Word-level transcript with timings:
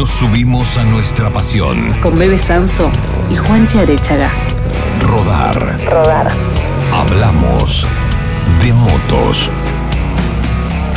Nos 0.00 0.08
subimos 0.08 0.78
a 0.78 0.84
nuestra 0.86 1.30
pasión. 1.30 1.92
Con 2.00 2.18
Bebe 2.18 2.38
Sanso 2.38 2.90
y 3.28 3.36
Juan 3.36 3.66
Arechaga. 3.78 4.32
Rodar. 4.98 5.78
Rodar. 5.90 6.34
Hablamos 6.90 7.86
de 8.62 8.72
motos. 8.72 9.50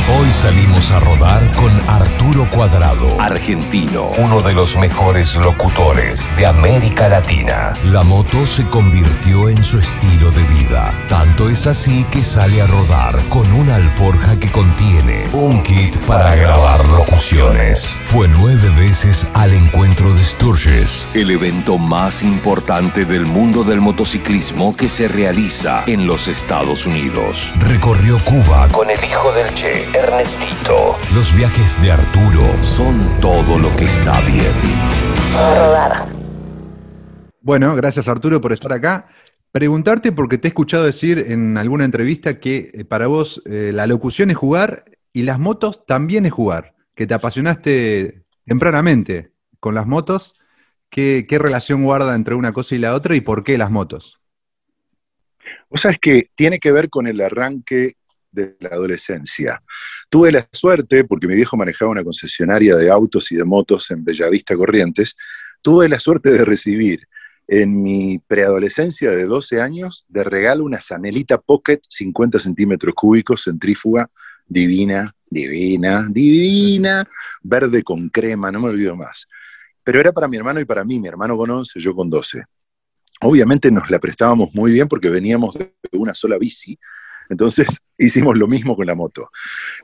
Hoy 0.06 0.30
salimos 0.30 0.92
a 0.92 1.00
rodar 1.00 1.42
con 1.54 1.72
Arturo 1.88 2.46
Cuadrado, 2.50 3.18
argentino, 3.18 4.10
uno 4.18 4.42
de 4.42 4.52
los 4.52 4.76
mejores 4.76 5.34
locutores 5.36 6.30
de 6.36 6.44
América 6.44 7.08
Latina. 7.08 7.72
La 7.84 8.02
moto 8.02 8.46
se 8.46 8.68
convirtió 8.68 9.48
en 9.48 9.64
su 9.64 9.78
estilo 9.78 10.30
de 10.30 10.42
vida. 10.42 10.94
Tanto 11.08 11.48
es 11.48 11.66
así 11.66 12.04
que 12.10 12.22
sale 12.22 12.60
a 12.60 12.66
rodar 12.66 13.18
con 13.30 13.50
una 13.52 13.76
alforja 13.76 14.38
que 14.38 14.52
contiene 14.52 15.24
un 15.32 15.62
kit 15.62 15.96
para 16.00 16.36
grabar 16.36 16.84
locuciones. 16.90 17.96
Fue 18.04 18.28
nueve 18.28 18.68
veces 18.76 19.26
al 19.32 19.54
encuentro 19.54 20.14
de 20.14 20.22
Sturges, 20.22 21.08
el 21.14 21.30
evento 21.30 21.78
más 21.78 22.22
importante 22.22 23.06
del 23.06 23.24
mundo 23.24 23.64
del 23.64 23.80
motociclismo 23.80 24.76
que 24.76 24.90
se 24.90 25.08
realiza 25.08 25.82
en 25.86 26.06
los 26.06 26.28
Estados 26.28 26.84
Unidos. 26.84 27.54
Recorrió 27.58 28.18
Cuba 28.22 28.68
con 28.68 28.90
el 28.90 29.02
hijo 29.02 29.32
del 29.32 29.52
Che 29.54 29.93
Ernestito. 29.94 30.96
Los 31.14 31.36
viajes 31.36 31.80
de 31.80 31.92
Arturo 31.92 32.62
son 32.62 33.20
todo 33.20 33.58
lo 33.60 33.70
que 33.76 33.84
está 33.84 34.20
bien. 34.22 34.42
Bueno, 37.40 37.76
gracias 37.76 38.08
Arturo 38.08 38.40
por 38.40 38.52
estar 38.52 38.72
acá. 38.72 39.06
Preguntarte, 39.52 40.10
porque 40.10 40.36
te 40.36 40.48
he 40.48 40.50
escuchado 40.50 40.82
decir 40.84 41.18
en 41.28 41.56
alguna 41.58 41.84
entrevista 41.84 42.40
que 42.40 42.72
eh, 42.74 42.84
para 42.84 43.06
vos 43.06 43.40
eh, 43.46 43.70
la 43.72 43.86
locución 43.86 44.30
es 44.30 44.36
jugar 44.36 44.84
y 45.12 45.22
las 45.22 45.38
motos 45.38 45.86
también 45.86 46.26
es 46.26 46.32
jugar, 46.32 46.74
que 46.96 47.06
te 47.06 47.14
apasionaste 47.14 48.24
tempranamente 48.44 49.30
con 49.60 49.76
las 49.76 49.86
motos. 49.86 50.34
¿Qué, 50.90 51.24
qué 51.28 51.38
relación 51.38 51.84
guarda 51.84 52.16
entre 52.16 52.34
una 52.34 52.52
cosa 52.52 52.74
y 52.74 52.78
la 52.78 52.94
otra 52.94 53.14
y 53.14 53.20
por 53.20 53.44
qué 53.44 53.56
las 53.58 53.70
motos? 53.70 54.20
Vos 55.70 55.82
sabés 55.82 55.98
que 56.00 56.24
tiene 56.34 56.58
que 56.58 56.72
ver 56.72 56.90
con 56.90 57.06
el 57.06 57.20
arranque 57.20 57.96
de 58.34 58.56
la 58.60 58.70
adolescencia. 58.70 59.62
Tuve 60.10 60.32
la 60.32 60.46
suerte, 60.52 61.04
porque 61.04 61.26
mi 61.26 61.34
viejo 61.34 61.56
manejaba 61.56 61.90
una 61.90 62.04
concesionaria 62.04 62.76
de 62.76 62.90
autos 62.90 63.30
y 63.32 63.36
de 63.36 63.44
motos 63.44 63.90
en 63.90 64.04
Bellavista 64.04 64.56
Corrientes, 64.56 65.16
tuve 65.62 65.88
la 65.88 66.00
suerte 66.00 66.30
de 66.30 66.44
recibir 66.44 67.06
en 67.46 67.82
mi 67.82 68.18
preadolescencia 68.26 69.10
de 69.10 69.24
12 69.24 69.60
años 69.60 70.04
de 70.08 70.24
regalo 70.24 70.64
una 70.64 70.80
Sanelita 70.80 71.38
Pocket 71.38 71.80
50 71.86 72.38
centímetros 72.38 72.94
cúbicos 72.94 73.44
centrífuga 73.44 74.10
divina, 74.46 75.14
divina, 75.28 76.06
divina, 76.10 77.04
verde 77.42 77.82
con 77.82 78.08
crema, 78.08 78.50
no 78.50 78.60
me 78.60 78.68
olvido 78.68 78.96
más. 78.96 79.28
Pero 79.82 80.00
era 80.00 80.12
para 80.12 80.28
mi 80.28 80.36
hermano 80.36 80.60
y 80.60 80.64
para 80.64 80.84
mí, 80.84 80.98
mi 80.98 81.08
hermano 81.08 81.36
con 81.36 81.50
11, 81.50 81.80
yo 81.80 81.94
con 81.94 82.08
12. 82.08 82.44
Obviamente 83.20 83.70
nos 83.70 83.90
la 83.90 83.98
prestábamos 83.98 84.54
muy 84.54 84.72
bien 84.72 84.88
porque 84.88 85.08
veníamos 85.08 85.54
de 85.54 85.72
una 85.92 86.14
sola 86.14 86.38
bici, 86.38 86.78
entonces 87.28 87.66
hicimos 87.98 88.36
lo 88.36 88.46
mismo 88.46 88.76
con 88.76 88.86
la 88.86 88.94
moto. 88.94 89.30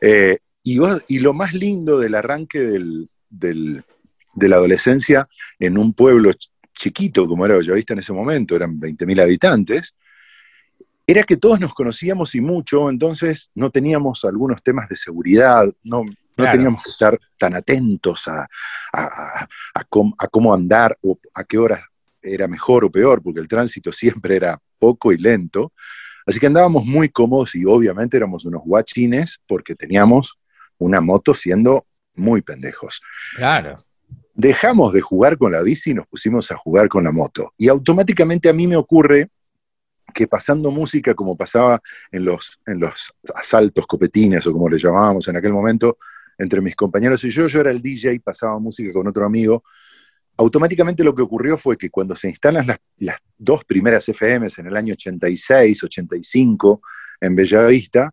Eh, 0.00 0.38
y, 0.62 0.78
y, 1.08 1.18
lo 1.20 1.32
más 1.32 1.54
lindo 1.54 1.98
del 1.98 2.14
arranque 2.14 2.60
del, 2.60 3.08
de 3.30 4.48
la 4.48 4.56
adolescencia 4.56 5.26
en 5.58 5.78
un 5.78 5.94
pueblo 5.94 6.30
chiquito 6.74 7.26
como 7.26 7.46
era 7.46 7.56
Bellavista 7.56 7.92
en 7.92 8.00
ese 8.00 8.12
momento, 8.12 8.56
eran 8.56 8.78
20.000 8.78 9.22
habitantes, 9.22 9.96
era 11.06 11.24
que 11.24 11.36
todos 11.36 11.58
nos 11.60 11.74
conocíamos 11.74 12.34
y 12.34 12.40
mucho, 12.40 12.88
entonces 12.88 13.50
no 13.54 13.70
teníamos 13.70 14.24
algunos 14.24 14.62
temas 14.62 14.88
de 14.88 14.96
seguridad, 14.96 15.66
no, 15.82 16.04
no 16.36 16.50
teníamos 16.50 16.82
que 16.82 16.90
estar 16.90 17.18
tan 17.36 17.54
atentos 17.54 18.28
a, 18.28 18.48
a, 18.92 19.48
a, 19.74 19.84
cómo, 19.84 20.54
andar 20.54 20.96
o 21.02 21.18
a 21.34 21.44
qué 21.44 21.58
horas 21.58 21.80
era 22.22 22.46
mejor 22.48 22.84
o 22.84 22.90
peor, 22.90 23.22
porque 23.22 23.40
el 23.40 23.48
tránsito 23.48 23.92
siempre 23.92 24.36
era 24.36 24.60
poco 24.78 25.12
y 25.12 25.18
lento. 25.18 25.72
Así 26.30 26.38
que 26.38 26.46
andábamos 26.46 26.84
muy 26.86 27.08
cómodos 27.08 27.56
y 27.56 27.64
obviamente 27.64 28.16
éramos 28.16 28.44
unos 28.44 28.62
guachines 28.64 29.40
porque 29.48 29.74
teníamos 29.74 30.38
una 30.78 31.00
moto 31.00 31.34
siendo 31.34 31.86
muy 32.14 32.40
pendejos. 32.40 33.02
Claro. 33.34 33.84
Dejamos 34.32 34.92
de 34.92 35.00
jugar 35.00 35.36
con 35.36 35.50
la 35.50 35.60
bici 35.60 35.90
y 35.90 35.94
nos 35.94 36.06
pusimos 36.06 36.52
a 36.52 36.56
jugar 36.56 36.88
con 36.88 37.02
la 37.02 37.10
moto. 37.10 37.52
Y 37.58 37.66
automáticamente 37.66 38.48
a 38.48 38.52
mí 38.52 38.68
me 38.68 38.76
ocurre 38.76 39.28
que 40.14 40.28
pasando 40.28 40.70
música 40.70 41.14
como 41.14 41.36
pasaba 41.36 41.80
en 42.12 42.26
los, 42.26 42.60
en 42.64 42.78
los 42.78 43.12
asaltos 43.34 43.84
copetines 43.88 44.46
o 44.46 44.52
como 44.52 44.68
le 44.68 44.78
llamábamos 44.78 45.26
en 45.26 45.36
aquel 45.36 45.52
momento, 45.52 45.98
entre 46.38 46.60
mis 46.60 46.76
compañeros 46.76 47.24
y 47.24 47.30
yo, 47.30 47.48
yo 47.48 47.60
era 47.60 47.72
el 47.72 47.82
DJ, 47.82 48.20
pasaba 48.20 48.56
música 48.60 48.92
con 48.92 49.08
otro 49.08 49.26
amigo, 49.26 49.64
automáticamente 50.40 51.04
lo 51.04 51.14
que 51.14 51.20
ocurrió 51.20 51.58
fue 51.58 51.76
que 51.76 51.90
cuando 51.90 52.14
se 52.14 52.28
instalan 52.28 52.66
las, 52.66 53.18
dos 53.36 53.62
primeras 53.64 54.06
FMs 54.08 54.58
en 54.58 54.68
el 54.68 54.76
año 54.76 54.94
86, 54.94 55.84
85, 55.84 56.80
en 57.20 57.36
Bellavista, 57.36 58.10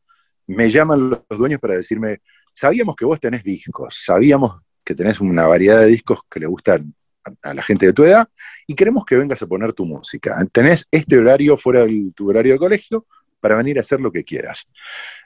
me 0.48 0.70
llaman 0.70 1.10
los 1.10 1.22
dueños 1.30 1.60
para 1.62 1.76
decirme, 1.76 2.20
sabíamos 2.54 2.98
que 2.98 3.06
vos 3.06 3.18
tenés 3.20 3.44
discos, 3.44 4.02
sabíamos 4.04 4.62
que 4.84 4.94
tenés 4.94 5.22
una 5.22 5.48
variedad 5.48 5.80
de 5.80 5.86
discos 5.86 6.20
que 6.30 6.42
le 6.42 6.48
gustan 6.48 6.94
a, 7.42 7.54
la 7.54 7.64
gente 7.64 7.86
de 7.86 7.94
tu 7.94 8.04
edad 8.04 8.28
y 8.68 8.76
queremos 8.76 9.06
que 9.06 9.16
vengas 9.16 9.42
a 9.42 9.48
poner 9.48 9.72
tu 9.72 9.86
música. 9.86 10.38
Tenés 10.52 10.86
este 10.92 11.18
horario 11.18 11.56
fuera 11.56 11.86
de 11.86 12.12
tu 12.14 12.30
horario 12.30 12.54
de 12.54 12.59
colegio 12.59 13.06
para 13.40 13.56
venir 13.56 13.78
a 13.78 13.82
hacer 13.82 14.02
lo 14.02 14.12
que 14.12 14.26
quieras. 14.26 14.70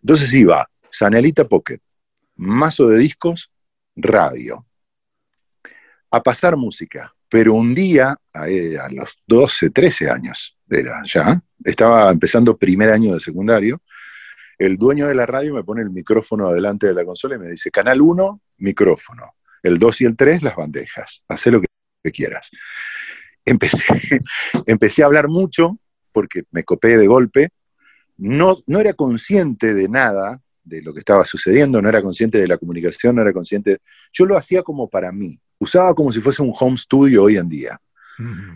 Entonces 0.04 0.32
iba 0.36 0.70
Sanelita 0.92 1.48
Pocket, 1.48 1.80
mazo 2.36 2.90
de 2.90 3.00
discos, 3.00 3.52
radio, 3.96 4.68
a 6.12 6.22
pasar 6.22 6.56
música. 6.58 7.14
Pero 7.30 7.54
un 7.54 7.74
día, 7.74 8.16
a, 8.34 8.50
eh, 8.50 8.78
a 8.78 8.90
los 8.90 9.18
12, 9.26 9.70
13 9.70 10.10
años, 10.10 10.58
era 10.70 11.02
ya, 11.06 11.42
estaba 11.64 12.12
empezando 12.12 12.58
primer 12.58 12.90
año 12.90 13.14
de 13.14 13.20
secundario, 13.20 13.82
el 14.58 14.78
dueño 14.78 15.08
de 15.08 15.16
la 15.16 15.26
radio 15.26 15.56
me 15.56 15.64
pone 15.64 15.82
el 15.82 15.90
micrófono 15.90 16.48
adelante 16.48 16.86
de 16.86 16.94
la 16.94 17.04
consola 17.04 17.36
y 17.36 17.40
me 17.40 17.50
dice, 17.50 17.72
canal 17.72 18.00
1, 18.00 18.42
micrófono. 18.58 19.34
El 19.64 19.80
2 19.80 20.02
y 20.02 20.06
el 20.06 20.16
3, 20.16 20.44
las 20.44 20.56
bandejas. 20.56 21.24
Haz 21.28 21.48
lo 21.48 21.62
que, 21.62 21.68
quieras. 22.12 22.52
Empecé, 23.44 23.86
empecé 24.68 25.02
a 25.02 25.08
hablar 25.08 25.30
mucho 25.30 25.80
porque 26.12 26.44
me 26.52 26.64
copé 26.64 26.98
de 26.98 27.08
golpe. 27.08 27.50
No, 28.18 28.58
no 28.68 28.80
era 28.80 28.94
consciente 28.94 29.74
de 29.74 29.90
nada 29.90 30.40
de 30.64 30.84
lo 30.84 30.94
que 30.94 31.00
estaba 31.00 31.26
sucediendo, 31.26 31.82
no 31.82 31.90
era 31.90 32.04
consciente 32.04 32.38
de 32.38 32.48
la 32.48 32.58
comunicación, 32.58 33.16
no 33.16 33.24
era 33.24 33.34
consciente. 33.34 33.80
Yo 34.14 34.28
lo 34.28 34.38
hacía 34.38 34.62
como 34.62 34.88
para 34.90 35.12
mí 35.12 35.40
usaba 35.62 35.94
como 35.94 36.12
si 36.12 36.20
fuese 36.20 36.42
un 36.42 36.52
home 36.60 36.78
studio 36.78 37.24
hoy 37.24 37.38
en 37.38 37.48
día. 37.48 37.80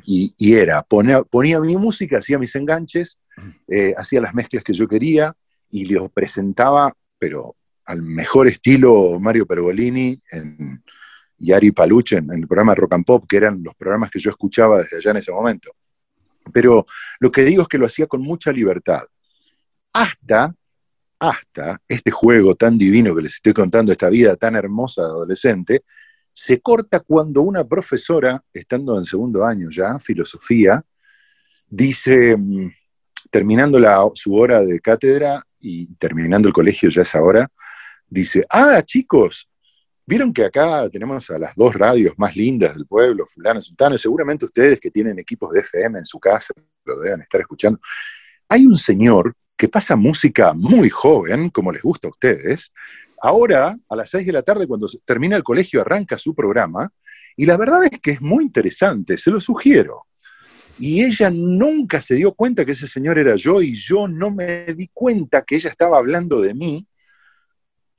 y, 0.05 0.53
era, 0.53 0.83
ponía, 0.83 1.23
ponía, 1.23 1.59
mi 1.59 1.77
música, 1.77 2.17
hacía 2.17 2.37
mis 2.37 2.55
enganches, 2.55 3.19
eh, 3.67 3.93
hacía 3.97 4.21
las 4.21 4.33
mezclas 4.33 4.63
que 4.63 4.73
yo 4.73 4.87
quería 4.87 5.35
y 5.71 5.85
los 5.85 6.11
presentaba, 6.11 6.93
pero 7.17 7.55
al 7.85 8.01
mejor 8.01 8.47
estilo 8.47 9.19
Mario 9.19 9.45
Pergolini 9.45 10.19
en, 10.31 10.83
y 11.39 11.51
Ari 11.51 11.71
Paluche 11.71 12.17
en, 12.17 12.31
el 12.31 12.47
programa 12.47 12.75
Rock 12.75 12.93
and 12.93 13.05
Pop, 13.05 13.25
que 13.27 13.37
eran 13.37 13.61
los 13.63 13.75
programas 13.75 14.09
que 14.09 14.19
yo 14.19 14.31
escuchaba 14.31 14.79
desde 14.79 14.97
allá 14.97 15.11
en 15.11 15.17
ese 15.17 15.31
momento. 15.31 15.71
Pero 16.51 16.85
lo 17.19 17.31
que 17.31 17.43
digo 17.43 17.63
es 17.63 17.67
que 17.67 17.77
lo 17.77 17.85
hacía 17.85 18.07
con 18.07 18.21
mucha 18.21 18.51
libertad. 18.51 19.03
Hasta, 19.93 20.53
hasta 21.19 21.81
este 21.87 22.11
juego 22.11 22.55
tan 22.55 22.77
divino 22.77 23.15
que 23.15 23.23
les 23.23 23.35
estoy 23.35 23.53
contando, 23.53 23.91
esta 23.91 24.09
vida 24.09 24.35
tan 24.35 24.55
hermosa 24.55 25.01
de 25.03 25.07
adolescente, 25.07 25.83
se 26.35 26.59
corta 26.59 26.99
cuando 26.99 27.41
una 27.41 27.63
profesora, 27.63 28.43
estando 28.51 28.97
en 28.97 29.05
segundo 29.05 29.45
año 29.45 29.69
ya, 29.71 29.97
filosofía, 29.99 30.83
dice, 31.65 32.35
mm, 32.35 32.71
terminando 33.31 33.79
su 34.15 34.35
hora 34.35 34.59
de 34.61 34.81
cátedra 34.81 35.41
y 35.61 35.95
terminando 35.95 36.49
el 36.49 36.53
colegio 36.53 36.89
ya 36.89 37.03
esa 37.03 37.21
hora, 37.21 37.47
dice, 38.09 38.45
ah, 38.49 38.81
chicos, 38.83 39.49
vieron 40.05 40.33
que 40.33 40.43
acá 40.43 40.89
tenemos 40.89 41.29
a 41.29 41.39
las 41.39 41.55
dos 41.55 41.73
radios 41.73 42.13
más 42.17 42.35
lindas 42.35 42.75
del 42.75 42.85
pueblo, 42.85 43.25
fulano, 43.25 43.61
sultano, 43.61 43.97
seguramente 43.97 44.43
ustedes 44.43 44.81
que 44.81 44.91
tienen 44.91 45.17
equipos 45.17 45.53
de 45.53 45.61
FM 45.61 45.99
en 45.99 46.05
su 46.05 46.19
casa, 46.19 46.53
lo 46.83 46.99
deben 46.99 47.21
estar 47.21 47.39
escuchando. 47.39 47.79
Hay 48.49 48.65
un 48.65 48.75
señor 48.75 49.33
que 49.55 49.69
pasa 49.69 49.95
música 49.95 50.53
muy 50.53 50.89
joven, 50.89 51.49
como 51.49 51.71
les 51.71 51.81
gusta 51.81 52.09
a 52.09 52.11
ustedes, 52.11 52.73
Ahora, 53.21 53.77
a 53.89 53.95
las 53.95 54.09
6 54.09 54.25
de 54.25 54.33
la 54.33 54.41
tarde, 54.41 54.67
cuando 54.67 54.87
termina 55.05 55.35
el 55.35 55.43
colegio, 55.43 55.81
arranca 55.81 56.17
su 56.17 56.33
programa, 56.35 56.91
y 57.37 57.45
la 57.45 57.57
verdad 57.57 57.83
es 57.83 57.99
que 57.99 58.11
es 58.11 58.21
muy 58.21 58.43
interesante, 58.43 59.17
se 59.17 59.31
lo 59.31 59.41
sugiero. 59.41 60.05
Y 60.77 61.03
ella 61.03 61.29
nunca 61.29 62.01
se 62.01 62.15
dio 62.15 62.33
cuenta 62.33 62.65
que 62.65 62.73
ese 62.73 62.87
señor 62.87 63.17
era 63.17 63.35
yo, 63.35 63.61
y 63.61 63.73
yo 63.75 64.07
no 64.07 64.31
me 64.31 64.65
di 64.73 64.89
cuenta 64.93 65.43
que 65.43 65.55
ella 65.55 65.69
estaba 65.69 65.97
hablando 65.97 66.41
de 66.41 66.53
mí. 66.53 66.87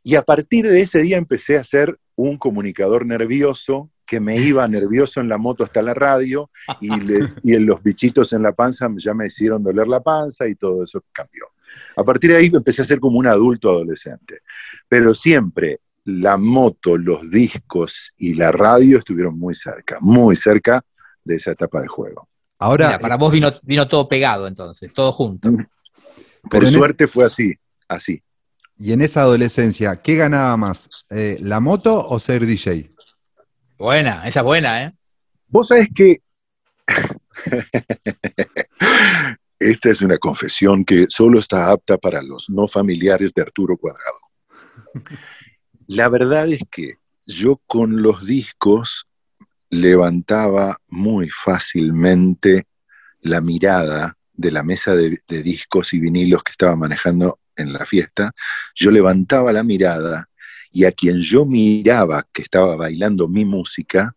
Y 0.02 0.14
a 0.14 0.22
partir 0.22 0.68
de 0.68 0.82
ese 0.82 1.00
día 1.00 1.16
empecé 1.16 1.56
a 1.56 1.64
ser 1.64 1.98
un 2.14 2.38
comunicador 2.38 3.06
nervioso, 3.06 3.90
que 4.04 4.20
me 4.20 4.36
iba 4.36 4.68
nervioso 4.68 5.20
en 5.20 5.28
la 5.28 5.36
moto 5.36 5.64
hasta 5.64 5.82
la 5.82 5.94
radio, 5.94 6.50
y, 6.80 6.90
y 7.42 7.58
los 7.58 7.82
bichitos 7.82 8.32
en 8.32 8.42
la 8.42 8.52
panza 8.52 8.88
ya 8.98 9.14
me 9.14 9.26
hicieron 9.26 9.62
doler 9.62 9.88
la 9.88 10.00
panza, 10.00 10.46
y 10.46 10.54
todo 10.54 10.84
eso 10.84 11.02
cambió. 11.12 11.46
A 11.96 12.04
partir 12.04 12.30
de 12.30 12.36
ahí 12.36 12.50
empecé 12.52 12.82
a 12.82 12.84
ser 12.84 13.00
como 13.00 13.18
un 13.18 13.26
adulto 13.26 13.70
adolescente. 13.70 14.40
Pero 14.88 15.14
siempre 15.14 15.80
la 16.04 16.36
moto, 16.36 16.96
los 16.96 17.30
discos 17.30 18.12
y 18.16 18.34
la 18.34 18.52
radio 18.52 18.98
estuvieron 18.98 19.38
muy 19.38 19.54
cerca, 19.54 19.98
muy 20.00 20.36
cerca 20.36 20.82
de 21.24 21.36
esa 21.36 21.52
etapa 21.52 21.80
de 21.80 21.88
juego. 21.88 22.28
Ahora, 22.58 22.86
Mira, 22.86 22.98
para 22.98 23.16
vos 23.16 23.32
vino, 23.32 23.52
vino 23.62 23.88
todo 23.88 24.08
pegado 24.08 24.46
entonces, 24.46 24.92
todo 24.92 25.12
junto. 25.12 25.50
Mm. 25.50 25.66
Por 26.48 26.66
suerte 26.68 27.06
fue 27.06 27.26
así, 27.26 27.54
así. 27.88 28.22
Y 28.78 28.92
en 28.92 29.00
esa 29.00 29.22
adolescencia, 29.22 29.96
¿qué 29.96 30.16
ganaba 30.16 30.56
más? 30.56 30.88
Eh, 31.10 31.38
¿La 31.40 31.60
moto 31.60 32.06
o 32.06 32.18
ser 32.18 32.46
DJ? 32.46 32.90
Buena, 33.78 34.26
esa 34.26 34.40
es 34.40 34.46
buena, 34.46 34.84
¿eh? 34.84 34.92
Vos 35.48 35.68
sabés 35.68 35.88
que 35.94 36.16
esta 39.58 39.90
es 39.90 40.02
una 40.02 40.18
confesión 40.18 40.84
que 40.84 41.06
solo 41.08 41.38
está 41.38 41.70
apta 41.70 41.98
para 41.98 42.22
los 42.22 42.48
no 42.48 42.68
familiares 42.68 43.32
de 43.34 43.42
Arturo 43.42 43.76
Cuadrado. 43.76 44.18
La 45.86 46.08
verdad 46.08 46.48
es 46.48 46.62
que 46.70 46.98
yo 47.26 47.60
con 47.66 48.02
los 48.02 48.26
discos 48.26 49.06
levantaba 49.70 50.78
muy 50.88 51.28
fácilmente 51.30 52.64
la 53.20 53.40
mirada 53.40 54.16
de 54.32 54.50
la 54.50 54.62
mesa 54.62 54.94
de, 54.94 55.20
discos 55.28 55.94
y 55.94 55.98
vinilos 55.98 56.42
que 56.42 56.52
estaba 56.52 56.76
manejando 56.76 57.40
en 57.56 57.72
la 57.72 57.86
fiesta, 57.86 58.32
yo 58.74 58.90
levantaba 58.90 59.52
la 59.52 59.62
mirada 59.62 60.28
y 60.70 60.84
a 60.84 60.92
quien 60.92 61.22
yo 61.22 61.46
miraba 61.46 62.26
que 62.32 62.42
estaba 62.42 62.76
bailando 62.76 63.28
mi 63.28 63.44
música, 63.44 64.14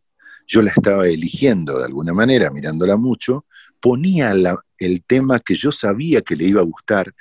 yo 0.49 0.63
la 0.63 0.71
estaba 0.71 1.07
eligiendo 1.07 1.77
de 1.77 1.85
alguna 1.85 2.11
manera, 2.11 2.49
mirándola 2.49 2.97
mucho, 2.97 3.45
ponía 3.79 4.33
el 4.79 5.03
tema 5.05 5.39
que 5.39 5.53
yo 5.53 5.71
sabía 5.71 6.21
que 6.21 6.35
le 6.35 6.45
iba 6.45 6.59
a 6.59 6.65
gustar, 6.65 7.13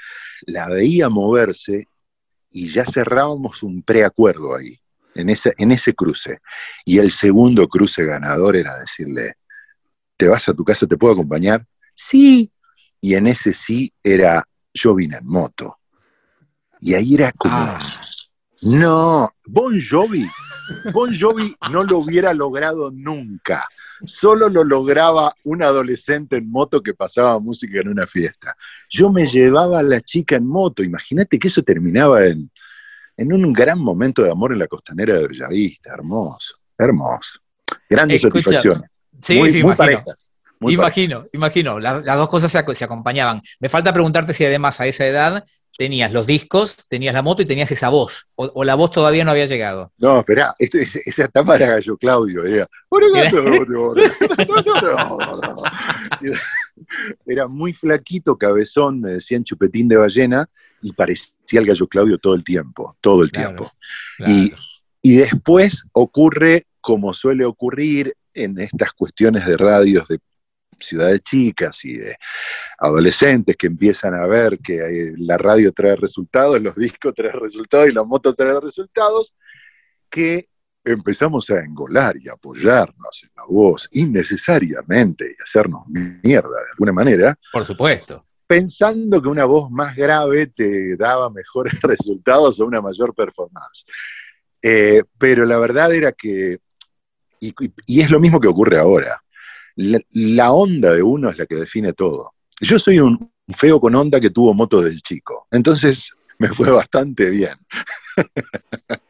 la 0.46 0.66
veía 0.68 1.10
moverse 1.10 1.86
y 2.50 2.68
ya 2.68 2.86
cerrábamos 2.86 3.62
un 3.62 3.82
preacuerdo 3.82 4.56
ahí, 4.56 4.80
en 5.14 5.28
ese, 5.28 5.52
en 5.58 5.72
ese 5.72 5.92
cruce. 5.92 6.38
Y 6.86 6.98
el 6.98 7.10
segundo 7.10 7.68
cruce 7.68 8.02
ganador 8.02 8.56
era 8.56 8.78
decirle, 8.78 9.34
¿te 10.16 10.26
vas 10.26 10.48
a 10.48 10.54
tu 10.54 10.64
casa? 10.64 10.86
¿Te 10.86 10.96
puedo 10.96 11.12
acompañar? 11.12 11.66
Sí. 11.94 12.50
Y 13.02 13.14
en 13.14 13.26
ese 13.26 13.52
sí 13.52 13.92
era, 14.02 14.42
yo 14.72 14.94
vine 14.94 15.18
en 15.18 15.26
moto. 15.26 15.78
Y 16.80 16.94
ahí 16.94 17.14
era 17.14 17.30
como, 17.32 17.54
ah. 17.54 18.02
no, 18.62 19.28
Bon 19.44 19.78
Jovi, 19.78 20.26
Bon 20.92 21.14
Jovi 21.14 21.54
no 21.70 21.84
lo 21.84 21.98
hubiera 21.98 22.34
logrado 22.34 22.90
nunca. 22.90 23.66
Solo 24.04 24.48
lo 24.48 24.62
lograba 24.62 25.32
un 25.44 25.62
adolescente 25.62 26.36
en 26.36 26.50
moto 26.50 26.82
que 26.82 26.94
pasaba 26.94 27.38
música 27.40 27.80
en 27.80 27.88
una 27.88 28.06
fiesta. 28.06 28.56
Yo 28.88 29.10
me 29.10 29.26
llevaba 29.26 29.80
a 29.80 29.82
la 29.82 30.00
chica 30.00 30.36
en 30.36 30.46
moto. 30.46 30.82
Imagínate 30.82 31.38
que 31.38 31.48
eso 31.48 31.62
terminaba 31.62 32.24
en, 32.26 32.50
un 33.16 33.52
gran 33.52 33.80
momento 33.80 34.22
de 34.22 34.30
amor 34.30 34.52
en 34.52 34.60
la 34.60 34.68
costanera 34.68 35.18
de 35.18 35.26
Bellavista. 35.26 35.92
Hermoso, 35.92 36.56
hermoso. 36.76 37.40
Grandes 37.90 38.22
satisfacciones. 38.22 38.90
Sí, 39.20 39.50
sí, 39.50 39.58
imagino. 39.58 40.04
imagino, 40.60 41.26
imagino. 41.32 41.80
las 41.80 42.04
dos 42.04 42.28
cosas 42.28 42.52
se, 42.52 42.74
se 42.74 42.84
acompañaban. 42.84 43.42
Me 43.58 43.68
falta 43.68 43.92
preguntarte 43.92 44.32
si 44.32 44.44
además 44.44 44.80
a 44.80 44.86
esa 44.86 45.06
edad 45.06 45.44
tenías 45.78 46.12
los 46.12 46.26
discos, 46.26 46.76
tenías 46.88 47.14
la 47.14 47.22
moto 47.22 47.40
y 47.40 47.46
tenías 47.46 47.70
esa 47.70 47.88
voz, 47.88 48.26
o, 48.34 48.64
la 48.64 48.74
voz 48.74 48.90
todavía 48.90 49.24
no 49.24 49.30
había 49.30 49.46
llegado. 49.46 49.92
No, 49.96 50.18
espera, 50.18 50.52
este, 50.58 50.80
esa 50.80 51.26
etapa 51.26 51.54
era 51.54 51.68
Gallo 51.68 51.96
Claudio, 51.96 52.44
era, 52.44 52.68
era 57.26 57.46
muy 57.46 57.72
flaquito, 57.72 58.36
cabezón, 58.36 59.02
me 59.02 59.12
decían 59.12 59.44
chupetín 59.44 59.86
de 59.86 59.96
ballena, 59.96 60.50
y 60.82 60.92
parecía 60.92 61.60
el 61.60 61.66
Gallo 61.66 61.86
Claudio 61.86 62.18
todo 62.18 62.34
el 62.34 62.42
tiempo, 62.42 62.96
todo 63.00 63.22
el 63.22 63.30
tiempo. 63.30 63.70
Y, 64.26 64.52
y 65.00 65.18
después 65.18 65.84
ocurre 65.92 66.66
como 66.80 67.14
suele 67.14 67.44
ocurrir 67.44 68.16
en 68.34 68.58
estas 68.58 68.92
cuestiones 68.94 69.46
de 69.46 69.56
radios 69.56 70.08
de 70.08 70.18
ciudades 70.80 71.22
chicas 71.22 71.84
y 71.84 71.96
de 71.96 72.16
adolescentes 72.78 73.56
que 73.56 73.66
empiezan 73.66 74.14
a 74.14 74.26
ver 74.26 74.58
que 74.58 74.76
eh, 74.78 75.12
la 75.18 75.36
radio 75.36 75.72
trae 75.72 75.96
resultados, 75.96 76.60
los 76.60 76.76
discos 76.76 77.14
traen 77.14 77.38
resultados 77.40 77.88
y 77.88 77.92
la 77.92 78.04
moto 78.04 78.34
trae 78.34 78.60
resultados, 78.60 79.34
que 80.10 80.48
empezamos 80.84 81.48
a 81.50 81.60
engolar 81.60 82.16
y 82.16 82.28
apoyarnos 82.28 83.22
en 83.22 83.30
la 83.36 83.44
voz 83.46 83.88
innecesariamente 83.92 85.34
y 85.38 85.42
hacernos 85.42 85.82
mierda 85.88 86.48
de 86.48 86.70
alguna 86.72 86.92
manera. 86.92 87.38
Por 87.52 87.64
supuesto. 87.64 88.24
Pensando 88.46 89.20
que 89.20 89.28
una 89.28 89.44
voz 89.44 89.70
más 89.70 89.94
grave 89.94 90.46
te 90.46 90.96
daba 90.96 91.30
mejores 91.30 91.80
resultados 91.82 92.60
o 92.60 92.66
una 92.66 92.80
mayor 92.80 93.14
performance. 93.14 93.84
Eh, 94.62 95.02
pero 95.18 95.44
la 95.44 95.58
verdad 95.58 95.92
era 95.92 96.12
que, 96.12 96.58
y 97.40 98.00
es 98.00 98.10
lo 98.10 98.18
mismo 98.18 98.40
que 98.40 98.48
ocurre 98.48 98.78
ahora, 98.78 99.22
la, 99.78 100.52
onda 100.52 100.92
de 100.92 101.02
uno 101.02 101.30
es 101.30 101.38
la 101.38 101.46
que 101.46 101.54
define 101.54 101.92
todo. 101.92 102.34
Yo 102.60 102.78
soy 102.78 102.98
un 102.98 103.32
feo 103.56 103.80
con 103.80 103.94
onda 103.94 104.20
que 104.20 104.30
tuvo 104.30 104.52
moto 104.52 104.82
del 104.82 105.00
chico, 105.02 105.46
entonces 105.50 106.12
me 106.38 106.48
fue 106.48 106.70
bastante 106.70 107.30
bien. 107.30 107.56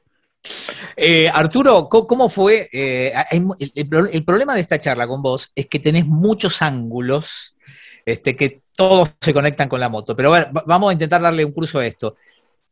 Eh, 0.96 1.28
Arturo, 1.28 1.88
¿cómo 1.90 2.30
fue? 2.30 2.70
Eh, 2.72 3.12
el, 3.30 4.24
problema 4.24 4.54
de 4.54 4.62
esta 4.62 4.78
charla 4.78 5.06
con 5.06 5.20
vos 5.20 5.52
es 5.54 5.66
que 5.66 5.78
tenés 5.78 6.06
muchos 6.06 6.62
ángulos 6.62 7.54
este, 8.06 8.34
que 8.34 8.62
todos 8.74 9.14
se 9.20 9.34
conectan 9.34 9.68
con 9.68 9.78
la 9.78 9.90
moto. 9.90 10.16
Pero 10.16 10.30
bueno, 10.30 10.48
vamos 10.64 10.88
a 10.88 10.92
intentar 10.94 11.20
darle 11.20 11.44
un 11.44 11.52
curso 11.52 11.80
a 11.80 11.86
esto. 11.86 12.16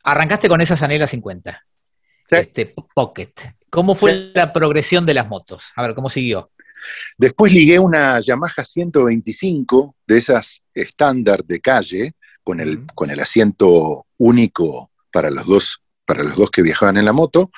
Arrancaste 0.04 0.48
con 0.48 0.60
esa 0.62 0.74
Sanela 0.74 1.06
50, 1.06 1.66
este, 2.30 2.72
Pocket. 2.94 3.32
¿Cómo 3.68 3.94
fue 3.94 4.32
la 4.32 4.54
progresión 4.54 5.04
de 5.04 5.14
las 5.14 5.28
motos? 5.28 5.72
A 5.76 5.82
ver, 5.82 5.94
¿cómo 5.94 6.08
siguió? 6.08 6.50
Después 7.16 7.52
ligué 7.52 7.78
una 7.78 8.20
Yamaha 8.20 8.64
125 8.64 9.96
de 10.06 10.18
esas 10.18 10.62
estándar 10.74 11.44
de 11.44 11.60
calle, 11.60 12.12
con 12.42 12.60
el, 12.60 12.86
con 12.94 13.10
el 13.10 13.18
asiento 13.20 14.06
único 14.18 14.92
para 15.12 15.30
los, 15.30 15.46
dos, 15.46 15.82
para 16.04 16.22
los 16.22 16.36
dos 16.36 16.50
que 16.50 16.62
viajaban 16.62 16.96
en 16.96 17.04
la 17.04 17.12
moto, 17.12 17.50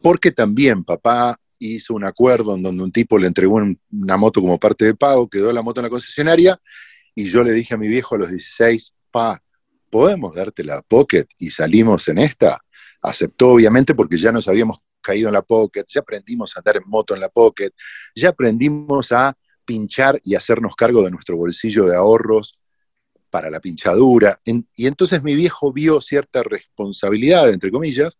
porque 0.00 0.30
también 0.30 0.84
papá 0.84 1.36
hizo 1.58 1.94
un 1.94 2.04
acuerdo 2.04 2.54
en 2.54 2.62
donde 2.62 2.82
un 2.82 2.92
tipo 2.92 3.18
le 3.18 3.26
entregó 3.26 3.60
una 3.90 4.16
moto 4.16 4.40
como 4.40 4.58
parte 4.58 4.84
de 4.84 4.94
pago, 4.94 5.28
quedó 5.28 5.52
la 5.52 5.62
moto 5.62 5.80
en 5.80 5.84
la 5.84 5.90
concesionaria, 5.90 6.58
y 7.14 7.26
yo 7.26 7.42
le 7.42 7.52
dije 7.52 7.74
a 7.74 7.76
mi 7.76 7.88
viejo 7.88 8.14
a 8.14 8.18
los 8.18 8.30
16, 8.30 8.94
pa, 9.10 9.42
¿podemos 9.90 10.34
darte 10.34 10.64
la 10.64 10.80
Pocket 10.82 11.26
y 11.38 11.50
salimos 11.50 12.08
en 12.08 12.18
esta? 12.18 12.60
Aceptó 13.02 13.48
obviamente 13.48 13.94
porque 13.94 14.16
ya 14.16 14.30
nos 14.32 14.48
habíamos 14.48 14.78
caído 15.00 15.28
en 15.28 15.34
la 15.34 15.42
Pocket, 15.42 15.84
ya 15.88 16.00
aprendimos 16.00 16.56
a 16.56 16.60
andar 16.60 16.76
en 16.76 16.84
moto 16.86 17.14
en 17.14 17.20
la 17.20 17.28
Pocket, 17.28 17.70
ya 18.14 18.30
aprendimos 18.30 19.12
a 19.12 19.36
pinchar 19.64 20.20
y 20.24 20.34
hacernos 20.34 20.74
cargo 20.74 21.02
de 21.02 21.10
nuestro 21.10 21.36
bolsillo 21.36 21.86
de 21.86 21.96
ahorros 21.96 22.58
para 23.30 23.50
la 23.50 23.60
pinchadura. 23.60 24.40
y 24.44 24.86
entonces 24.86 25.22
mi 25.22 25.34
viejo 25.34 25.72
vio 25.72 26.00
cierta 26.00 26.42
responsabilidad, 26.42 27.48
entre 27.50 27.70
comillas, 27.70 28.18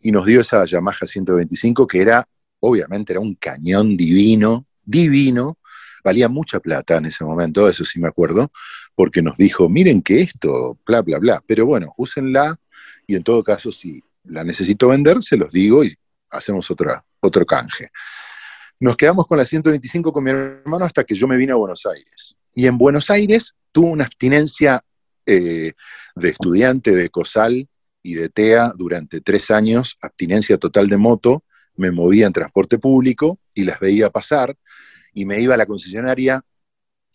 y 0.00 0.12
nos 0.12 0.26
dio 0.26 0.40
esa 0.40 0.64
Yamaha 0.64 1.06
125 1.06 1.86
que 1.86 2.00
era, 2.00 2.28
obviamente, 2.60 3.12
era 3.12 3.20
un 3.20 3.34
cañón 3.34 3.96
divino, 3.96 4.66
divino, 4.84 5.58
valía 6.02 6.28
mucha 6.28 6.60
plata 6.60 6.96
en 6.98 7.06
ese 7.06 7.24
momento, 7.24 7.68
eso 7.68 7.84
sí 7.84 7.98
me 7.98 8.08
acuerdo, 8.08 8.52
porque 8.94 9.22
nos 9.22 9.36
dijo, 9.36 9.68
miren 9.68 10.02
que 10.02 10.22
esto, 10.22 10.78
bla, 10.86 11.02
bla, 11.02 11.18
bla, 11.18 11.42
pero 11.46 11.66
bueno, 11.66 11.92
úsenla 11.96 12.58
y 13.06 13.16
en 13.16 13.22
todo 13.22 13.42
caso, 13.42 13.72
si 13.72 14.02
la 14.24 14.44
necesito 14.44 14.88
vender, 14.88 15.22
se 15.22 15.36
los 15.36 15.52
digo 15.52 15.84
y 15.84 15.94
hacemos 16.30 16.70
otra, 16.70 17.04
otro 17.20 17.44
canje. 17.46 17.90
Nos 18.78 18.96
quedamos 18.96 19.26
con 19.26 19.38
la 19.38 19.44
125 19.44 20.12
con 20.12 20.22
mi 20.22 20.30
hermano 20.30 20.84
hasta 20.84 21.04
que 21.04 21.14
yo 21.14 21.26
me 21.26 21.36
vine 21.36 21.52
a 21.52 21.56
Buenos 21.56 21.86
Aires. 21.86 22.36
Y 22.54 22.66
en 22.66 22.76
Buenos 22.76 23.10
Aires 23.10 23.54
tuve 23.72 23.90
una 23.90 24.04
abstinencia 24.04 24.82
eh, 25.24 25.72
de 26.14 26.28
estudiante 26.28 26.94
de 26.94 27.08
COSAL 27.08 27.68
y 28.02 28.14
de 28.14 28.28
TEA 28.28 28.72
durante 28.76 29.20
tres 29.20 29.50
años, 29.50 29.98
abstinencia 30.00 30.58
total 30.58 30.88
de 30.88 30.96
moto, 30.96 31.44
me 31.74 31.90
movía 31.90 32.26
en 32.26 32.32
transporte 32.32 32.78
público 32.78 33.38
y 33.54 33.64
las 33.64 33.80
veía 33.80 34.10
pasar 34.10 34.56
y 35.12 35.24
me 35.24 35.40
iba 35.40 35.54
a 35.54 35.58
la 35.58 35.66
concesionaria. 35.66 36.42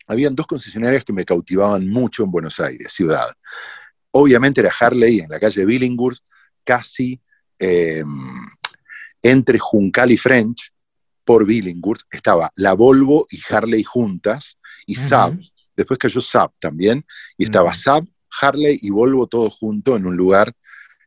Habían 0.06 0.34
dos 0.34 0.46
concesionarias 0.46 1.04
que 1.04 1.12
me 1.12 1.24
cautivaban 1.24 1.88
mucho 1.88 2.24
en 2.24 2.30
Buenos 2.30 2.60
Aires, 2.60 2.92
ciudad. 2.92 3.26
Obviamente 4.10 4.60
era 4.60 4.72
Harley 4.78 5.20
en 5.20 5.30
la 5.30 5.40
calle 5.40 5.64
Billinghurst, 5.64 6.24
casi 6.64 7.20
em, 7.58 8.06
entre 9.22 9.58
Juncal 9.58 10.10
y 10.10 10.16
French, 10.16 10.72
por 11.24 11.46
Billinghurst, 11.46 12.12
estaba 12.12 12.50
la 12.56 12.74
Volvo 12.74 13.26
y 13.30 13.40
Harley 13.48 13.84
juntas, 13.84 14.58
y 14.86 14.96
Saab, 14.96 15.38
después 15.76 15.98
cayó 15.98 16.20
Saab 16.20 16.50
también, 16.58 17.04
y 17.38 17.44
estaba 17.44 17.72
Saab, 17.72 18.04
Harley 18.40 18.78
y 18.82 18.90
Volvo 18.90 19.26
todos 19.26 19.54
juntos 19.54 19.96
en 19.96 20.06
un 20.06 20.16
lugar, 20.16 20.52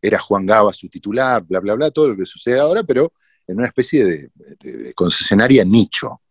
era 0.01 0.19
Juan 0.19 0.45
Gaba 0.45 0.71
su 0.71 0.87
titular, 0.87 1.43
bla, 1.43 1.59
bla, 1.59 1.73
bla, 1.75 1.91
todo 1.91 2.09
lo 2.09 2.15
que 2.15 2.25
sucede 2.25 2.59
ahora, 2.59 2.83
pero 2.83 3.11
en 3.47 3.57
una 3.57 3.67
especie 3.67 4.05
de, 4.05 4.93
concesionaria 4.93 5.65
nicho. 5.65 6.21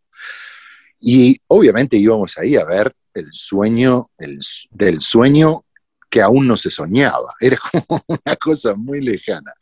Y 1.00 1.36
obviamente 1.48 1.96
íbamos 1.96 2.38
ahí 2.38 2.56
a 2.56 2.64
ver 2.64 2.94
el 3.12 3.32
sueño 3.32 4.10
del 4.70 5.00
sueño 5.00 5.64
que 6.08 6.22
aún 6.22 6.46
no 6.46 6.56
se 6.56 6.70
soñaba, 6.70 7.34
era 7.40 7.56
como 7.56 8.04
una 8.08 8.36
cosa 8.36 8.74
muy 8.74 9.00
lejana. 9.00 9.52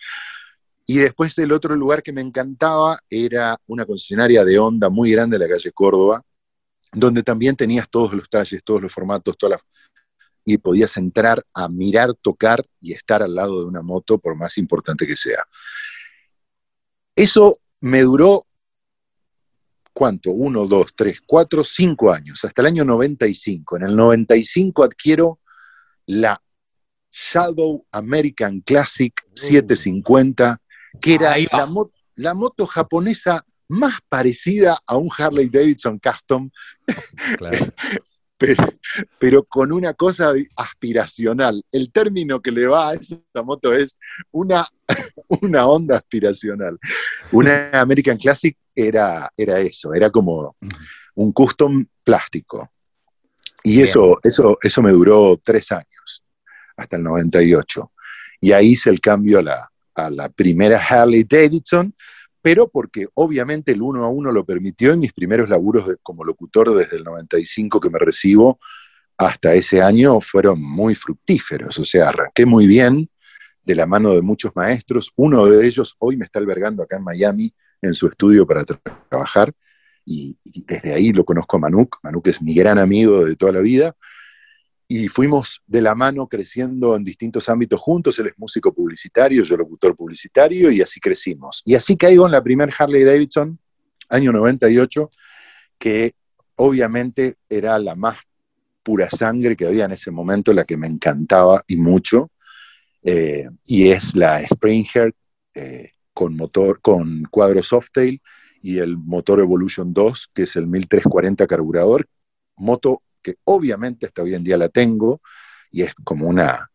Y 0.87 0.99
después 0.99 1.39
el 1.39 1.53
otro 1.53 1.77
lugar 1.77 2.03
que 2.03 2.13
me 2.13 2.21
encantaba 2.21 2.99
era 3.09 3.59
una 3.67 3.87
concesionaria 3.87 4.45
de 4.45 4.59
Honda 4.59 4.91
muy 4.91 5.13
grande 5.13 5.37
en 5.37 5.43
la 5.43 5.49
calle 5.49 5.73
Córdoba, 5.73 6.23
donde 6.93 7.23
también 7.23 7.57
tenías 7.57 7.89
todos 7.89 8.13
los 8.13 8.29
talles, 8.29 8.63
todos 8.65 8.83
los 8.83 8.93
formatos, 8.93 9.37
todas 9.39 9.59
las 9.59 9.63
y 10.45 10.59
podías 10.59 10.97
entrar 10.97 11.45
a 11.55 11.69
mirar, 11.69 12.15
tocar 12.21 12.65
y 12.81 12.93
estar 12.93 13.23
al 13.23 13.35
lado 13.35 13.61
de 13.61 13.67
una 13.67 13.83
moto, 13.83 14.19
por 14.19 14.35
más 14.35 14.59
importante 14.59 15.07
que 15.07 15.17
sea. 15.17 15.45
Eso 17.15 17.53
me 17.81 18.03
duró, 18.03 18.47
¿cuánto? 19.93 20.31
Uno, 20.31 20.67
dos, 20.67 20.93
tres, 20.97 21.21
cuatro, 21.25 21.63
cinco 21.63 22.13
años, 22.13 22.45
hasta 22.45 22.63
el 22.63 22.67
año 22.67 22.85
95. 22.85 23.77
En 23.77 23.83
el 23.85 23.97
95 23.97 24.85
adquiero 24.85 25.41
la 26.07 26.43
Shadow 27.13 27.87
American 27.93 28.61
Classic 28.63 29.13
750, 29.35 30.61
que 31.01 31.15
era 31.15 31.37
la, 31.39 31.69
la 32.17 32.35
moto 32.35 32.67
japonesa 32.67 33.45
más 33.73 34.01
parecida 34.09 34.79
a 34.87 34.97
un 34.97 35.09
Harley 35.17 35.49
Davidson 35.49 35.99
Custom, 35.99 36.51
pero, 39.19 39.45
con 39.45 39.73
una 39.73 39.95
cosa 39.95 40.33
aspiracional. 40.57 41.63
El 41.71 41.91
término 41.91 42.41
que 42.41 42.51
le 42.51 42.67
va 42.67 42.91
a 42.91 42.95
esta 42.95 43.43
moto 43.43 43.73
es 43.73 43.99
una, 44.31 44.67
una 45.41 45.67
onda 45.67 45.97
aspiracional. 45.97 46.79
Una 47.31 47.71
American 47.73 48.19
Classic 48.19 48.57
era, 48.75 49.31
era 49.37 49.61
eso, 49.61 49.95
era 49.95 50.11
como 50.11 50.57
un 51.15 51.33
custom 51.33 51.87
plástico. 52.05 52.71
Y 53.63 53.81
eso, 53.81 54.19
eso, 54.23 54.59
eso 54.61 54.83
me 54.83 54.91
duró 54.91 55.41
tres 55.43 55.71
años, 55.71 56.25
hasta 56.77 56.97
el 56.97 57.05
98. 57.05 57.93
Y 58.41 58.51
ahí 58.51 58.71
hice 58.71 58.91
el 58.91 59.01
cambio 59.01 59.39
a 59.39 59.43
la, 59.43 59.72
a 59.95 60.11
la 60.11 60.29
primera 60.29 60.79
Harley 60.79 61.25
Davidson, 61.25 61.95
pero 62.41 62.69
porque 62.69 63.07
obviamente 63.15 63.73
el 63.73 63.83
uno 63.83 64.05
a 64.05 64.09
uno 64.09 64.33
lo 64.33 64.45
permitió 64.45 64.93
en 64.93 65.01
mis 65.01 65.13
primeros 65.13 65.49
laburos 65.49 65.87
como 66.03 66.25
locutor 66.25 66.75
desde 66.75 66.97
el 66.97 67.05
95 67.05 67.81
que 67.81 67.91
me 67.91 67.99
recibo 67.99 68.59
hasta 69.17 69.55
ese 69.55 69.81
año 69.81 70.21
fueron 70.21 70.61
muy 70.61 70.95
fructíferos, 70.95 71.79
o 71.79 71.85
sea, 71.85 72.09
arranqué 72.09 72.45
muy 72.45 72.67
bien 72.67 73.09
de 73.65 73.75
la 73.77 73.87
mano 73.87 74.13
de 74.15 74.23
muchos 74.23 74.51
maestros, 74.57 75.13
uno 75.15 75.47
de 75.47 75.65
ellos 75.67 75.95
hoy 75.99 76.17
me 76.17 76.25
está 76.25 76.41
albergando 76.41 76.83
acá 76.83 76.97
en 76.97 77.05
Miami 77.05 77.55
en 77.81 77.95
su 77.95 78.09
estudio 78.09 78.47
para 78.47 78.65
trabajar 79.09 79.53
y, 80.05 80.37
y 80.43 80.65
desde 80.65 80.95
ahí 80.95 81.13
lo 81.13 81.25
conozco 81.25 81.57
a 81.57 81.61
Manuk, 81.61 81.99
Manuk 82.03 82.27
es 82.27 82.43
mi 82.43 82.55
gran 82.55 82.79
amigo 82.79 83.25
de 83.25 83.37
toda 83.37 83.53
la 83.53 83.61
vida, 83.61 83.95
y 84.95 85.09
fuimos 85.09 85.63
de 85.67 85.81
la 85.81 85.95
mano 85.95 86.27
creciendo 86.27 86.95
en 86.95 87.03
distintos 87.03 87.49
ámbitos 87.49 87.81
juntos. 87.81 88.19
Él 88.19 88.27
es 88.27 88.35
músico 88.37 88.75
publicitario, 88.75 89.43
yo 89.43 89.57
locutor 89.57 89.97
publicitario, 89.97 90.71
y 90.71 90.83
así 90.83 91.01
crecimos. 91.01 91.63
Y 91.65 91.75
así 91.75 91.97
caigo 91.97 92.27
en 92.27 92.33
la 92.33 92.43
primer 92.43 92.71
Harley 92.79 93.03
Davidson, 93.03 93.59
año 94.11 94.33
98, 94.33 95.11
que 95.79 96.15
obviamente 96.57 97.37
era 97.49 97.79
la 97.79 97.95
más 97.95 98.19
pura 98.83 99.09
sangre 99.09 99.57
que 99.57 99.65
había 99.65 99.87
en 99.87 99.93
ese 99.93 100.11
momento, 100.11 100.53
la 100.53 100.65
que 100.65 100.77
me 100.77 100.89
encantaba 100.89 101.63
y 101.67 101.77
mucho, 101.77 102.31
eh, 103.03 103.49
y 103.65 103.89
es 103.89 104.15
la 104.15 104.47
Springer 104.47 105.15
eh, 105.55 105.93
con 106.13 106.37
motor, 106.37 106.83
con 106.83 107.23
cuadro 107.31 107.63
Softail 107.63 108.21
y 108.61 108.77
el 108.77 108.99
motor 108.99 109.41
Evolution 109.41 109.95
2, 109.95 110.33
que 110.35 110.43
es 110.43 110.55
el 110.57 110.67
1340 110.67 111.47
carburador, 111.47 112.07
moto 112.57 113.01
que 113.23 113.37
obviamente 113.45 114.07
hasta 114.07 114.23
hoy 114.23 114.35
en 114.35 114.45
día 114.45 114.57
la 114.57 114.69
tengo, 114.69 115.21
y 115.71 115.83
es 115.83 115.95
como 116.05 116.29
una, 116.29 116.71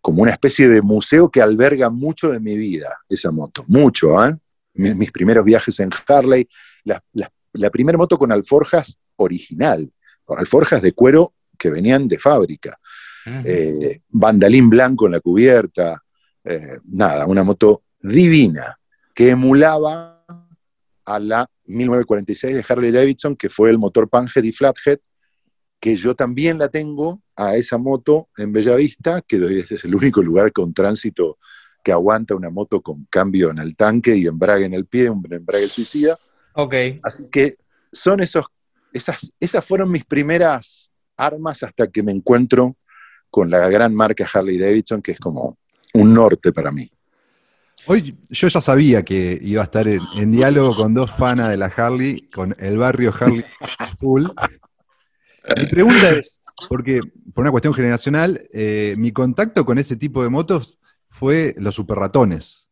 como 0.00 0.22
una 0.22 0.32
especie 0.32 0.68
de 0.68 0.82
museo 0.82 1.30
que 1.30 1.40
alberga 1.40 1.90
mucho 1.90 2.30
de 2.30 2.40
mi 2.40 2.56
vida, 2.56 2.98
esa 3.08 3.30
moto, 3.30 3.64
mucho, 3.68 4.24
¿eh? 4.24 4.36
Mis, 4.74 5.12
primeros 5.12 5.44
viajes 5.44 5.78
en 5.80 5.90
Harley, 6.08 6.48
la, 6.84 7.70
primera 7.70 7.98
moto 7.98 8.18
con 8.18 8.32
alforjas 8.32 8.98
original, 9.16 9.92
con 10.24 10.38
alforjas 10.38 10.80
de 10.80 10.92
cuero 10.92 11.34
que 11.58 11.68
venían 11.68 12.08
de 12.08 12.18
fábrica, 12.18 12.78
eh, 13.44 14.00
bandalín 14.08 14.70
blanco 14.70 15.04
en 15.04 15.12
la 15.12 15.20
cubierta, 15.20 16.02
eh, 16.42 16.78
nada, 16.84 17.26
una 17.26 17.44
moto 17.44 17.82
divina 18.00 18.78
que 19.14 19.28
emulaba 19.30 20.24
a 21.04 21.18
la 21.18 21.46
1946 21.66 22.54
de 22.56 22.64
Harley 22.66 22.90
Davidson, 22.90 23.36
que 23.36 23.48
fue 23.48 23.70
el 23.70 23.78
motor 23.78 24.08
Panhead 24.08 24.42
y 24.42 24.52
Flathead, 24.52 24.98
que 25.82 25.96
yo 25.96 26.14
también 26.14 26.58
la 26.58 26.68
tengo 26.68 27.22
a 27.34 27.56
esa 27.56 27.76
moto 27.76 28.28
en 28.36 28.52
Bellavista, 28.52 29.20
que 29.20 29.36
ese 29.58 29.74
es 29.74 29.84
el 29.84 29.96
único 29.96 30.22
lugar 30.22 30.52
con 30.52 30.72
tránsito 30.72 31.38
que 31.82 31.90
aguanta 31.90 32.36
una 32.36 32.50
moto 32.50 32.80
con 32.80 33.04
cambio 33.10 33.50
en 33.50 33.58
el 33.58 33.74
tanque 33.74 34.14
y 34.14 34.28
embrague 34.28 34.64
en 34.64 34.74
el 34.74 34.86
pie, 34.86 35.10
un 35.10 35.26
embrague 35.28 35.66
suicida. 35.66 36.16
Ok. 36.52 36.74
Así 37.02 37.28
que 37.32 37.56
son 37.92 38.20
esos, 38.20 38.46
esas, 38.92 39.32
esas 39.40 39.66
fueron 39.66 39.90
mis 39.90 40.04
primeras 40.04 40.88
armas 41.16 41.64
hasta 41.64 41.88
que 41.88 42.04
me 42.04 42.12
encuentro 42.12 42.76
con 43.28 43.50
la 43.50 43.68
gran 43.68 43.92
marca 43.92 44.30
Harley 44.32 44.58
Davidson, 44.58 45.02
que 45.02 45.10
es 45.10 45.18
como 45.18 45.58
un 45.94 46.14
norte 46.14 46.52
para 46.52 46.70
mí. 46.70 46.88
Hoy 47.86 48.16
yo 48.30 48.46
ya 48.46 48.60
sabía 48.60 49.02
que 49.02 49.36
iba 49.42 49.62
a 49.62 49.64
estar 49.64 49.88
en, 49.88 50.00
en 50.16 50.30
diálogo 50.30 50.76
con 50.76 50.94
dos 50.94 51.10
fanas 51.10 51.48
de 51.48 51.56
la 51.56 51.66
Harley, 51.66 52.30
con 52.30 52.54
el 52.60 52.78
barrio 52.78 53.12
Harley 53.18 53.44
Full. 53.98 54.26
Mi 55.56 55.66
pregunta 55.66 56.10
es, 56.12 56.40
porque 56.68 57.00
por 57.34 57.42
una 57.42 57.50
cuestión 57.50 57.74
generacional, 57.74 58.48
eh, 58.52 58.94
mi 58.98 59.12
contacto 59.12 59.64
con 59.64 59.78
ese 59.78 59.96
tipo 59.96 60.22
de 60.22 60.30
motos 60.30 60.78
fue 61.08 61.54
los 61.58 61.74
super 61.74 61.98
ratones. 61.98 62.68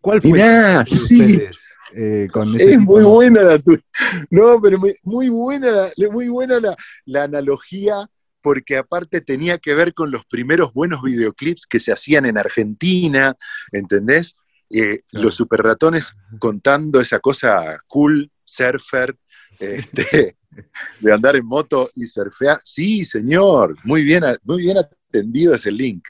¿Cuál 0.00 0.22
fue 0.22 0.32
Mirá, 0.32 0.84
sí. 0.86 1.20
ustedes 1.20 1.76
eh, 1.94 2.28
con 2.32 2.54
ese 2.54 2.74
Es 2.74 2.80
muy 2.80 3.02
buena 3.02 3.42
la 3.42 3.58
tuya. 3.58 3.82
No, 4.30 4.60
pero 4.60 4.78
muy, 5.02 5.28
buena, 5.28 5.90
muy 6.10 6.28
buena 6.28 6.60
la, 7.04 7.22
analogía 7.22 8.08
porque 8.40 8.76
aparte 8.76 9.20
tenía 9.20 9.58
que 9.58 9.74
ver 9.74 9.92
con 9.92 10.10
los 10.10 10.24
primeros 10.26 10.72
buenos 10.72 11.02
videoclips 11.02 11.66
que 11.66 11.80
se 11.80 11.92
hacían 11.92 12.26
en 12.26 12.38
Argentina, 12.38 13.34
¿entendés? 13.72 14.36
Eh, 14.70 14.98
los 15.10 15.34
super 15.34 15.62
ratones 15.62 16.14
contando 16.38 17.00
esa 17.00 17.18
cosa 17.18 17.80
cool, 17.88 18.30
surfer, 18.46 19.16
este, 19.60 20.36
de 21.00 21.12
andar 21.12 21.36
en 21.36 21.46
moto 21.46 21.90
y 21.94 22.06
surfear. 22.06 22.58
Sí, 22.64 23.04
señor, 23.04 23.76
muy 23.84 24.02
bien, 24.02 24.24
muy 24.44 24.62
bien 24.62 24.78
atendido 24.78 25.54
ese 25.54 25.70
link. 25.70 26.06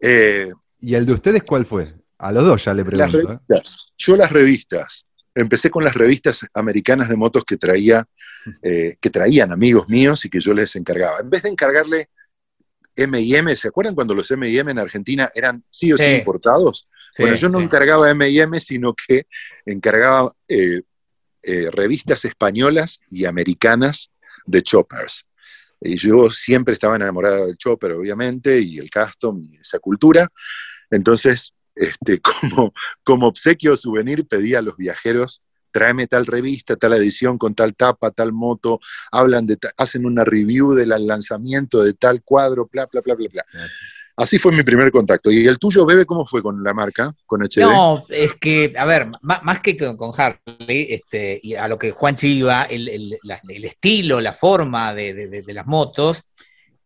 Eh, 0.00 0.50
¿Y 0.80 0.94
el 0.94 1.06
de 1.06 1.14
ustedes 1.14 1.42
cuál 1.42 1.66
fue? 1.66 1.84
A 2.18 2.32
los 2.32 2.44
dos 2.44 2.64
ya 2.64 2.74
le 2.74 2.84
pregunto. 2.84 3.18
Las 3.18 3.24
¿eh? 3.24 3.26
revistas, 3.26 3.92
Yo 3.96 4.16
las 4.16 4.30
revistas. 4.30 5.06
Empecé 5.34 5.68
con 5.70 5.84
las 5.84 5.94
revistas 5.94 6.46
americanas 6.54 7.08
de 7.08 7.16
motos 7.16 7.44
que 7.44 7.56
traía, 7.56 8.06
eh, 8.62 8.96
que 9.00 9.10
traían 9.10 9.52
amigos 9.52 9.88
míos 9.88 10.24
y 10.24 10.30
que 10.30 10.40
yo 10.40 10.54
les 10.54 10.74
encargaba. 10.76 11.20
En 11.20 11.28
vez 11.28 11.42
de 11.42 11.50
encargarle 11.50 12.08
M&M, 12.94 13.54
¿se 13.56 13.68
acuerdan 13.68 13.94
cuando 13.94 14.14
los 14.14 14.30
M&M 14.30 14.70
en 14.70 14.78
Argentina 14.78 15.30
eran 15.34 15.62
sí 15.68 15.92
o 15.92 15.96
sí, 15.98 16.04
importados? 16.04 16.88
bueno, 17.18 17.36
yo 17.36 17.48
no 17.48 17.60
encargaba 17.60 18.10
M&M, 18.10 18.60
sino 18.60 18.94
que 18.94 19.26
encargaba 19.64 20.30
eh, 21.48 21.70
revistas 21.70 22.24
españolas 22.24 23.00
y 23.08 23.24
americanas 23.24 24.10
de 24.46 24.62
choppers. 24.64 25.28
Y 25.80 25.96
yo 25.96 26.28
siempre 26.32 26.74
estaba 26.74 26.96
enamorado 26.96 27.46
del 27.46 27.56
chopper, 27.56 27.92
obviamente, 27.92 28.60
y 28.60 28.78
el 28.78 28.90
custom 28.90 29.48
y 29.52 29.56
esa 29.56 29.78
cultura. 29.78 30.28
Entonces, 30.90 31.54
este, 31.76 32.20
como, 32.40 32.74
como 33.04 33.28
obsequio 33.28 33.74
o 33.74 33.76
souvenir, 33.76 34.26
pedí 34.26 34.56
a 34.56 34.62
los 34.62 34.76
viajeros, 34.76 35.40
tráeme 35.70 36.08
tal 36.08 36.26
revista, 36.26 36.74
tal 36.74 36.94
edición 36.94 37.38
con 37.38 37.54
tal 37.54 37.76
tapa, 37.76 38.10
tal 38.10 38.32
moto, 38.32 38.80
hablan 39.12 39.46
de, 39.46 39.56
hacen 39.76 40.04
una 40.04 40.24
review 40.24 40.72
del 40.72 40.88
lanzamiento 41.06 41.84
de 41.84 41.92
tal 41.92 42.24
cuadro, 42.24 42.68
bla, 42.72 42.86
bla, 42.86 43.02
bla, 43.02 43.14
bla, 43.14 43.28
bla. 43.30 43.44
Así 44.16 44.38
fue 44.38 44.50
mi 44.50 44.62
primer 44.62 44.90
contacto. 44.90 45.30
¿Y 45.30 45.46
el 45.46 45.58
tuyo, 45.58 45.84
Bebe, 45.84 46.06
cómo 46.06 46.24
fue 46.24 46.42
con 46.42 46.64
la 46.64 46.72
marca, 46.72 47.14
con 47.26 47.42
HD? 47.42 47.60
No, 47.60 48.06
es 48.08 48.34
que, 48.34 48.72
a 48.76 48.86
ver, 48.86 49.08
más, 49.20 49.60
que 49.60 49.76
con, 49.76 50.12
Harley, 50.16 50.86
este, 50.88 51.38
y 51.42 51.54
a 51.54 51.68
lo 51.68 51.78
que 51.78 51.90
Juan 51.90 52.16
iba, 52.22 52.62
el, 52.64 52.88
el, 52.88 53.64
estilo, 53.64 54.22
la 54.22 54.32
forma 54.32 54.94
de, 54.94 55.44
las 55.48 55.66
motos, 55.66 56.24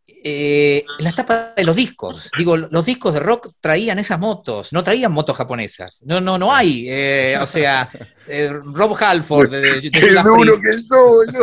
eh, 0.09 0.85
en 0.99 1.05
las 1.05 1.15
tapas 1.15 1.55
de 1.57 1.63
los 1.63 1.77
discos. 1.77 2.33
Digo, 2.37 2.57
los 2.57 2.85
discos 2.85 3.15
de 3.15 3.21
rock 3.21 3.53
traían 3.61 4.01
esas 4.01 4.19
motos, 4.19 4.73
no 4.73 4.83
traían 4.83 5.13
motos 5.13 5.37
japonesas. 5.37 6.03
No, 6.07 6.21
no, 6.21 6.37
no 6.37 6.53
hay. 6.53 6.87
Eh, 6.89 7.39
o 7.41 7.47
sea, 7.47 7.91
eh, 8.27 8.53
Rob 8.53 8.97
Halford 9.01 9.51
de, 9.51 9.61
de, 9.61 9.91
que 9.91 10.11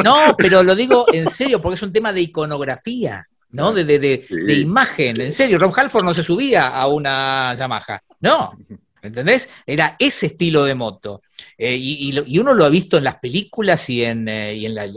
No, 0.03 0.35
pero 0.37 0.63
lo 0.63 0.75
digo 0.75 1.05
en 1.13 1.29
serio, 1.29 1.61
porque 1.61 1.75
es 1.75 1.81
un 1.81 1.93
tema 1.93 2.11
de 2.11 2.21
iconografía. 2.21 3.25
¿No? 3.51 3.73
De, 3.73 3.85
de, 3.85 4.53
imagen. 4.53 5.21
En 5.21 5.31
serio, 5.31 5.57
Rob 5.57 5.73
Halford 5.75 6.05
no 6.05 6.13
se 6.13 6.23
subía 6.23 6.67
a 6.67 6.87
una 6.87 7.55
Yamaha. 7.55 8.01
No. 8.21 8.53
¿Entendés? 9.01 9.49
Era 9.65 9.95
ese 9.99 10.27
estilo 10.27 10.65
de 10.65 10.75
moto. 10.75 11.21
Eh, 11.57 11.77
y, 11.79 12.39
uno 12.39 12.53
lo 12.53 12.65
ha 12.65 12.69
visto 12.69 12.97
en 12.97 13.03
las 13.03 13.19
películas 13.19 13.89
y 13.89 14.03
en, 14.03 14.27
eh, 14.27 14.65
en 14.65 14.75
la. 14.75 14.89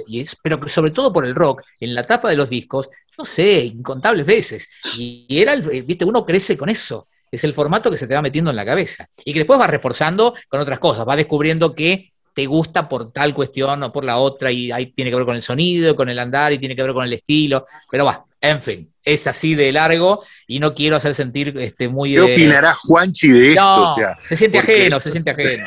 pero 0.43 0.67
sobre 0.69 0.91
todo 0.91 1.13
por 1.13 1.27
el 1.27 1.35
rock, 1.35 1.63
en 1.79 1.95
la 1.95 2.05
tapa 2.05 2.29
de 2.31 2.37
los 2.37 2.51
discos, 2.51 2.89
no 3.17 3.25
sé, 3.25 3.61
incontables 3.61 4.27
veces. 4.27 4.69
Y, 4.97 5.27
era, 5.29 5.55
viste, 5.57 6.05
uno 6.05 6.25
crece 6.25 6.57
con 6.57 6.69
eso. 6.69 7.07
es 7.31 7.45
el 7.45 7.55
formato 7.55 7.91
que 7.91 7.97
se 7.97 8.09
te 8.09 8.15
va 8.15 8.23
metiendo 8.23 8.51
en 8.51 8.57
la 8.57 8.65
cabeza. 8.65 9.07
Y 9.25 9.33
que 9.33 9.41
después 9.41 9.59
vas 9.59 9.71
reforzando 9.71 10.35
con 10.49 10.61
otras 10.61 10.79
cosas, 10.79 11.05
vas 11.05 11.17
descubriendo 11.17 11.75
que 11.75 12.09
te 12.35 12.47
gusta 12.47 12.89
por 12.89 13.13
tal 13.13 13.35
cuestión 13.35 13.83
o 13.83 13.93
por 13.93 14.05
la 14.05 14.17
otra, 14.19 14.51
y 14.51 14.71
ahí 14.71 14.87
tiene 14.93 15.11
que 15.11 15.17
ver 15.17 15.27
con 15.27 15.37
el 15.37 15.43
sonido, 15.43 15.95
con 15.95 16.09
el 16.09 16.19
andar, 16.19 16.53
y 16.53 16.59
tiene 16.59 16.75
que 16.75 16.83
ver 16.83 16.95
con 16.95 17.05
el 17.05 17.13
estilo, 17.13 17.65
pero 17.91 18.05
va, 18.05 18.25
en 18.41 18.61
fin, 18.61 18.93
es 19.05 19.27
así 19.27 19.55
de 19.55 19.73
largo 19.73 20.23
y 20.47 20.61
no 20.61 20.75
quiero 20.75 20.97
hacer 20.97 21.15
sentir 21.15 21.57
este, 21.59 21.89
muy... 21.89 22.15
¿Qué 22.15 22.21
opinará 22.21 22.75
Juanchi 22.75 23.29
de 23.29 23.49
esto? 23.51 23.61
No, 23.63 23.97
se 24.23 24.37
siente 24.37 24.59
ajeno, 24.59 25.01
se 25.01 25.11
siente 25.11 25.31
ajeno. 25.31 25.67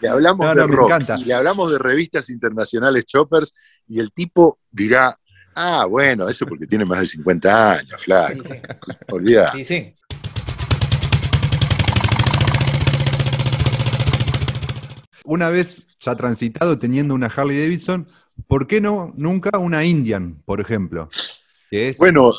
le 0.00 0.08
hablamos 0.08 0.54
de 0.54 0.66
rock, 0.66 1.02
y 1.18 1.24
le 1.24 1.34
hablamos 1.34 1.70
de 1.70 1.78
revistas 1.78 2.28
internacionales 2.30 3.06
choppers, 3.06 3.54
y 3.86 3.98
el 4.00 4.12
tipo 4.12 4.58
dirá, 4.70 5.16
ah, 5.54 5.86
bueno, 5.86 6.28
eso 6.28 6.46
porque 6.46 6.66
tiene 6.66 6.84
más 6.84 7.00
de 7.00 7.06
50 7.06 7.72
años, 7.72 8.02
flaco. 8.02 8.44
Sí, 8.44 8.54
Olvida. 9.08 9.52
Sí, 9.52 9.64
sí. 9.64 9.92
una 15.28 15.50
vez 15.50 15.82
ya 16.00 16.16
transitado 16.16 16.78
teniendo 16.78 17.14
una 17.14 17.26
Harley 17.26 17.60
Davidson, 17.60 18.08
¿por 18.46 18.66
qué 18.66 18.80
no 18.80 19.12
nunca 19.16 19.58
una 19.58 19.84
Indian, 19.84 20.42
por 20.46 20.58
ejemplo? 20.60 21.10
Bueno, 21.98 22.32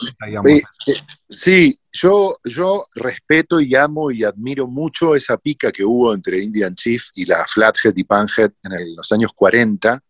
eh, 0.48 0.62
eh, 0.88 0.94
sí, 1.28 1.80
yo, 1.92 2.36
yo 2.44 2.86
respeto 2.96 3.62
y 3.62 3.76
amo 3.76 4.12
y 4.12 4.24
admiro 4.24 4.68
mucho 4.68 5.16
esa 5.16 5.38
pica 5.38 5.72
que 5.72 5.84
hubo 5.84 6.14
entre 6.14 6.40
Indian 6.40 6.76
Chief 6.76 7.04
y 7.16 7.26
la 7.26 7.46
Flathead 7.48 7.96
y 7.96 8.04
Panhead 8.04 8.52
en 8.64 8.96
los 8.96 9.12
años 9.12 9.32
40 9.36 10.02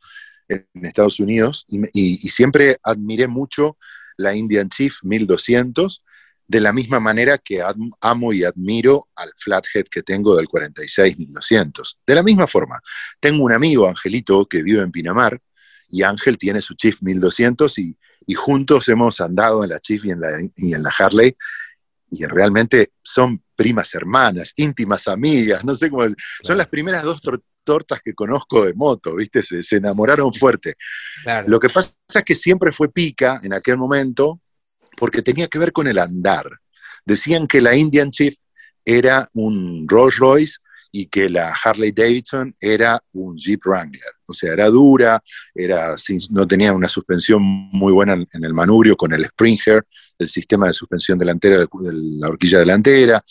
en 0.47 0.65
Estados 0.81 1.19
Unidos, 1.19 1.65
y, 1.67 2.25
y 2.25 2.29
siempre 2.29 2.77
admiré 2.81 3.27
mucho 3.27 3.77
la 4.17 4.35
Indian 4.35 4.67
Chief 4.67 4.95
1200 5.03 6.03
de 6.49 6.59
la 6.59 6.73
misma 6.73 6.99
manera 6.99 7.38
que 7.38 7.61
amo 8.01 8.33
y 8.33 8.43
admiro 8.43 9.07
al 9.15 9.31
flathead 9.38 9.85
que 9.85 10.01
tengo 10.01 10.35
del 10.35 10.47
46-1200. 10.47 11.97
De 12.07 12.15
la 12.15 12.23
misma 12.23 12.47
forma, 12.47 12.81
tengo 13.19 13.43
un 13.43 13.53
amigo, 13.53 13.88
Angelito, 13.88 14.47
que 14.47 14.63
vive 14.63 14.81
en 14.81 14.91
Pinamar, 14.91 15.39
y 15.89 16.01
Ángel 16.01 16.39
tiene 16.39 16.63
su 16.63 16.73
Chief 16.73 16.99
1200 17.03 17.77
y, 17.77 17.95
juntos 18.36 18.88
hemos 18.89 19.21
andado 19.21 19.63
en 19.63 19.71
la 19.71 19.79
Chief 19.79 20.03
y 20.05 20.12
en 20.12 20.21
la, 20.21 20.29
y 20.55 20.74
en 20.74 20.83
la 20.83 20.93
Harley, 20.98 21.36
y 22.12 22.25
realmente 22.25 22.91
son 23.01 23.43
primas 23.55 23.93
hermanas, 23.93 24.53
íntimas 24.55 25.07
amigas, 25.07 25.63
no 25.63 25.75
sé 25.75 25.89
cómo, 25.89 26.05
son 26.43 26.57
las 26.57 26.67
primeras 26.67 27.03
dos 27.03 27.21
tortas 27.63 28.01
que 28.03 28.13
conozco 28.13 28.65
de 28.65 28.74
moto, 28.74 29.15
¿viste? 29.15 29.43
Se, 29.43 29.75
enamoraron 29.75 30.33
fuerte. 30.33 30.75
Lo 31.45 31.59
que 31.59 31.69
pasa 31.69 31.91
es 32.07 32.24
que 32.24 32.36
siempre 32.36 32.71
fue 32.71 32.91
pica 32.91 33.39
en 33.43 33.53
aquel 33.53 33.77
momento, 33.77 34.39
porque 34.98 35.21
tenía 35.21 35.48
que 35.48 35.59
ver 35.59 35.71
con 35.71 35.88
el 35.88 36.00
andar. 36.00 36.50
Decían 37.05 37.48
que 37.48 37.62
la 37.62 37.75
Indian 37.75 38.09
Chief 38.12 38.36
era 38.83 39.27
un 39.33 39.88
Rolls 39.88 40.17
Royce 40.17 40.55
y 40.91 41.05
que 41.08 41.29
la 41.29 41.53
Harley 41.53 41.91
Davidson 41.91 42.55
era 42.60 43.01
un 43.13 43.38
Jeep 43.38 43.62
Wrangler. 43.65 44.01
O 44.27 44.34
sea, 44.34 44.53
era 44.53 44.67
dura, 44.69 45.22
era, 45.53 45.96
no 46.31 46.48
tenía 46.48 46.74
una 46.74 46.89
suspensión 46.89 47.41
muy 47.41 47.93
buena 47.93 48.13
en 48.13 48.43
el 48.43 48.53
manubrio 48.53 48.96
con 48.96 49.13
el 49.13 49.25
Springer, 49.25 49.86
el 50.17 50.29
sistema 50.29 50.67
de 50.67 50.74
suspensión 50.74 51.17
delantera 51.17 51.58
de, 51.58 51.67
la 51.72 52.29
horquilla 52.29 52.60
delantera, 52.60 53.24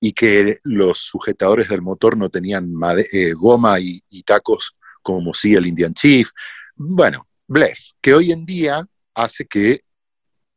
y 0.00 0.12
que 0.12 0.58
los 0.64 1.00
sujetadores 1.00 1.68
del 1.68 1.82
motor 1.82 2.16
no 2.16 2.28
tenían 2.28 2.72
eh, 3.12 3.32
goma 3.32 3.80
y, 3.80 4.00
y 4.08 4.22
tacos 4.22 4.76
como 5.02 5.34
sí 5.34 5.54
el 5.54 5.66
Indian 5.66 5.92
Chief. 5.92 6.30
Bueno, 6.74 7.26
blef, 7.46 7.78
que 8.00 8.14
hoy 8.14 8.32
en 8.32 8.44
día 8.44 8.86
hace 9.14 9.46
que 9.46 9.80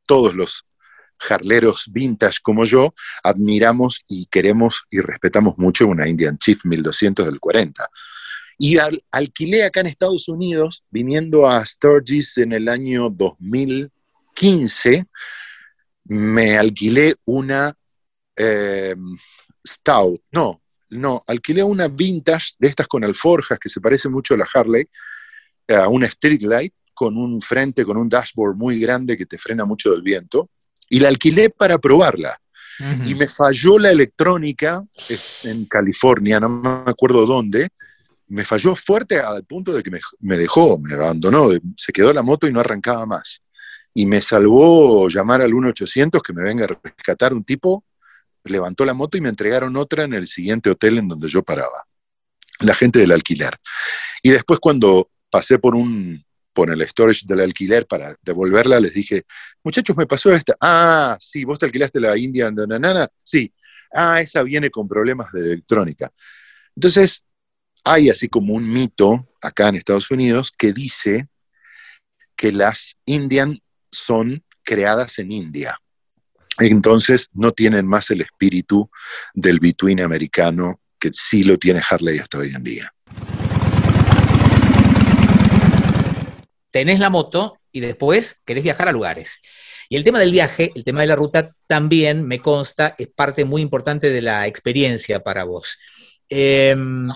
todos 0.06 0.34
los 0.34 0.66
jarleros 1.20 1.90
vintage 1.92 2.40
como 2.42 2.64
yo 2.64 2.94
admiramos 3.24 4.04
y 4.08 4.26
queremos 4.28 4.86
y 4.90 5.00
respetamos 5.02 5.58
mucho 5.58 5.88
una 5.88 6.08
Indian 6.08 6.38
Chief 6.38 6.64
1200 6.66 7.26
del 7.26 7.40
40. 7.40 7.90
Y 8.58 8.78
alquilé 9.12 9.64
acá 9.64 9.80
en 9.80 9.88
Estados 9.88 10.28
Unidos, 10.28 10.84
viniendo 10.90 11.48
a 11.48 11.66
Sturgis 11.66 12.38
en 12.40 12.52
el 12.52 12.68
año 12.68 13.10
2015, 13.10 15.06
me 16.06 16.58
alquilé 16.58 17.16
una 17.26 17.74
em, 18.36 19.18
Stout, 19.66 20.22
no, 20.32 20.62
no, 20.90 21.24
alquilé 21.28 21.64
una 21.64 21.88
vintage 21.88 22.56
de 22.58 22.68
estas 22.68 22.88
con 22.88 23.04
alforjas 23.04 23.60
que 23.60 23.70
se 23.70 23.80
parece 23.80 24.10
mucho 24.10 24.34
a 24.34 24.38
la 24.38 24.48
Harley, 24.54 24.90
a 25.70 25.88
una 25.88 26.08
Street 26.08 26.42
Light, 26.42 26.74
con 26.94 27.16
un 27.16 27.42
frente, 27.42 27.86
con 27.86 27.96
un 27.96 28.10
dashboard 28.10 28.56
muy 28.58 28.78
grande 28.78 29.18
que 29.18 29.26
te 29.26 29.38
frena 29.38 29.64
mucho 29.64 29.92
del 29.92 30.02
viento, 30.02 30.50
y 30.90 31.00
la 31.00 31.08
alquilé 31.08 31.50
para 31.50 31.78
probarla. 31.78 32.40
Y 33.06 33.14
me 33.14 33.28
falló 33.28 33.78
la 33.78 33.92
electrónica 33.92 34.82
en 35.44 35.66
California, 35.66 36.40
no 36.40 36.48
me 36.48 36.90
acuerdo 36.90 37.26
dónde, 37.26 37.68
me 38.28 38.46
falló 38.46 38.74
fuerte 38.74 39.20
al 39.20 39.44
punto 39.44 39.74
de 39.74 39.84
que 39.84 39.92
me, 40.22 40.38
dejó, 40.38 40.80
me 40.80 40.94
abandonó, 40.94 41.50
se 41.76 41.92
quedó 41.92 42.14
la 42.14 42.22
moto 42.22 42.48
y 42.48 42.54
no 42.54 42.62
arrancaba 42.62 43.06
más. 43.06 43.42
Y 43.94 44.06
me 44.06 44.22
salvó 44.22 45.10
llamar 45.10 45.42
al 45.42 45.54
1800 45.54 46.24
que 46.24 46.32
me 46.32 46.42
venga 46.42 46.66
a 46.66 46.80
rescatar 46.82 47.34
un 47.34 47.44
tipo, 47.44 47.84
levantó 48.46 48.86
la 48.86 48.94
moto 48.94 49.18
y 49.18 49.22
me 49.22 49.30
entregaron 49.30 49.76
otra 49.76 50.06
en 50.06 50.14
el 50.14 50.30
siguiente 50.30 50.70
hotel 50.70 51.00
en 51.00 51.10
donde 51.10 51.28
yo 51.28 51.44
paraba. 51.44 51.86
La 52.62 52.76
gente 52.76 53.00
del 53.00 53.12
alquiler. 53.12 53.58
Y 54.22 54.30
después 54.30 54.60
cuando 54.62 55.10
pasé 55.30 55.60
por 55.60 55.76
un, 55.76 56.24
con 56.60 56.70
el 56.70 56.86
storage 56.90 57.22
del 57.26 57.40
alquiler 57.40 57.88
para 57.88 58.18
devolverla, 58.22 58.82
les 58.82 58.94
dije, 58.94 59.24
muchachos, 59.64 59.96
me 59.96 60.06
pasó 60.06 60.34
esta. 60.34 60.58
Ah, 60.60 61.18
sí, 61.18 61.46
vos 61.46 61.58
te 61.58 61.66
alquilaste 61.66 62.02
la 62.02 62.18
India 62.18 62.52
de 62.52 62.68
Nanana. 62.68 63.08
Sí. 63.24 63.54
Ah, 63.94 64.20
esa 64.20 64.44
viene 64.44 64.70
con 64.70 64.86
problemas 64.86 65.32
de 65.32 65.40
electrónica. 65.40 66.12
Entonces, 66.76 67.24
hay 67.86 68.10
así 68.10 68.28
como 68.28 68.56
un 68.56 68.70
mito 68.70 69.30
acá 69.42 69.70
en 69.70 69.76
Estados 69.76 70.12
Unidos 70.12 70.52
que 70.52 70.74
dice 70.74 71.30
que 72.36 72.52
las 72.52 72.98
Indian 73.06 73.58
son 73.90 74.44
creadas 74.62 75.18
en 75.20 75.32
India. 75.32 75.80
Entonces 76.58 77.30
no 77.32 77.54
tienen 77.54 77.88
más 77.88 78.12
el 78.12 78.20
espíritu 78.20 78.92
del 79.34 79.62
between 79.62 80.02
americano 80.02 80.82
que 81.00 81.12
sí 81.14 81.44
lo 81.44 81.58
tiene 81.58 81.82
Harley 81.90 82.20
hasta 82.20 82.40
hoy 82.40 82.52
en 82.54 82.64
día. 82.66 82.94
Tenés 86.72 87.00
la 87.00 87.10
moto 87.10 87.58
y 87.72 87.80
después 87.80 88.42
querés 88.46 88.64
viajar 88.64 88.88
a 88.88 88.92
lugares. 88.92 89.40
Y 89.90 89.96
el 89.96 90.04
tema 90.04 90.20
del 90.20 90.32
viaje, 90.32 90.72
el 90.76 90.84
tema 90.84 91.02
de 91.02 91.08
la 91.08 91.16
ruta, 91.16 91.56
también 91.66 92.26
me 92.26 92.40
consta, 92.40 92.96
es 92.98 93.08
parte 93.08 93.44
muy 93.44 93.62
importante 93.62 94.12
de 94.12 94.22
la 94.22 94.46
experiencia 94.46 95.22
para 95.22 95.46
vos. 95.46 95.78
Em, 96.30 97.10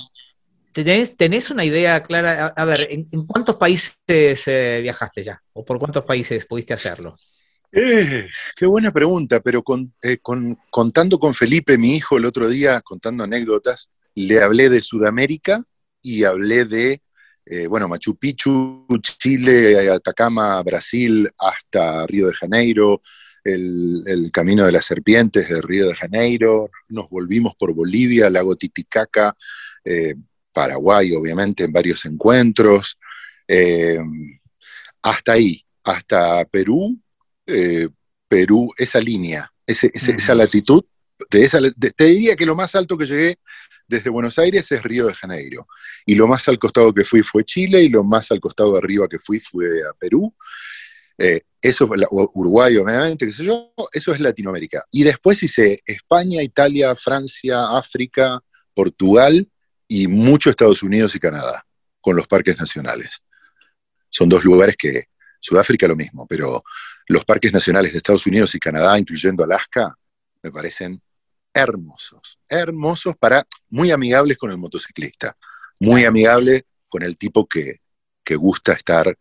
¿tenés, 0.72 1.52
una 1.52 1.64
idea 1.64 2.02
clara? 2.02 2.48
A, 2.48 2.66
ver, 2.66 2.88
¿en, 2.90 3.28
cuántos 3.28 3.58
países 3.58 4.48
eh, 4.48 4.80
viajaste 4.82 5.24
ya? 5.24 5.42
¿O 5.54 5.64
por 5.64 5.78
cuántos 5.78 6.04
países 6.04 6.46
pudiste 6.48 6.74
hacerlo? 6.74 7.16
Eh, 7.72 8.28
qué 8.56 8.66
buena 8.66 8.92
pregunta, 8.92 9.40
pero 9.40 9.64
eh, 10.02 10.18
contando 10.70 11.20
con 11.20 11.34
Felipe, 11.34 11.78
mi 11.78 11.96
hijo, 11.96 12.18
el 12.18 12.26
otro 12.26 12.48
día, 12.48 12.82
contando 12.82 13.24
anécdotas, 13.24 13.92
le 14.16 14.42
hablé 14.42 14.70
de 14.70 14.82
Sudamérica 14.82 15.64
y 16.02 16.24
hablé 16.24 16.66
de 16.66 17.02
eh, 17.46 17.68
bueno, 17.68 17.88
Machu 17.88 18.16
Picchu, 18.16 18.88
Chile, 19.02 19.90
Atacama, 19.90 20.62
Brasil, 20.64 21.30
hasta 21.38 22.06
Río 22.08 22.28
de 22.28 22.34
Janeiro, 22.34 23.02
el, 23.44 24.30
Camino 24.32 24.66
de 24.66 24.72
las 24.72 24.86
Serpientes 24.86 25.50
de 25.50 25.62
Río 25.62 25.88
de 25.88 25.96
Janeiro, 25.96 26.70
nos 26.90 27.10
volvimos 27.10 27.56
por 27.56 27.74
Bolivia, 27.74 28.30
Lago 28.30 28.56
Titicaca, 28.56 29.36
eh, 29.84 30.16
Paraguay, 30.54 31.14
obviamente, 31.14 31.66
en 31.66 31.74
varios 31.74 32.06
encuentros, 32.06 32.98
eh, 33.48 34.00
hasta 35.02 35.34
ahí, 35.34 35.66
hasta 35.84 36.46
Perú, 36.46 36.98
Perú, 38.28 38.72
esa 38.78 39.00
línea, 39.02 39.52
esa 39.68 40.34
latitud, 40.34 40.84
de 41.30 41.44
esa, 41.44 41.60
te 41.96 42.06
diría 42.06 42.36
que 42.36 42.46
lo 42.46 42.56
más 42.56 42.74
alto 42.76 42.98
que 42.98 43.06
llegué 43.06 43.38
desde 43.88 44.10
Buenos 44.10 44.40
Aires 44.40 44.72
es 44.72 44.84
Río 44.84 45.08
de 45.08 45.14
Janeiro. 45.14 45.68
Y 46.06 46.16
lo 46.16 46.28
más 46.28 46.48
al 46.48 46.60
costado 46.60 46.94
que 46.94 47.04
fui 47.04 47.22
fue 47.24 47.44
Chile 47.46 47.82
y 47.82 47.90
lo 47.90 48.04
más 48.04 48.32
al 48.32 48.40
costado 48.40 48.74
de 48.74 48.80
arriba 48.80 49.08
que 49.08 49.20
fui 49.20 49.40
fue 49.40 49.66
a 49.82 49.94
Perú. 49.94 50.34
Eh, 51.18 51.42
eso 51.62 51.86
es 51.94 52.08
Uruguay, 52.12 52.76
obviamente, 52.78 53.26
qué 53.26 53.32
sé 53.32 53.46
yo, 53.46 53.74
eso 53.92 54.14
es 54.14 54.20
Latinoamérica. 54.20 54.84
Y 54.92 55.04
después 55.04 55.42
hice 55.44 55.82
España, 55.86 56.42
Italia, 56.42 56.96
Francia, 56.96 57.78
África, 57.78 58.42
Portugal 58.74 59.48
y 59.88 60.08
mucho 60.08 60.50
Estados 60.50 60.84
Unidos 60.84 61.16
y 61.16 61.20
Canadá, 61.20 61.66
con 62.02 62.16
los 62.16 62.28
parques 62.28 62.58
nacionales. 62.58 63.24
Son 64.10 64.28
dos 64.28 64.44
lugares 64.44 64.76
que, 64.78 65.04
Sudáfrica 65.40 65.88
lo 65.88 65.96
mismo, 65.96 66.26
pero 66.26 66.64
los 67.08 67.26
parques 67.26 67.52
nacionales 67.52 67.92
de 67.92 67.98
Estados 67.98 68.26
Unidos 68.26 68.56
y 68.56 68.60
Canadá, 68.60 68.98
incluyendo 68.98 69.44
Alaska, 69.44 69.94
me 70.42 70.52
parecen 70.52 71.02
hermosos, 71.54 72.40
hermosos 72.48 73.16
para, 73.18 73.46
muy 73.70 73.92
amigables 73.92 74.38
con 74.38 74.52
el 74.52 74.58
motociclista, 74.58 75.38
muy 75.80 76.06
amigables 76.06 76.64
con 76.88 77.04
el 77.04 77.18
tipo 77.18 77.48
que, 77.48 77.82
gusta 78.36 78.74
estar 78.74 79.18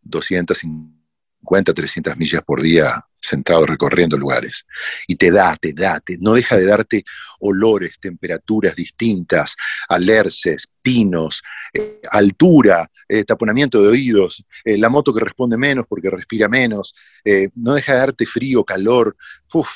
250 0.00 1.04
250, 1.44 1.74
300 1.74 2.16
millas 2.16 2.42
por 2.42 2.62
día 2.62 3.04
sentado 3.20 3.64
recorriendo 3.66 4.16
lugares. 4.16 4.66
Y 5.06 5.16
te 5.16 5.30
da, 5.30 5.56
te 5.56 5.72
da, 5.72 6.00
no 6.20 6.34
deja 6.34 6.56
de 6.56 6.66
darte 6.66 7.04
olores, 7.40 7.98
temperaturas 8.00 8.74
distintas, 8.76 9.56
alerces, 9.88 10.68
pinos, 10.82 11.42
eh, 11.72 12.00
altura, 12.10 12.90
eh, 13.08 13.24
taponamiento 13.24 13.82
de 13.82 13.88
oídos, 13.88 14.44
eh, 14.64 14.76
la 14.76 14.88
moto 14.88 15.14
que 15.14 15.20
responde 15.20 15.56
menos 15.56 15.86
porque 15.88 16.10
respira 16.10 16.48
menos, 16.48 16.94
no 17.54 17.74
deja 17.74 17.92
de 17.92 17.98
darte 17.98 18.26
frío, 18.26 18.64
calor. 18.64 19.16
Uf, 19.52 19.70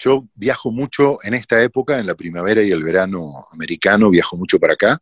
yo 0.00 0.26
viajo 0.34 0.72
mucho 0.72 1.18
en 1.22 1.34
esta 1.34 1.62
época, 1.62 1.98
en 1.98 2.06
la 2.06 2.16
primavera 2.16 2.62
y 2.62 2.70
el 2.70 2.82
verano 2.82 3.44
americano, 3.52 4.10
viajo 4.10 4.36
mucho 4.36 4.58
para 4.58 4.72
acá. 4.72 5.00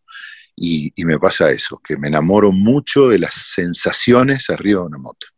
Y, 0.55 0.93
y 1.01 1.05
me 1.05 1.19
pasa 1.19 1.51
eso, 1.51 1.81
que 1.83 1.97
me 1.97 2.09
enamoro 2.09 2.51
mucho 2.51 3.09
de 3.09 3.21
las 3.21 3.35
sensaciones 3.35 4.51
arriba 4.51 4.81
de 4.81 4.87
una 4.87 4.99
moto. 4.99 5.29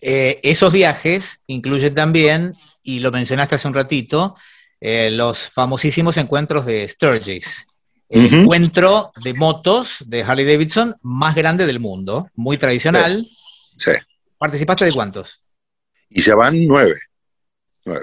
Eh, 0.00 0.40
esos 0.42 0.72
viajes 0.72 1.42
incluyen 1.48 1.94
también, 1.94 2.54
y 2.82 3.00
lo 3.00 3.10
mencionaste 3.10 3.56
hace 3.56 3.68
un 3.68 3.74
ratito, 3.74 4.36
eh, 4.80 5.10
los 5.10 5.50
famosísimos 5.50 6.16
encuentros 6.16 6.64
de 6.64 6.86
Sturgis. 6.86 7.66
El 8.08 8.26
encuentro 8.34 9.12
de 9.22 9.34
motos 9.34 9.98
de 10.04 10.24
Harley 10.24 10.44
Davidson 10.44 10.96
más 11.02 11.36
grande 11.36 11.64
del 11.64 11.78
mundo, 11.78 12.28
muy 12.34 12.56
tradicional. 12.56 13.28
Sí. 13.76 13.92
¿Participaste 14.36 14.84
de 14.84 14.92
cuántos? 14.92 15.40
Y 16.08 16.20
ya 16.20 16.34
van 16.34 16.66
nueve. 16.66 16.96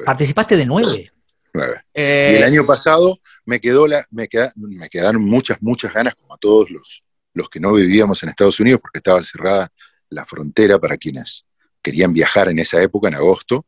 ¿Participaste 0.06 0.58
de 0.58 0.66
nueve? 0.66 1.12
Nueve. 1.54 1.82
Eh, 1.94 2.32
y 2.34 2.38
el 2.38 2.44
año 2.44 2.66
pasado 2.66 3.20
me, 3.46 3.60
quedó 3.60 3.88
la, 3.88 4.06
me, 4.12 4.28
me, 4.56 4.90
quedaron 4.90 5.24
muchas, 5.24 5.58
muchas 5.62 5.94
ganas, 5.94 6.16
como 6.16 6.34
a 6.34 6.38
todos 6.38 6.70
los, 6.70 7.04
los 7.34 7.50
que 7.50 7.60
no 7.60 7.74
vivíamos 7.74 8.22
en 8.24 8.30
Estados 8.30 8.60
Unidos, 8.60 8.82
porque 8.82 9.00
estaba 9.00 9.22
cerrada 9.22 9.70
la 10.10 10.26
frontera 10.26 10.80
para 10.80 10.98
quienes 10.98 11.46
querían 11.82 12.14
viajar 12.14 12.50
en 12.50 12.60
esa 12.60 12.82
época, 12.82 13.08
en 13.08 13.16
agosto. 13.16 13.66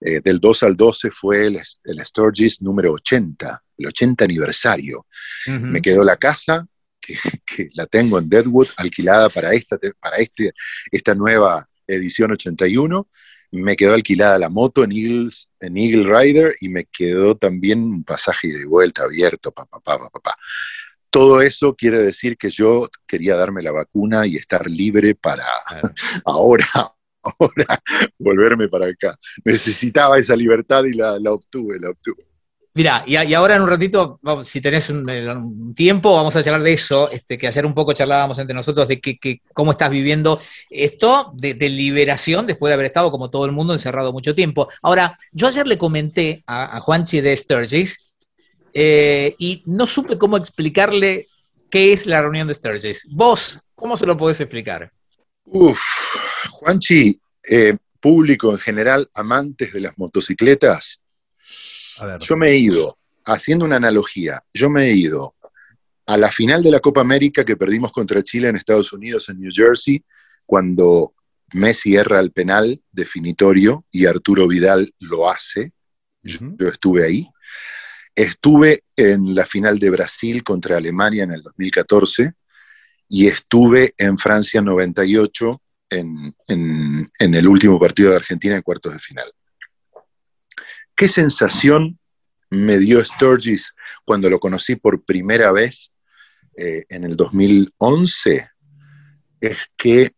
Eh, 0.00 0.20
del 0.22 0.38
2 0.40 0.62
al 0.62 0.76
12 0.76 1.10
fue 1.10 1.46
el, 1.46 1.60
el, 1.84 2.06
Sturgis 2.06 2.62
número 2.62 2.92
80, 2.92 3.62
el 3.76 3.86
80 3.86 4.24
aniversario. 4.24 5.06
Me 5.46 5.82
quedó 5.82 6.04
la 6.04 6.16
casa, 6.16 6.66
que, 7.00 7.68
la 7.74 7.86
tengo 7.86 8.18
en 8.18 8.28
Deadwood, 8.28 8.68
alquilada 8.76 9.28
para, 9.28 9.52
esta, 9.52 9.78
para 10.00 10.16
este, 10.16 10.52
esta 10.90 11.14
nueva 11.14 11.68
edición 11.86 12.32
81. 12.32 13.08
Me 13.52 13.76
quedó 13.76 13.94
alquilada 13.94 14.38
la 14.38 14.48
moto 14.48 14.84
en, 14.84 14.92
Eagles, 14.92 15.48
en 15.60 15.76
Eagle 15.76 16.04
Rider 16.04 16.56
y 16.60 16.68
me 16.68 16.84
quedó 16.86 17.36
también 17.36 17.82
un 17.82 18.04
pasaje 18.04 18.48
de 18.48 18.64
vuelta 18.64 19.04
abierto, 19.04 19.50
papá, 19.52 19.80
papá, 19.80 20.08
papá. 20.10 20.36
Todo 21.10 21.42
eso 21.42 21.74
quiere 21.74 21.98
decir 21.98 22.36
que 22.36 22.50
yo 22.50 22.88
quería 23.06 23.36
darme 23.36 23.62
la 23.62 23.72
vacuna 23.72 24.26
y 24.26 24.36
estar 24.36 24.68
libre 24.70 25.16
para 25.16 25.44
ahora, 26.24 26.68
ahora 27.22 27.82
volverme 28.18 28.68
para 28.68 28.86
acá. 28.86 29.18
Necesitaba 29.44 30.18
esa 30.18 30.36
libertad 30.36 30.84
y 30.84 30.94
la, 30.94 31.14
obtuve, 31.32 31.80
la 31.80 31.90
obtuve. 31.90 32.29
Mira, 32.72 33.02
y, 33.04 33.16
ahora 33.34 33.56
en 33.56 33.62
un 33.62 33.68
ratito, 33.68 34.20
si 34.44 34.60
tenés 34.60 34.88
un, 34.90 35.74
tiempo, 35.74 36.14
vamos 36.14 36.36
a 36.36 36.42
charlar 36.42 36.62
de 36.62 36.72
eso, 36.72 37.10
este, 37.10 37.36
que 37.36 37.48
ayer 37.48 37.66
un 37.66 37.74
poco 37.74 37.92
charlábamos 37.92 38.38
entre 38.38 38.54
nosotros 38.54 38.86
de 38.86 39.00
que, 39.00 39.40
cómo 39.52 39.72
estás 39.72 39.90
viviendo 39.90 40.40
esto 40.68 41.32
de, 41.34 41.54
liberación 41.68 42.46
después 42.46 42.70
de 42.70 42.74
haber 42.74 42.86
estado 42.86 43.10
como 43.10 43.28
todo 43.28 43.44
el 43.44 43.52
mundo 43.52 43.72
encerrado 43.72 44.12
mucho 44.12 44.34
tiempo. 44.34 44.68
Ahora, 44.82 45.14
yo 45.32 45.48
ayer 45.48 45.66
le 45.66 45.78
comenté 45.78 46.44
a, 46.46 46.76
a 46.76 46.80
Juanchi 46.80 47.20
de 47.20 47.36
Sturgis 47.36 48.10
eh, 48.72 49.34
y 49.38 49.62
no 49.66 49.86
supe 49.86 50.16
cómo 50.16 50.36
explicarle 50.36 51.26
qué 51.70 51.92
es 51.92 52.06
la 52.06 52.22
reunión 52.22 52.48
de 52.48 52.54
Sturgis. 52.54 53.08
Vos, 53.10 53.60
¿cómo 53.74 53.96
se 53.96 54.06
lo 54.06 54.16
podés 54.16 54.40
explicar? 54.40 54.92
Uf, 55.44 55.80
Juanchi, 56.50 57.20
eh, 57.48 57.76
público 58.00 58.52
en 58.52 58.58
general, 58.58 59.08
amantes 59.14 59.72
de 59.72 59.80
las 59.80 59.98
motocicletas, 59.98 61.00
yo 62.20 62.36
me 62.36 62.48
he 62.48 62.56
ido, 62.56 62.98
haciendo 63.24 63.64
una 63.64 63.76
analogía, 63.76 64.42
yo 64.52 64.70
me 64.70 64.86
he 64.86 64.94
ido 64.94 65.34
a 66.06 66.16
la 66.16 66.30
final 66.30 66.62
de 66.62 66.70
la 66.70 66.80
Copa 66.80 67.00
América 67.00 67.44
que 67.44 67.56
perdimos 67.56 67.92
contra 67.92 68.22
Chile 68.22 68.48
en 68.48 68.56
Estados 68.56 68.92
Unidos, 68.92 69.28
en 69.28 69.40
New 69.40 69.50
Jersey, 69.52 70.02
cuando 70.44 71.14
Messi 71.52 71.94
erra 71.96 72.20
el 72.20 72.32
penal 72.32 72.82
definitorio 72.90 73.84
y 73.90 74.06
Arturo 74.06 74.48
Vidal 74.48 74.92
lo 74.98 75.30
hace. 75.30 75.72
yo 76.22 76.68
estuve 76.68 77.04
ahí. 77.04 77.28
Estuve 78.14 78.84
en 78.96 79.34
la 79.34 79.46
final 79.46 79.78
de 79.78 79.90
Brasil 79.90 80.42
contra 80.42 80.76
Alemania 80.76 81.24
en 81.24 81.32
el 81.32 81.42
2014 81.42 82.34
y 83.08 83.26
estuve 83.26 83.94
en 83.96 84.18
Francia 84.18 84.60
98 84.60 85.62
en, 85.90 86.34
en, 86.48 87.34
el 87.34 87.48
último 87.48 87.78
partido 87.78 88.10
de 88.10 88.16
Argentina 88.16 88.56
en 88.56 88.62
cuartos 88.62 88.92
de 88.92 88.98
final. 88.98 89.30
¿Qué 91.00 91.08
sensación 91.08 91.98
me 92.50 92.76
dio 92.76 93.02
Sturgis 93.02 93.74
cuando 94.04 94.28
lo 94.28 94.38
conocí 94.38 94.76
por 94.76 95.02
primera 95.02 95.50
vez 95.50 95.94
eh, 96.54 96.84
en 96.90 97.04
el 97.04 97.16
2011? 97.16 98.50
Es 99.40 99.56
que 99.78 100.12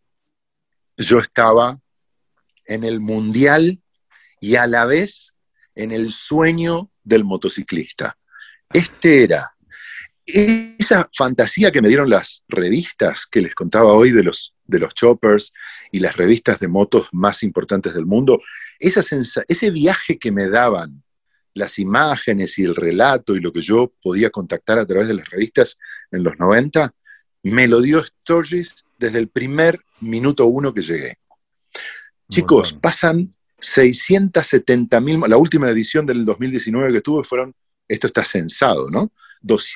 yo 0.97 1.21
estaba 1.21 1.79
en 2.67 2.83
el 2.83 2.99
mundial 2.99 3.81
y 4.41 4.57
a 4.57 4.67
la 4.67 4.85
vez 4.85 5.35
en 5.77 5.93
el 5.93 6.11
sueño 6.11 6.91
del 7.05 7.23
motociclista. 7.23 8.19
Este 8.73 9.23
era 9.23 9.55
esa 10.27 11.09
fantasía 11.17 11.71
que 11.71 11.81
me 11.81 11.91
dieron 11.91 12.11
las 12.11 12.43
revistas 12.49 13.25
que 13.27 13.41
les 13.41 13.55
contaba 13.55 13.93
hoy 13.93 14.11
de 14.11 14.25
los, 14.25 14.52
de 14.73 14.81
los 14.81 14.95
choppers 14.95 15.53
y 15.91 16.01
las 16.01 16.17
revistas 16.17 16.59
de 16.59 16.69
motos 16.69 17.09
más 17.13 17.43
importantes 17.43 17.95
del 17.95 18.07
mundo, 18.07 18.41
esa 18.79 19.03
ese 19.47 19.71
viaje 19.71 20.19
que 20.19 20.33
me 20.33 20.49
daban 20.49 21.03
las 21.55 21.79
imágenes 21.79 22.59
y 22.59 22.65
el 22.65 22.75
relato 22.75 23.37
y 23.37 23.41
lo 23.41 23.53
que 23.53 23.61
yo 23.61 23.93
podía 24.03 24.31
contactar 24.31 24.79
a 24.79 24.87
través 24.87 25.09
de 25.09 25.15
las 25.15 25.29
revistas 25.29 25.79
en 26.11 26.25
los 26.25 26.39
90, 26.39 26.95
me 27.45 27.69
lo 27.69 27.81
dio 27.81 28.03
Sturgis 28.03 28.85
desde 28.99 29.19
el 29.19 29.29
primer 29.29 29.81
minuto 30.01 30.47
uno 30.47 30.73
que 30.73 30.83
llegué. 30.83 31.19
Chicos, 32.31 32.73
pasan 32.73 33.35
670 33.59 35.01
mil, 35.01 35.21
la 35.29 35.37
última 35.37 35.69
edición 35.69 36.07
del 36.07 36.25
2019 36.25 36.93
que 36.93 37.01
tuve 37.01 37.25
fueron, 37.25 37.55
esto 37.87 38.07
está 38.07 38.25
censado, 38.25 38.91
¿no? 38.91 39.13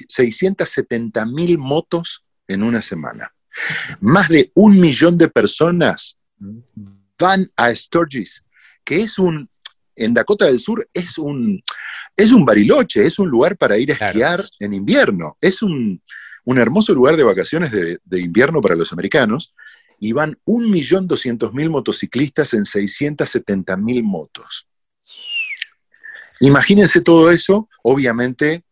670 0.09 1.27
mil 1.27 1.59
motos 1.59 2.25
en 2.49 2.63
una 2.63 2.81
semana. 2.83 3.33
Más 4.01 4.29
de 4.29 4.51
un 4.55 4.81
millón 4.81 5.17
de 5.19 5.29
personas 5.29 6.19
van 7.19 7.51
a 7.57 7.75
Sturgis, 7.75 8.45
que 8.85 9.03
es 9.03 9.19
un, 9.19 9.49
en 9.95 10.15
Dakota 10.15 10.47
del 10.47 10.61
Sur, 10.61 10.89
es 10.93 11.19
un, 11.19 11.63
es 12.17 12.33
un 12.33 12.45
bariloche, 12.45 13.07
es 13.07 13.19
un 13.19 13.29
lugar 13.29 13.57
para 13.57 13.79
ir 13.79 13.93
a 13.93 13.95
esquiar 13.95 14.45
en 14.59 14.75
invierno, 14.75 15.37
es 15.41 15.63
un, 15.63 16.03
hermoso 16.47 16.95
lugar 16.95 17.17
de 17.17 17.25
vacaciones 17.25 17.73
de, 17.73 17.99
de, 18.05 18.21
invierno 18.21 18.61
para 18.61 18.77
los 18.77 18.93
americanos, 18.93 19.55
y 19.99 20.13
van 20.13 20.39
1.200.000 20.47 21.71
motociclistas 21.71 22.53
en 22.53 22.65
670.000 22.65 24.03
motos. 24.03 24.69
Imagínense 26.41 27.01
todo 27.01 27.31
eso, 27.31 27.69
obviamente 27.83 28.63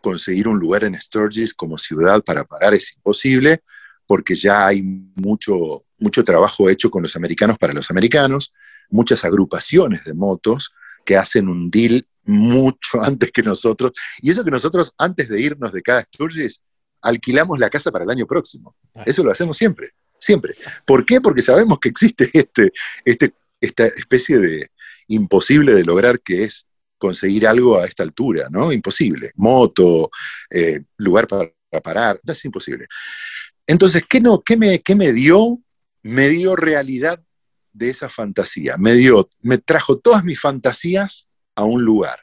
conseguir 0.00 0.48
un 0.48 0.58
lugar 0.58 0.84
en 0.84 1.00
Sturgis 1.00 1.54
como 1.54 1.78
ciudad 1.78 2.22
para 2.22 2.44
parar 2.44 2.74
es 2.74 2.96
imposible, 2.96 3.62
porque 4.08 4.34
ya 4.34 4.66
hay 4.66 4.82
mucho, 4.82 5.82
mucho 5.98 6.24
trabajo 6.24 6.70
hecho 6.70 6.90
con 6.90 7.02
los 7.02 7.14
americanos 7.14 7.58
para 7.58 7.74
los 7.74 7.90
americanos, 7.90 8.54
muchas 8.88 9.22
agrupaciones 9.24 10.02
de 10.04 10.14
motos 10.14 10.72
que 11.04 11.16
hacen 11.16 11.46
un 11.46 11.70
deal 11.70 12.06
mucho 12.24 13.00
antes 13.02 13.30
que 13.30 13.42
nosotros, 13.42 13.92
y 14.20 14.30
eso 14.30 14.42
que 14.42 14.50
nosotros 14.50 14.92
antes 14.98 15.28
de 15.28 15.40
irnos 15.40 15.72
de 15.72 15.82
cada 15.82 16.02
Sturgis, 16.02 16.62
alquilamos 17.02 17.58
la 17.58 17.68
casa 17.68 17.92
para 17.92 18.04
el 18.04 18.10
año 18.10 18.26
próximo. 18.26 18.74
Ah. 18.94 19.02
Eso 19.04 19.22
lo 19.22 19.30
hacemos 19.30 19.58
siempre, 19.58 19.90
siempre. 20.18 20.54
¿Por 20.86 21.04
qué? 21.04 21.20
Porque 21.20 21.42
sabemos 21.42 21.78
que 21.78 21.90
existe 21.90 22.30
este, 22.32 22.72
este, 23.04 23.34
esta 23.60 23.86
especie 23.86 24.38
de 24.38 24.70
imposible 25.08 25.74
de 25.74 25.84
lograr 25.84 26.20
que 26.20 26.44
es 26.44 26.66
conseguir 26.96 27.46
algo 27.46 27.78
a 27.78 27.84
esta 27.84 28.02
altura, 28.02 28.48
¿no? 28.50 28.72
Imposible. 28.72 29.32
Moto, 29.36 30.10
eh, 30.50 30.80
lugar 30.96 31.28
para, 31.28 31.52
parar, 31.82 32.18
es 32.26 32.44
imposible. 32.44 32.86
Entonces, 33.68 34.02
¿qué, 34.08 34.20
no, 34.20 34.40
qué, 34.40 34.56
me, 34.56 34.80
¿qué 34.80 34.94
me 34.94 35.12
dio? 35.12 35.60
Me 36.02 36.30
dio 36.30 36.56
realidad 36.56 37.22
de 37.72 37.90
esa 37.90 38.08
fantasía. 38.08 38.78
Me 38.78 38.94
dio, 38.94 39.28
me 39.42 39.58
trajo 39.58 39.98
todas 39.98 40.24
mis 40.24 40.40
fantasías 40.40 41.28
a 41.54 41.64
un 41.64 41.84
lugar. 41.84 42.18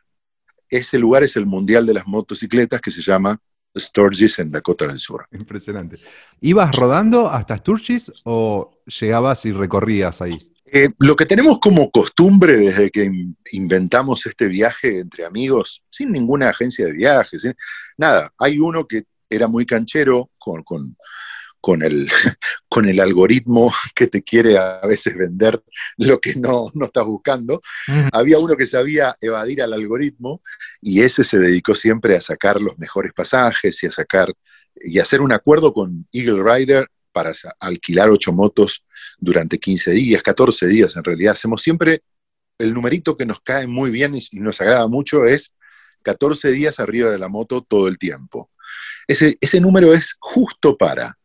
Ese 0.67 0.97
lugar 0.97 1.23
es 1.23 1.35
el 1.35 1.45
Mundial 1.45 1.85
de 1.85 1.93
las 1.93 2.07
Motocicletas 2.07 2.81
que 2.81 2.89
se 2.89 3.03
llama 3.03 3.39
Sturgis 3.77 4.39
en 4.39 4.51
Dakota 4.51 4.87
del 4.87 4.97
Sur. 4.97 5.27
Impresionante. 5.31 5.97
¿Ibas 6.41 6.75
rodando 6.75 7.29
hasta 7.29 7.57
Sturgis 7.57 8.11
o 8.23 8.71
llegabas 8.87 9.45
y 9.45 9.51
recorrías 9.51 10.23
ahí? 10.23 10.51
Eh, 10.65 10.89
lo 10.99 11.15
que 11.15 11.27
tenemos 11.27 11.59
como 11.59 11.91
costumbre 11.91 12.57
desde 12.57 12.89
que 12.89 13.07
inventamos 13.51 14.25
este 14.25 14.47
viaje 14.47 14.99
entre 14.99 15.25
amigos, 15.25 15.83
sin 15.91 16.11
ninguna 16.11 16.49
agencia 16.49 16.87
de 16.87 16.93
viajes, 16.93 17.47
nada, 17.97 18.33
hay 18.39 18.57
uno 18.57 18.87
que 18.87 19.03
era 19.29 19.47
muy 19.47 19.67
canchero 19.67 20.31
con, 20.39 20.63
con 20.63 20.95
el, 21.83 22.07
con 22.69 22.87
el 22.87 22.99
algoritmo 22.99 23.73
que 23.95 24.07
te 24.07 24.21
quiere 24.23 24.57
a 24.57 24.81
veces 24.87 25.17
vender 25.17 25.61
lo 25.97 26.19
que 26.19 26.35
no, 26.35 26.69
no 26.73 26.85
estás 26.85 27.05
buscando. 27.05 27.61
Había 28.11 28.37
uno 28.37 28.55
que 28.55 28.67
sabía 28.67 29.15
evadir 29.19 29.61
al 29.61 29.73
algoritmo 29.73 30.41
y 30.81 31.01
ese 31.01 31.23
se 31.23 31.39
dedicó 31.39 31.73
siempre 31.73 32.15
a 32.15 32.21
sacar 32.21 32.61
los 32.61 32.77
mejores 32.77 33.13
pasajes 33.13 33.81
y 33.83 33.87
a 33.87 33.91
sacar 33.91 34.31
y 34.75 34.99
hacer 34.99 35.21
un 35.21 35.31
acuerdo 35.31 35.73
con 35.73 36.07
Eagle 36.11 36.43
Rider 36.43 36.87
para 37.11 37.31
alquilar 37.59 38.09
ocho 38.09 38.33
motos 38.33 38.83
durante 39.17 39.57
15 39.57 39.91
días, 39.91 40.21
14 40.21 40.67
días 40.67 40.95
en 40.97 41.03
realidad. 41.03 41.31
Hacemos 41.33 41.61
siempre 41.61 42.03
el 42.59 42.73
numerito 42.73 43.17
que 43.17 43.25
nos 43.25 43.39
cae 43.39 43.67
muy 43.67 43.89
bien 43.89 44.15
y 44.15 44.39
nos 44.39 44.61
agrada 44.61 44.87
mucho 44.87 45.25
es 45.25 45.53
14 46.03 46.51
días 46.51 46.79
arriba 46.79 47.09
de 47.09 47.17
la 47.17 47.29
moto 47.29 47.61
todo 47.61 47.87
el 47.87 47.97
tiempo. 47.97 48.51
Ese, 49.07 49.37
ese 49.41 49.59
número 49.59 49.93
es 49.93 50.15
justo 50.19 50.77
para 50.77 51.17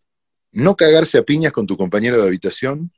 no 0.52 0.76
cagarse 0.76 1.18
a 1.18 1.22
piñas 1.22 1.52
con 1.52 1.66
tu 1.66 1.76
compañero 1.76 2.20
de 2.20 2.26
habitación, 2.26 2.92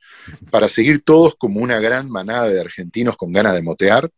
para 0.49 0.69
seguir 0.69 1.03
todos 1.03 1.35
como 1.35 1.59
una 1.59 1.79
gran 1.79 2.09
manada 2.09 2.47
de 2.47 2.59
argentinos 2.59 3.15
con 3.17 3.31
ganas 3.31 3.53
de 3.53 3.61
motear, 3.61 4.09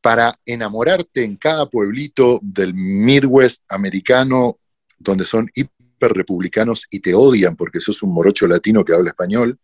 para 0.00 0.34
enamorarte 0.44 1.24
en 1.24 1.36
cada 1.36 1.68
pueblito 1.68 2.40
del 2.42 2.74
Midwest 2.74 3.62
americano, 3.68 4.58
donde 4.98 5.24
son 5.24 5.48
hiperrepublicanos 5.54 6.86
y 6.90 7.00
te 7.00 7.14
odian 7.14 7.56
porque 7.56 7.80
sos 7.80 8.02
un 8.02 8.12
morocho 8.12 8.46
latino 8.46 8.84
que 8.84 8.94
habla 8.94 9.10
español 9.10 9.58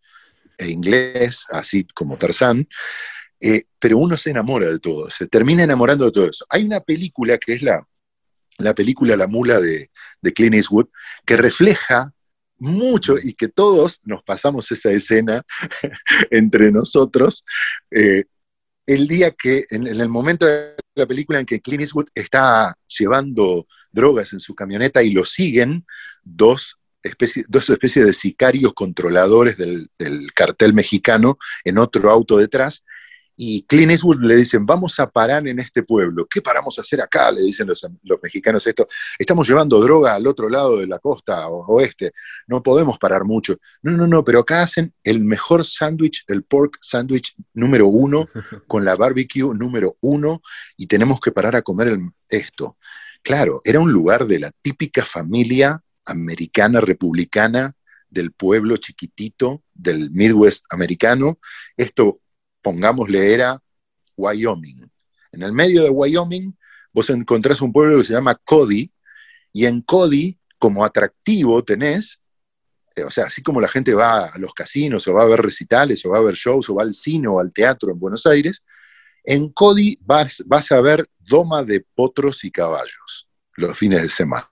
e 0.57 0.69
inglés, 0.69 1.45
así 1.49 1.85
como 1.93 2.17
Tarzán. 2.17 2.67
Eh, 3.41 3.63
pero 3.79 3.97
uno 3.97 4.17
se 4.17 4.31
enamora 4.31 4.67
de 4.67 4.79
todo, 4.79 5.09
se 5.09 5.27
termina 5.27 5.63
enamorando 5.63 6.05
de 6.05 6.11
todo 6.11 6.29
eso. 6.29 6.45
Hay 6.49 6.65
una 6.65 6.81
película 6.81 7.37
que 7.37 7.53
es 7.53 7.61
la, 7.61 7.85
la 8.57 8.73
película 8.73 9.15
La 9.15 9.27
Mula 9.27 9.61
de, 9.61 9.89
de 10.21 10.33
Clint 10.33 10.55
Eastwood, 10.55 10.87
que 11.25 11.37
refleja 11.37 12.13
mucho 12.59 13.15
y 13.21 13.33
que 13.33 13.47
todos 13.47 14.01
nos 14.03 14.23
pasamos 14.23 14.71
esa 14.71 14.91
escena 14.91 15.43
entre 16.31 16.71
nosotros. 16.71 17.43
Eh, 17.91 18.25
el 18.85 19.07
día 19.07 19.31
que, 19.31 19.65
en, 19.69 19.87
el 19.87 20.09
momento 20.09 20.45
de 20.45 20.75
la 20.95 21.05
película 21.05 21.39
en 21.39 21.45
que 21.45 21.61
Clint 21.61 21.81
Eastwood 21.81 22.07
está 22.13 22.75
llevando 22.87 23.67
drogas 23.91 24.33
en 24.33 24.39
su 24.39 24.55
camioneta 24.55 25.03
y 25.03 25.11
lo 25.11 25.25
siguen 25.25 25.85
dos 26.23 26.77
especies, 27.03 27.45
dos 27.47 27.67
de 27.67 28.13
sicarios 28.13 28.73
controladores 28.73 29.57
del 29.57 29.89
cartel 30.33 30.73
mexicano 30.73 31.37
en 31.63 31.77
otro 31.77 32.09
auto 32.09 32.37
detrás, 32.37 32.83
y 33.41 33.63
Clint 33.63 33.89
Eastwood 33.89 34.19
le 34.19 34.35
dicen, 34.35 34.65
vamos 34.65 34.99
a 34.99 35.09
parar 35.09 35.47
en 35.47 35.59
este 35.59 35.83
pueblo. 35.83 36.27
¿Qué 36.29 36.41
paramos 36.41 36.77
a 36.77 36.81
hacer 36.81 36.99
acá? 36.99 37.31
Le 37.31 37.41
dicen 37.41 37.67
los, 37.67 37.81
mexicanos 38.21 38.67
esto. 38.67 38.85
Estamos 39.17 39.47
llevando 39.47 39.79
droga 39.79 40.15
al 40.15 40.27
otro 40.27 40.49
lado 40.49 40.75
de 40.75 40.85
la 40.85 40.99
costa 40.99 41.47
oeste. 41.47 42.11
No 42.47 42.61
podemos 42.61 42.99
parar 42.99 43.23
mucho. 43.23 43.57
No, 43.81 43.93
no, 43.93 44.07
no, 44.07 44.25
pero 44.25 44.41
acá 44.41 44.63
hacen 44.63 44.93
el 45.05 45.21
mejor 45.21 45.65
sándwich, 45.65 46.25
el 46.27 46.43
pork 46.43 46.79
sándwich 46.81 47.33
número 47.53 47.87
uno, 47.87 48.27
con 48.67 48.83
la 48.83 48.97
barbecue 48.97 49.55
número 49.55 49.95
uno, 50.01 50.41
y 50.75 50.87
tenemos 50.87 51.21
que 51.21 51.31
parar 51.31 51.55
a 51.55 51.61
comer 51.61 51.97
esto. 52.27 52.77
Claro, 53.23 53.61
era 53.63 53.79
un 53.79 53.93
lugar 53.93 54.27
de 54.27 54.39
la 54.39 54.51
típica 54.61 55.05
familia 55.05 55.81
americana, 56.03 56.81
republicana, 56.81 57.73
del 58.09 58.33
pueblo 58.33 58.75
chiquitito, 58.75 59.63
del 59.73 60.11
Midwest 60.11 60.65
americano. 60.69 61.39
Esto 61.77 62.19
pongámosle, 62.61 63.33
era 63.33 63.61
Wyoming. 64.17 64.89
En 65.31 65.43
el 65.43 65.53
medio 65.53 65.83
de 65.83 65.89
Wyoming, 65.89 66.55
vos 66.91 67.09
encontrás 67.09 67.61
un 67.61 67.71
pueblo 67.71 67.97
que 67.97 68.05
se 68.05 68.13
llama 68.13 68.35
Cody, 68.35 68.91
y 69.53 69.65
en 69.65 69.81
Cody, 69.81 70.37
como 70.57 70.83
atractivo, 70.83 71.63
tenés, 71.63 72.21
eh, 72.95 73.03
o 73.03 73.11
sea, 73.11 73.25
así 73.25 73.41
como 73.41 73.61
la 73.61 73.67
gente 73.67 73.93
va 73.93 74.27
a 74.27 74.37
los 74.37 74.53
casinos, 74.53 75.07
o 75.07 75.13
va 75.13 75.23
a 75.23 75.27
ver 75.27 75.41
recitales, 75.41 76.05
o 76.05 76.11
va 76.11 76.19
a 76.19 76.23
ver 76.23 76.35
shows, 76.35 76.69
o 76.69 76.75
va 76.75 76.83
al 76.83 76.93
cine 76.93 77.27
o 77.27 77.39
al 77.39 77.51
teatro 77.53 77.91
en 77.91 77.99
Buenos 77.99 78.25
Aires, 78.25 78.63
en 79.23 79.49
Cody 79.49 79.97
vas, 80.01 80.43
vas 80.47 80.71
a 80.71 80.81
ver 80.81 81.09
doma 81.19 81.63
de 81.63 81.85
potros 81.95 82.43
y 82.43 82.51
caballos 82.51 83.27
los 83.53 83.77
fines 83.77 84.01
de 84.01 84.09
semana. 84.09 84.49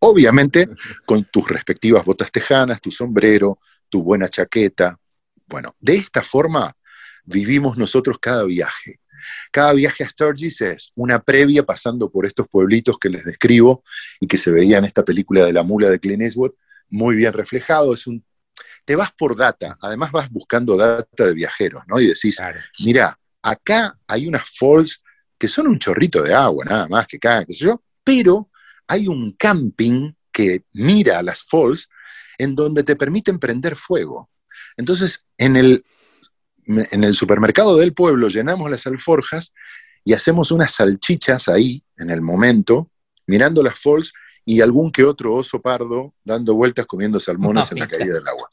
Obviamente, 0.00 0.68
con 1.04 1.24
tus 1.24 1.48
respectivas 1.48 2.04
botas 2.04 2.32
tejanas, 2.32 2.80
tu 2.80 2.90
sombrero, 2.90 3.58
tu 3.88 4.02
buena 4.02 4.28
chaqueta. 4.28 4.98
Bueno, 5.46 5.74
de 5.78 5.96
esta 5.96 6.22
forma 6.22 6.74
vivimos 7.24 7.76
nosotros 7.76 8.18
cada 8.20 8.44
viaje. 8.44 9.00
Cada 9.50 9.72
viaje 9.72 10.04
a 10.04 10.08
Sturgis 10.08 10.60
es 10.62 10.92
una 10.94 11.20
previa 11.22 11.62
pasando 11.62 12.10
por 12.10 12.26
estos 12.26 12.48
pueblitos 12.48 12.98
que 12.98 13.10
les 13.10 13.24
describo 13.24 13.84
y 14.18 14.26
que 14.26 14.38
se 14.38 14.50
veía 14.50 14.78
en 14.78 14.84
esta 14.84 15.04
película 15.04 15.44
de 15.44 15.52
la 15.52 15.62
mula 15.62 15.90
de 15.90 16.00
Clint 16.00 16.22
Eastwood, 16.22 16.52
muy 16.88 17.16
bien 17.16 17.32
reflejado. 17.32 17.94
Es 17.94 18.06
un, 18.06 18.24
te 18.84 18.96
vas 18.96 19.12
por 19.12 19.36
data, 19.36 19.76
además 19.80 20.10
vas 20.12 20.30
buscando 20.30 20.76
data 20.76 21.24
de 21.24 21.34
viajeros, 21.34 21.82
¿no? 21.86 22.00
Y 22.00 22.08
decís, 22.08 22.38
mira, 22.80 23.18
acá 23.42 23.98
hay 24.06 24.26
unas 24.26 24.44
falls 24.58 25.02
que 25.38 25.48
son 25.48 25.66
un 25.66 25.78
chorrito 25.78 26.22
de 26.22 26.34
agua, 26.34 26.64
nada 26.64 26.88
más 26.88 27.06
que 27.06 27.18
caen, 27.18 27.46
qué 27.46 27.54
sé 27.54 27.64
yo, 27.64 27.82
pero 28.04 28.50
hay 28.86 29.08
un 29.08 29.32
camping 29.32 30.12
que 30.32 30.64
mira 30.72 31.18
a 31.18 31.22
las 31.22 31.44
falls 31.44 31.88
en 32.38 32.54
donde 32.54 32.84
te 32.84 32.96
permiten 32.96 33.38
prender 33.38 33.76
fuego. 33.76 34.30
Entonces, 34.76 35.24
en 35.38 35.56
el 35.56 35.84
en 36.90 37.04
el 37.04 37.14
supermercado 37.14 37.76
del 37.76 37.94
pueblo 37.94 38.28
llenamos 38.28 38.70
las 38.70 38.86
alforjas 38.86 39.52
y 40.04 40.14
hacemos 40.14 40.50
unas 40.50 40.72
salchichas 40.72 41.48
ahí, 41.48 41.82
en 41.98 42.10
el 42.10 42.22
momento, 42.22 42.90
mirando 43.26 43.62
las 43.62 43.78
falls 43.78 44.12
y 44.44 44.60
algún 44.60 44.90
que 44.90 45.04
otro 45.04 45.34
oso 45.34 45.60
pardo 45.60 46.14
dando 46.24 46.54
vueltas 46.54 46.86
comiendo 46.86 47.20
salmones 47.20 47.70
en 47.72 47.78
la 47.80 47.88
caída 47.88 48.14
del 48.14 48.28
agua. 48.28 48.48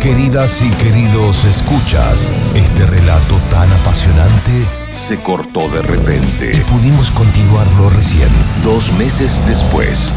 Queridas 0.00 0.62
y 0.62 0.70
queridos 0.82 1.44
escuchas, 1.44 2.32
este 2.54 2.86
relato 2.86 3.38
tan 3.50 3.72
apasionante 3.72 4.68
se 4.92 5.20
cortó 5.22 5.68
de 5.68 5.80
repente 5.80 6.52
y 6.54 6.60
pudimos 6.60 7.10
continuarlo 7.10 7.88
recién, 7.88 8.28
dos 8.62 8.92
meses 8.92 9.42
después. 9.46 10.12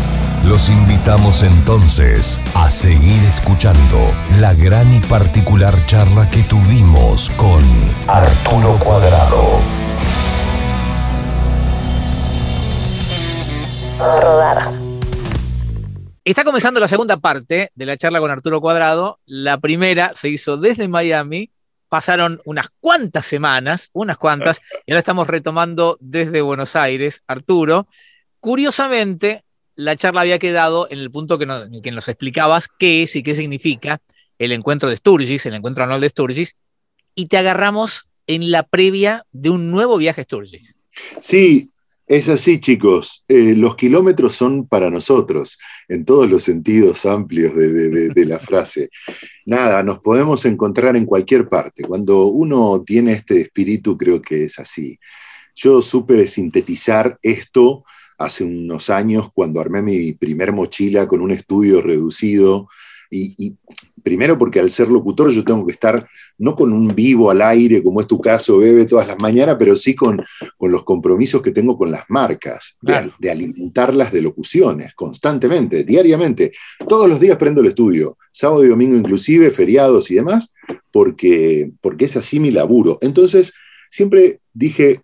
Los 0.47 0.69
invitamos 0.69 1.43
entonces 1.43 2.41
a 2.55 2.69
seguir 2.69 3.21
escuchando 3.23 3.97
la 4.39 4.53
gran 4.53 4.93
y 4.93 5.01
particular 5.01 5.73
charla 5.87 6.31
que 6.31 6.41
tuvimos 6.41 7.29
con 7.31 7.61
Arturo 8.07 8.79
Cuadrado. 8.79 9.59
Rodar. 13.99 14.71
Está 16.23 16.45
comenzando 16.45 16.79
la 16.79 16.87
segunda 16.87 17.17
parte 17.17 17.71
de 17.75 17.85
la 17.85 17.97
charla 17.97 18.21
con 18.21 18.31
Arturo 18.31 18.61
Cuadrado. 18.61 19.19
La 19.25 19.57
primera 19.57 20.13
se 20.15 20.29
hizo 20.29 20.55
desde 20.55 20.87
Miami. 20.87 21.51
Pasaron 21.89 22.39
unas 22.45 22.67
cuantas 22.79 23.25
semanas, 23.25 23.89
unas 23.91 24.17
cuantas, 24.17 24.61
y 24.85 24.93
ahora 24.93 24.99
estamos 24.99 25.27
retomando 25.27 25.97
desde 25.99 26.41
Buenos 26.41 26.77
Aires. 26.77 27.21
Arturo, 27.27 27.87
curiosamente, 28.39 29.43
la 29.77 29.95
charla 29.95 30.21
había 30.21 30.39
quedado 30.39 30.87
en 30.89 30.99
el 30.99 31.11
punto 31.11 31.37
que 31.37 31.45
nos, 31.45 31.69
que 31.81 31.91
nos 31.91 32.09
explicabas 32.09 32.67
qué 32.67 33.03
es 33.03 33.15
y 33.15 33.23
qué 33.23 33.35
significa 33.35 34.01
el 34.39 34.51
encuentro 34.51 34.89
de 34.89 34.97
Sturgis, 34.97 35.45
el 35.45 35.53
encuentro 35.53 35.83
anual 35.83 36.01
de 36.01 36.09
Sturgis, 36.09 36.55
y 37.15 37.27
te 37.27 37.37
agarramos 37.37 38.07
en 38.25 38.51
la 38.51 38.63
previa 38.63 39.25
de 39.31 39.51
un 39.51 39.71
nuevo 39.71 39.97
viaje 39.97 40.21
a 40.21 40.23
Sturgis. 40.23 40.81
Sí, 41.21 41.71
es 42.07 42.27
así, 42.27 42.59
chicos. 42.59 43.23
Eh, 43.27 43.53
los 43.55 43.75
kilómetros 43.75 44.33
son 44.33 44.67
para 44.67 44.89
nosotros, 44.89 45.59
en 45.87 46.05
todos 46.05 46.29
los 46.29 46.43
sentidos 46.43 47.05
amplios 47.05 47.53
de, 47.55 48.25
la 48.25 48.39
frase. 48.39 48.89
Nada, 49.45 49.83
nos 49.83 49.99
podemos 49.99 50.45
encontrar 50.45 50.97
en 50.97 51.05
cualquier 51.05 51.47
parte. 51.47 51.83
Cuando 51.83 52.25
uno 52.25 52.83
tiene 52.85 53.13
este 53.13 53.41
espíritu, 53.41 53.97
creo 53.97 54.21
que 54.21 54.45
es 54.45 54.57
así. 54.57 54.97
Yo 55.53 55.81
supe 55.81 56.27
sintetizar 56.27 57.19
esto 57.21 57.83
hace 58.17 58.43
unos 58.43 58.89
años 58.89 59.29
cuando 59.33 59.61
armé 59.61 59.81
mi 59.81 60.13
primer 60.13 60.51
mochila 60.51 61.07
con 61.07 61.21
un 61.21 61.31
estudio 61.31 61.81
reducido. 61.81 62.67
Y, 63.09 63.55
primero 64.03 64.37
porque 64.37 64.61
al 64.61 64.71
ser 64.71 64.87
locutor 64.87 65.31
yo 65.31 65.43
tengo 65.43 65.65
que 65.65 65.73
estar 65.73 66.07
no 66.37 66.55
con 66.55 66.71
un 66.71 66.95
vivo 66.95 67.29
al 67.29 67.41
aire, 67.41 67.83
como 67.83 67.99
es 67.99 68.07
tu 68.07 68.21
caso, 68.21 68.57
bebe 68.57 68.85
todas 68.85 69.05
las 69.05 69.19
mañanas, 69.19 69.57
pero 69.59 69.75
sí 69.75 69.95
con, 69.95 70.23
con 70.55 70.71
los 70.71 70.85
compromisos 70.85 71.41
que 71.41 71.51
tengo 71.51 71.77
con 71.77 71.91
las 71.91 72.05
marcas, 72.07 72.77
de, 72.81 73.29
alimentarlas 73.29 74.13
de 74.13 74.21
locuciones 74.21 74.93
constantemente, 74.93 75.83
diariamente. 75.83 76.53
Todos 76.87 77.09
los 77.09 77.19
días 77.19 77.37
prendo 77.37 77.59
el 77.59 77.67
estudio, 77.67 78.17
sábado 78.31 78.63
y 78.63 78.69
domingo 78.69 78.95
inclusive, 78.95 79.51
feriados 79.51 80.09
y 80.09 80.15
demás, 80.15 80.53
porque, 80.89 81.71
porque 81.81 82.05
es 82.05 82.15
así 82.15 82.39
mi 82.39 82.51
laburo. 82.51 82.97
Entonces, 83.01 83.53
siempre 83.89 84.39
dije, 84.53 85.01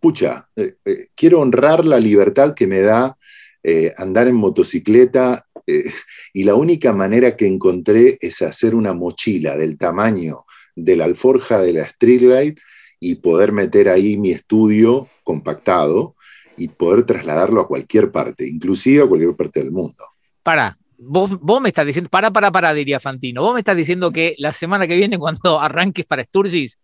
pucha, 0.00 0.48
eh, 0.56 0.74
eh, 0.84 1.08
quiero 1.14 1.40
honrar 1.40 1.84
la 1.84 2.00
libertad 2.00 2.54
que 2.54 2.66
me 2.66 2.80
da 2.80 3.16
eh, 3.62 3.92
andar 3.96 4.26
en 4.26 4.34
motocicleta 4.34 5.46
y 6.32 6.44
la 6.44 6.54
única 6.54 6.92
manera 6.92 7.36
que 7.36 7.46
encontré 7.46 8.18
es 8.20 8.42
hacer 8.42 8.74
una 8.74 8.94
mochila 8.94 9.56
del 9.56 9.78
tamaño 9.78 10.44
de 10.74 10.96
la 10.96 11.04
alforja 11.04 11.60
de 11.60 11.74
la 11.74 11.86
Streetlight 11.86 12.58
y 12.98 13.16
poder 13.16 13.52
meter 13.52 13.88
ahí 13.88 14.16
mi 14.16 14.30
estudio 14.30 15.08
compactado 15.22 16.16
y 16.56 16.68
poder 16.68 17.04
trasladarlo 17.04 17.60
a 17.60 17.68
cualquier 17.68 18.10
parte, 18.10 18.48
inclusive 18.48 19.02
a 19.02 19.06
cualquier 19.06 19.34
parte 19.36 19.60
del 19.60 19.70
mundo. 19.70 20.04
Para, 20.42 20.76
vos, 20.98 21.38
vos 21.40 21.60
me 21.60 21.68
estás 21.68 21.86
diciendo, 21.86 22.10
para, 22.10 22.30
para, 22.30 22.50
para, 22.50 22.74
diría 22.74 23.00
Fantino, 23.00 23.42
vos 23.42 23.54
me 23.54 23.60
estás 23.60 23.76
diciendo 23.76 24.12
que 24.12 24.34
la 24.38 24.52
semana 24.52 24.86
que 24.86 24.96
viene, 24.96 25.18
cuando 25.20 25.60
arranques 25.60 26.04
para 26.04 26.24
Sturgis, 26.24 26.78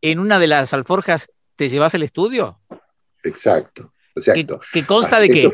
en 0.00 0.18
una 0.18 0.38
de 0.38 0.46
las 0.46 0.72
alforjas 0.72 1.30
te 1.56 1.68
llevas 1.68 1.94
el 1.94 2.04
estudio. 2.04 2.57
Exacto. 3.28 3.92
Exacto. 4.18 4.60
Que, 4.72 4.84
consta 4.84 5.20
de 5.20 5.28
que 5.28 5.48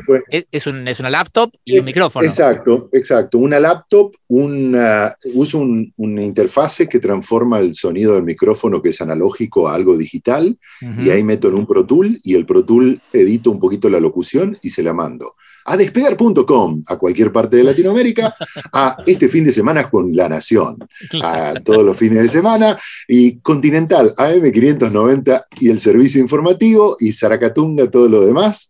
es, 0.51 0.67
una 0.67 1.09
laptop 1.09 1.51
y 1.63 1.77
un 1.77 1.85
micrófono. 1.85 2.25
Exacto, 2.25 2.89
exacto. 2.91 3.37
Una 3.37 3.59
laptop, 3.59 4.13
una, 4.27 5.13
uso 5.33 5.59
una 5.97 6.23
interfase 6.23 6.89
que 6.89 6.99
transforma 6.99 7.59
el 7.59 7.75
sonido 7.75 8.15
del 8.15 8.23
micrófono, 8.23 8.81
que 8.81 8.89
es 8.89 9.01
analógico, 9.01 9.67
a 9.67 9.75
algo 9.75 9.95
digital, 9.97 10.57
y 10.81 11.09
ahí 11.09 11.23
meto 11.23 11.47
en 11.47 11.55
un 11.55 11.67
Pro 11.67 11.85
Tool 11.85 12.19
y 12.23 12.35
el 12.35 12.45
Pro 12.45 12.65
Tool 12.65 13.01
edito 13.13 13.51
un 13.51 13.59
poquito 13.59 13.89
la 13.89 13.99
locución 13.99 14.57
y 14.61 14.71
se 14.71 14.83
la 14.83 14.93
mando. 14.93 15.35
A 15.65 15.77
despegar.com, 15.77 16.81
a 16.87 16.97
cualquier 16.97 17.31
parte 17.31 17.57
de 17.57 17.63
Latinoamérica, 17.63 18.35
a 18.71 18.97
este 19.05 19.27
fin 19.27 19.43
de 19.43 19.51
semana 19.51 19.89
con 19.89 20.15
La 20.15 20.29
Nación, 20.29 20.77
a 21.21 21.53
todos 21.63 21.83
los 21.83 21.97
fines 21.97 22.21
de 22.21 22.29
semana, 22.29 22.77
y 23.07 23.37
Continental, 23.39 24.13
AM590 24.15 25.45
y 25.59 25.69
el 25.69 25.79
servicio 25.79 26.21
informativo, 26.21 26.97
y 26.99 27.11
Zaracatunga, 27.11 27.89
todo 27.89 28.07
lo 28.07 28.25
demás 28.25 28.69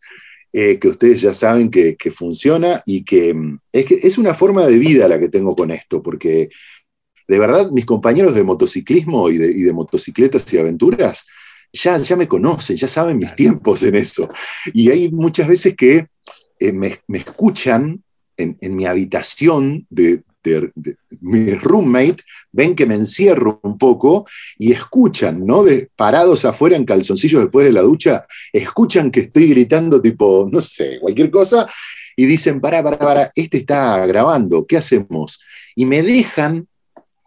eh, 0.58 0.80
que 0.80 0.88
ustedes 0.88 1.20
ya 1.20 1.34
saben 1.34 1.70
que, 1.70 1.98
funciona 2.12 2.82
y 2.86 3.04
que 3.04 3.34
mm, 3.34 3.60
es, 3.74 3.86
que 3.86 3.96
es 3.96 4.18
una 4.18 4.34
forma 4.34 4.66
de 4.66 4.78
vida 4.78 5.06
la 5.10 5.20
que 5.20 5.28
tengo 5.28 5.54
con 5.54 5.70
esto, 5.70 6.02
porque 6.02 6.48
de 7.28 7.40
verdad 7.40 7.72
mis 7.72 7.86
compañeros 7.86 8.34
de 8.34 8.46
motociclismo 8.46 9.30
y 9.30 9.38
de, 9.38 9.74
motocicletas 9.74 10.54
y 10.54 10.58
aventuras 10.58 11.28
ya, 11.74 11.98
ya 11.98 12.16
me 12.16 12.30
conocen, 12.30 12.78
ya 12.78 12.88
saben 12.88 13.18
mis 13.18 13.36
tiempos 13.36 13.84
en 13.84 13.96
eso. 13.96 14.30
Y 14.74 14.90
hay 14.92 15.12
muchas 15.12 15.50
veces 15.50 15.76
que 15.76 16.08
eh, 16.60 16.74
me, 16.74 17.00
escuchan 17.14 18.04
en, 18.38 18.58
en, 18.62 18.76
mi 18.76 18.86
habitación 18.86 19.86
de, 19.90 20.24
mis 21.22 21.62
roommate 21.62 22.18
ven 22.52 22.76
que 22.76 22.86
me 22.86 22.96
encierro 22.96 23.60
un 23.64 23.78
poco 23.78 24.26
y 24.58 24.72
escuchan, 24.72 25.46
¿no? 25.46 25.64
De, 25.64 25.90
parados 25.96 26.46
afuera 26.46 26.76
en 26.76 26.86
calzoncillos 26.86 27.42
después 27.42 27.66
de 27.66 27.74
la 27.74 27.82
ducha, 27.82 28.26
escuchan 28.54 29.12
que 29.12 29.22
estoy 29.22 29.50
gritando 29.50 30.02
tipo, 30.02 30.48
no 30.52 30.62
sé, 30.62 31.00
cualquier 31.00 31.32
cosa, 31.32 31.68
y 32.16 32.26
dicen, 32.26 32.62
para, 32.62 32.82
para, 32.84 32.98
para, 32.98 33.32
este 33.36 33.58
está 33.58 34.06
grabando, 34.06 34.66
¿qué 34.66 34.78
hacemos? 34.78 35.42
Y 35.76 35.86
me 35.86 36.02
dejan 36.02 36.68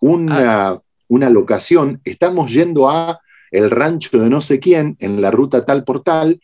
una, 0.01 0.69
ah. 0.69 0.81
una 1.09 1.29
locación, 1.29 2.01
estamos 2.05 2.53
yendo 2.53 2.89
a 2.89 3.21
el 3.51 3.71
rancho 3.71 4.19
de 4.19 4.31
no 4.31 4.41
sé 4.41 4.61
quién, 4.61 4.97
en 5.01 5.21
la 5.21 5.31
ruta 5.31 5.65
tal 5.65 5.85
por 5.85 6.03
tal, 6.03 6.41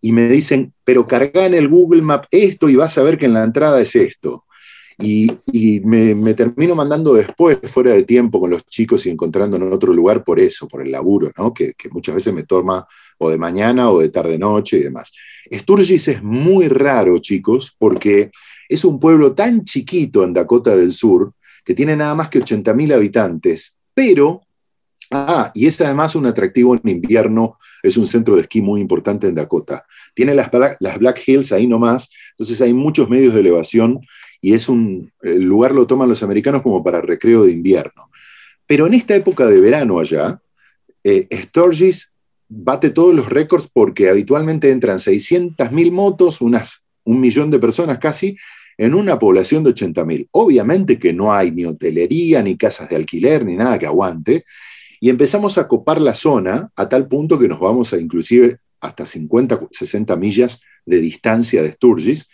y 0.00 0.12
me 0.12 0.28
dicen, 0.28 0.72
pero 0.84 1.04
carga 1.04 1.46
en 1.46 1.54
el 1.54 1.68
Google 1.68 2.02
Map 2.02 2.26
esto 2.30 2.68
y 2.68 2.76
vas 2.76 2.96
a 2.98 3.02
ver 3.02 3.18
que 3.18 3.26
en 3.26 3.34
la 3.34 3.44
entrada 3.44 3.80
es 3.80 3.94
esto. 3.96 4.44
Y, 5.02 5.80
me, 5.84 6.34
termino 6.34 6.74
mandando 6.74 7.14
después, 7.14 7.58
fuera 7.64 7.92
de 7.92 8.02
tiempo, 8.02 8.38
con 8.38 8.50
los 8.50 8.66
chicos 8.66 9.06
y 9.06 9.10
encontrando 9.10 9.56
en 9.56 9.72
otro 9.72 9.94
lugar 9.94 10.22
por 10.22 10.38
eso, 10.38 10.68
por 10.68 10.82
el 10.82 10.90
laburo, 10.90 11.30
¿no? 11.38 11.54
que, 11.54 11.74
muchas 11.90 12.16
veces 12.16 12.34
me 12.34 12.42
toma 12.42 12.86
o 13.18 13.30
de 13.30 13.38
mañana 13.38 13.90
o 13.90 14.00
de 14.00 14.10
tarde-noche 14.10 14.78
y 14.78 14.82
demás. 14.82 15.14
Sturgis 15.50 16.08
es 16.08 16.22
muy 16.22 16.68
raro, 16.68 17.18
chicos, 17.18 17.74
porque 17.78 18.30
es 18.68 18.84
un 18.84 19.00
pueblo 19.00 19.32
tan 19.32 19.64
chiquito 19.64 20.22
en 20.22 20.34
Dakota 20.34 20.76
del 20.76 20.92
Sur, 20.92 21.32
que 21.64 21.74
tiene 21.74 21.96
nada 21.96 22.14
más 22.14 22.28
que 22.28 22.40
80.000 22.40 22.94
habitantes, 22.94 23.76
pero 23.94 24.42
Ah, 25.10 25.50
y 25.54 25.66
es 25.66 25.80
además 25.80 26.14
un 26.14 26.26
atractivo 26.26 26.76
en 26.76 26.88
invierno, 26.88 27.58
es 27.82 27.96
un 27.96 28.06
centro 28.06 28.36
de 28.36 28.42
esquí 28.42 28.60
muy 28.60 28.80
importante 28.80 29.26
en 29.26 29.34
Dakota. 29.34 29.84
Tiene 30.14 30.34
las, 30.34 30.50
Black 30.50 31.22
Hills 31.26 31.50
ahí 31.50 31.66
nomás, 31.66 32.10
entonces 32.30 32.60
hay 32.60 32.72
muchos 32.72 33.08
medios 33.08 33.34
de 33.34 33.40
elevación 33.40 34.00
y 34.40 34.54
es 34.54 34.68
un 34.68 35.12
el 35.22 35.42
lugar 35.42 35.72
lo 35.72 35.86
toman 35.86 36.08
los 36.08 36.22
americanos 36.22 36.62
como 36.62 36.84
para 36.84 37.00
recreo 37.00 37.44
de 37.44 37.52
invierno. 37.52 38.08
Pero 38.66 38.86
en 38.86 38.94
esta 38.94 39.16
época 39.16 39.46
de 39.46 39.58
verano 39.58 39.98
allá, 39.98 40.40
eh, 41.02 41.26
Sturgis 41.32 42.14
bate 42.48 42.90
todos 42.90 43.12
los 43.12 43.28
récords 43.28 43.68
porque 43.72 44.08
habitualmente 44.08 44.70
entran 44.70 44.98
600.000 44.98 45.90
motos, 45.90 46.40
unas, 46.40 46.84
un 47.02 47.20
millón 47.20 47.50
de 47.50 47.58
personas 47.58 47.98
casi, 47.98 48.36
en 48.78 48.94
una 48.94 49.18
población 49.18 49.64
de 49.64 49.74
80.000. 49.74 50.28
Obviamente 50.30 50.98
que 50.98 51.12
no 51.12 51.32
hay 51.32 51.50
ni 51.50 51.64
hotelería, 51.64 52.42
ni 52.42 52.56
casas 52.56 52.88
de 52.88 52.96
alquiler, 52.96 53.44
ni 53.44 53.56
nada 53.56 53.78
que 53.78 53.86
aguante. 53.86 54.44
Y 55.00 55.08
empezamos 55.08 55.56
a 55.56 55.66
copar 55.66 56.00
la 56.00 56.14
zona 56.14 56.70
a 56.76 56.88
tal 56.88 57.08
punto 57.08 57.38
que 57.38 57.48
nos 57.48 57.58
vamos 57.58 57.92
a 57.92 57.98
inclusive 57.98 58.58
hasta 58.80 59.06
50, 59.06 59.68
60 59.70 60.14
millas 60.16 60.62
de 60.84 61.00
distancia 61.00 61.62
de 61.62 61.72
Sturgis, 61.72 62.28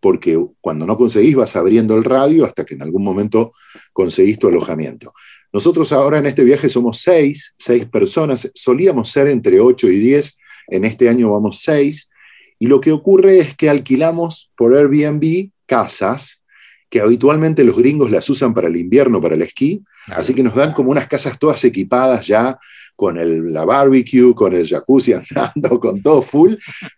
porque 0.00 0.38
cuando 0.60 0.84
no 0.84 0.96
conseguís 0.96 1.36
vas 1.36 1.56
abriendo 1.56 1.96
el 1.96 2.04
radio 2.04 2.44
hasta 2.44 2.64
que 2.64 2.74
en 2.74 2.82
algún 2.82 3.04
momento 3.04 3.52
conseguís 3.92 4.38
tu 4.38 4.48
alojamiento. 4.48 5.12
Nosotros 5.52 5.92
ahora 5.92 6.18
en 6.18 6.26
este 6.26 6.44
viaje 6.44 6.68
somos 6.68 6.98
seis, 6.98 7.54
seis 7.56 7.86
personas, 7.86 8.50
solíamos 8.54 9.10
ser 9.10 9.28
entre 9.28 9.60
ocho 9.60 9.88
y 9.88 9.98
diez, 9.98 10.38
en 10.66 10.84
este 10.84 11.08
año 11.08 11.30
vamos 11.30 11.60
seis, 11.60 12.10
y 12.58 12.66
lo 12.66 12.80
que 12.80 12.92
ocurre 12.92 13.38
es 13.38 13.54
que 13.54 13.70
alquilamos 13.70 14.52
por 14.56 14.76
Airbnb 14.76 15.50
casas 15.66 16.44
que 16.88 17.00
habitualmente 17.00 17.64
los 17.64 17.76
gringos 17.76 18.10
las 18.10 18.28
usan 18.30 18.54
para 18.54 18.68
el 18.68 18.76
invierno, 18.76 19.20
para 19.20 19.34
el 19.34 19.42
esquí, 19.42 19.82
así 20.08 20.34
que 20.34 20.42
nos 20.42 20.54
dan 20.54 20.72
como 20.72 20.90
unas 20.90 21.06
casas 21.06 21.38
todas 21.38 21.64
equipadas 21.64 22.26
ya 22.26 22.58
con 22.96 23.18
el, 23.18 23.52
la 23.52 23.64
barbecue, 23.64 24.34
con 24.34 24.54
el 24.54 24.66
jacuzzi 24.66 25.12
andando, 25.34 25.78
con 25.78 26.02
todo 26.02 26.22
full, 26.22 26.54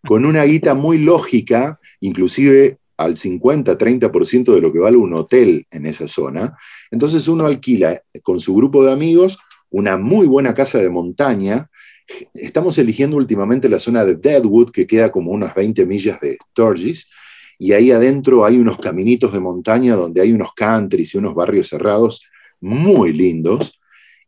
con 0.06 0.24
una 0.24 0.44
guita 0.44 0.74
muy 0.74 0.98
lógica, 0.98 1.78
inclusive 2.00 2.78
al 2.96 3.16
50-30% 3.16 4.54
de 4.54 4.60
lo 4.60 4.72
que 4.72 4.78
vale 4.78 4.96
un 4.96 5.14
hotel 5.14 5.66
en 5.70 5.86
esa 5.86 6.06
zona. 6.06 6.56
Entonces 6.90 7.26
uno 7.28 7.46
alquila 7.46 8.02
con 8.22 8.40
su 8.40 8.54
grupo 8.54 8.84
de 8.84 8.92
amigos 8.92 9.38
una 9.70 9.96
muy 9.96 10.26
buena 10.26 10.52
casa 10.52 10.78
de 10.78 10.90
montaña. 10.90 11.70
Estamos 12.34 12.76
eligiendo 12.78 13.16
últimamente 13.16 13.68
la 13.68 13.78
zona 13.78 14.04
de 14.04 14.16
Deadwood, 14.16 14.70
que 14.70 14.86
queda 14.86 15.10
como 15.10 15.30
unas 15.30 15.54
20 15.54 15.86
millas 15.86 16.20
de 16.20 16.36
Sturgis, 16.50 17.08
y 17.60 17.74
ahí 17.74 17.90
adentro 17.90 18.46
hay 18.46 18.56
unos 18.56 18.78
caminitos 18.78 19.34
de 19.34 19.38
montaña 19.38 19.94
donde 19.94 20.22
hay 20.22 20.32
unos 20.32 20.54
countries 20.54 21.14
y 21.14 21.18
unos 21.18 21.34
barrios 21.34 21.68
cerrados 21.68 22.26
muy 22.58 23.12
lindos. 23.12 23.78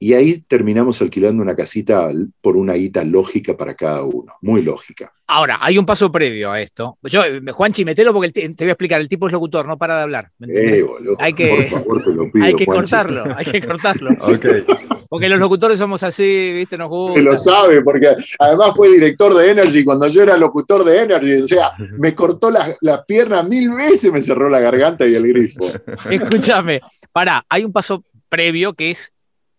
Y 0.03 0.15
ahí 0.15 0.41
terminamos 0.49 1.01
alquilando 1.01 1.45
una 1.45 1.55
casita 1.55 2.11
por 2.41 2.57
una 2.57 2.73
guita 2.73 3.05
lógica 3.05 3.57
para 3.57 3.75
cada 3.75 4.03
uno, 4.03 4.33
muy 4.41 4.61
lógica. 4.61 5.13
Ahora, 5.29 5.59
hay 5.61 5.79
un 5.79 5.87
paso 5.87 6.11
previo 6.11 6.51
a 6.51 6.61
esto. 6.61 6.99
Yo, 7.05 7.23
Juanchi, 7.53 7.85
metelo 7.85 8.13
porque 8.13 8.33
te, 8.33 8.49
voy 8.49 8.67
a 8.67 8.73
explicar, 8.73 9.01
el 9.01 9.09
tipo 9.09 9.29
es 9.29 9.33
locutor, 9.33 9.65
no 9.65 9.79
para 9.79 9.99
de 9.99 10.03
hablar. 10.03 10.33
Eh, 10.41 10.83
boludo, 10.83 11.17
hay 11.21 11.35
que, 11.35 11.51
por 11.51 11.65
favor, 11.79 12.03
te 12.03 12.15
lo 12.15 12.33
pido, 12.33 12.45
hay 12.45 12.55
que 12.57 12.67
cortarlo, 12.67 13.25
hay 13.37 13.45
que 13.45 13.63
cortarlo. 13.63 14.11
okay. 14.23 14.65
Porque 15.09 15.29
los 15.29 15.39
locutores 15.39 15.79
somos 15.79 16.03
así, 16.03 16.53
¿viste? 16.53 16.77
Nos 16.77 16.89
gusta. 16.89 17.21
lo 17.21 17.37
sabe, 17.37 17.81
porque 17.83 18.09
además 18.41 18.73
fue 18.75 18.89
director 18.89 19.33
de 19.33 19.53
Energy 19.53 19.85
cuando 19.85 20.09
yo 20.09 20.25
era 20.25 20.37
locutor 20.37 20.83
de 20.83 21.01
Energy. 21.01 21.43
O 21.43 21.47
sea, 21.47 21.75
me 21.97 22.13
cortó 22.13 22.51
las 22.51 22.77
la 22.81 23.05
piernas 23.05 23.49
mil 23.49 23.73
veces, 23.73 24.11
me 24.11 24.21
cerró 24.21 24.51
la 24.51 24.59
garganta 24.59 25.07
y 25.07 25.15
el 25.15 25.29
grifo. 25.29 25.65
Escúchame, 26.11 26.81
pará, 27.13 27.47
hay 27.49 27.63
un 27.63 27.71
paso 27.71 28.03
previo 28.29 28.75
que 28.75 28.91
es 28.91 29.13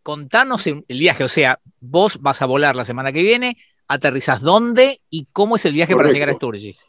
contanos 0.04 0.68
el 0.68 0.84
viaje, 0.88 1.24
o 1.24 1.30
sea, 1.30 1.60
vos 1.80 2.20
vas 2.22 2.42
a 2.42 2.46
volar 2.46 2.76
la 2.76 2.86
semana 2.86 3.12
que 3.12 3.24
viene, 3.24 3.58
aterrizás 3.88 4.42
dónde 4.42 5.02
y 5.10 5.28
cómo 5.32 5.56
es 5.56 5.66
el 5.66 5.74
viaje 5.74 5.96
para 5.96 6.12
llegar 6.12 6.30
a 6.30 6.34
Sturgis. 6.34 6.88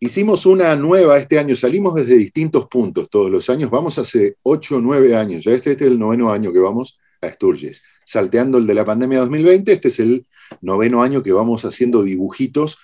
Hicimos 0.00 0.46
una 0.46 0.74
nueva 0.76 1.16
este 1.18 1.38
año, 1.38 1.54
salimos 1.54 1.94
desde 1.94 2.16
distintos 2.16 2.66
puntos 2.66 3.08
todos 3.08 3.30
los 3.30 3.48
años, 3.50 3.70
vamos 3.70 3.98
hace 3.98 4.36
8 4.42 4.76
o 4.76 4.80
9 4.80 5.16
años, 5.16 5.44
ya 5.44 5.52
este, 5.52 5.72
este, 5.72 5.84
es 5.84 5.90
el 5.90 5.98
noveno 5.98 6.32
año 6.32 6.52
que 6.52 6.58
vamos 6.58 6.98
a 7.20 7.28
Sturgis. 7.28 7.84
Salteando 8.04 8.58
el 8.58 8.66
de 8.66 8.74
la 8.74 8.84
pandemia 8.84 9.20
2020, 9.20 9.72
este 9.72 9.88
es 9.88 10.00
el 10.00 10.26
noveno 10.60 11.02
año 11.02 11.22
que 11.22 11.32
vamos 11.32 11.64
haciendo 11.64 12.02
dibujitos 12.02 12.78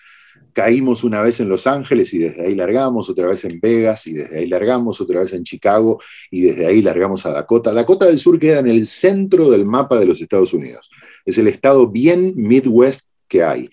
caímos 0.53 1.05
una 1.05 1.23
vez 1.23 1.40
en 1.40 1.49
Los 1.49 1.66
Ángeles 1.66 2.12
y 2.14 2.19
desde 2.19 2.47
ahí 2.47 2.55
largamos, 2.55 3.09
otra 3.09 3.27
vez 3.27 3.45
en 3.45 3.61
Vegas 3.61 4.07
y 4.07 4.12
desde 4.12 4.38
ahí 4.38 4.47
largamos, 4.47 5.01
otra 5.01 5.21
vez 5.21 5.33
en 5.33 5.45
Chicago 5.45 6.01
y 6.31 6.43
desde 6.43 6.66
ahí 6.66 6.83
largamos 6.83 7.25
a 7.27 7.31
Dakota. 7.31 7.73
Dakota 7.73 8.07
del 8.07 8.19
Sur 8.19 8.38
queda 8.38 8.59
en 8.59 8.69
el 8.69 8.87
centro 8.87 9.51
del 9.51 9.64
mapa 9.64 9.99
de 9.99 10.07
los 10.07 10.21
Estados 10.21 10.53
Unidos. 10.53 10.90
Es 11.25 11.38
el 11.38 11.49
estado 11.49 11.88
bien 11.88 12.35
Midwest 12.37 13.09
que 13.29 13.43
hay. 13.43 13.68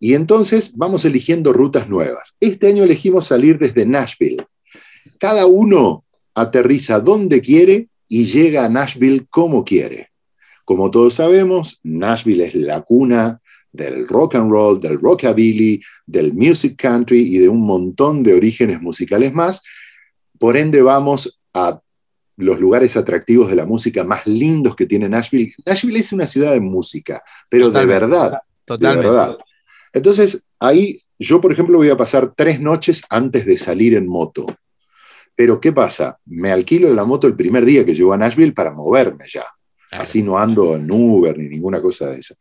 Y 0.00 0.14
entonces 0.14 0.72
vamos 0.76 1.04
eligiendo 1.04 1.52
rutas 1.52 1.88
nuevas. 1.88 2.36
Este 2.40 2.68
año 2.68 2.84
elegimos 2.84 3.26
salir 3.26 3.58
desde 3.58 3.86
Nashville. 3.86 4.44
Cada 5.18 5.46
uno 5.46 6.04
aterriza 6.34 7.00
donde 7.00 7.40
quiere 7.40 7.88
y 8.08 8.24
llega 8.24 8.64
a 8.64 8.68
Nashville 8.68 9.26
como 9.30 9.64
quiere. 9.64 10.10
Como 10.64 10.90
todos 10.90 11.14
sabemos, 11.14 11.80
Nashville 11.82 12.44
es 12.44 12.54
la 12.54 12.82
cuna 12.82 13.40
del 13.74 14.06
rock 14.06 14.36
and 14.36 14.50
roll, 14.50 14.80
del 14.80 15.00
rockabilly, 15.00 15.82
del 16.06 16.32
music 16.32 16.80
country 16.80 17.34
y 17.34 17.38
de 17.38 17.48
un 17.48 17.62
montón 17.62 18.22
de 18.22 18.32
orígenes 18.32 18.80
musicales 18.80 19.34
más. 19.34 19.62
Por 20.38 20.56
ende, 20.56 20.80
vamos 20.80 21.40
a 21.52 21.80
los 22.36 22.60
lugares 22.60 22.96
atractivos 22.96 23.50
de 23.50 23.56
la 23.56 23.66
música 23.66 24.04
más 24.04 24.26
lindos 24.26 24.76
que 24.76 24.86
tiene 24.86 25.08
Nashville. 25.08 25.52
Nashville 25.66 25.98
es 25.98 26.12
una 26.12 26.26
ciudad 26.28 26.52
de 26.52 26.60
música, 26.60 27.22
pero 27.48 27.70
de 27.70 27.84
verdad. 27.84 28.38
Totalmente. 28.64 29.08
De 29.08 29.12
verdad. 29.12 29.38
Entonces, 29.92 30.46
ahí 30.60 31.02
yo, 31.18 31.40
por 31.40 31.52
ejemplo, 31.52 31.78
voy 31.78 31.90
a 31.90 31.96
pasar 31.96 32.32
tres 32.36 32.60
noches 32.60 33.02
antes 33.10 33.44
de 33.44 33.56
salir 33.56 33.94
en 33.94 34.06
moto. 34.06 34.46
Pero 35.34 35.60
¿qué 35.60 35.72
pasa? 35.72 36.18
Me 36.26 36.52
alquilo 36.52 36.94
la 36.94 37.04
moto 37.04 37.26
el 37.26 37.34
primer 37.34 37.64
día 37.64 37.84
que 37.84 37.94
llego 37.94 38.12
a 38.12 38.16
Nashville 38.16 38.52
para 38.52 38.72
moverme 38.72 39.24
ya. 39.32 39.44
Así 39.90 40.22
no 40.22 40.38
ando 40.38 40.76
en 40.76 40.90
Uber 40.90 41.36
ni 41.36 41.48
ninguna 41.48 41.82
cosa 41.82 42.06
de 42.06 42.18
eso. 42.18 42.34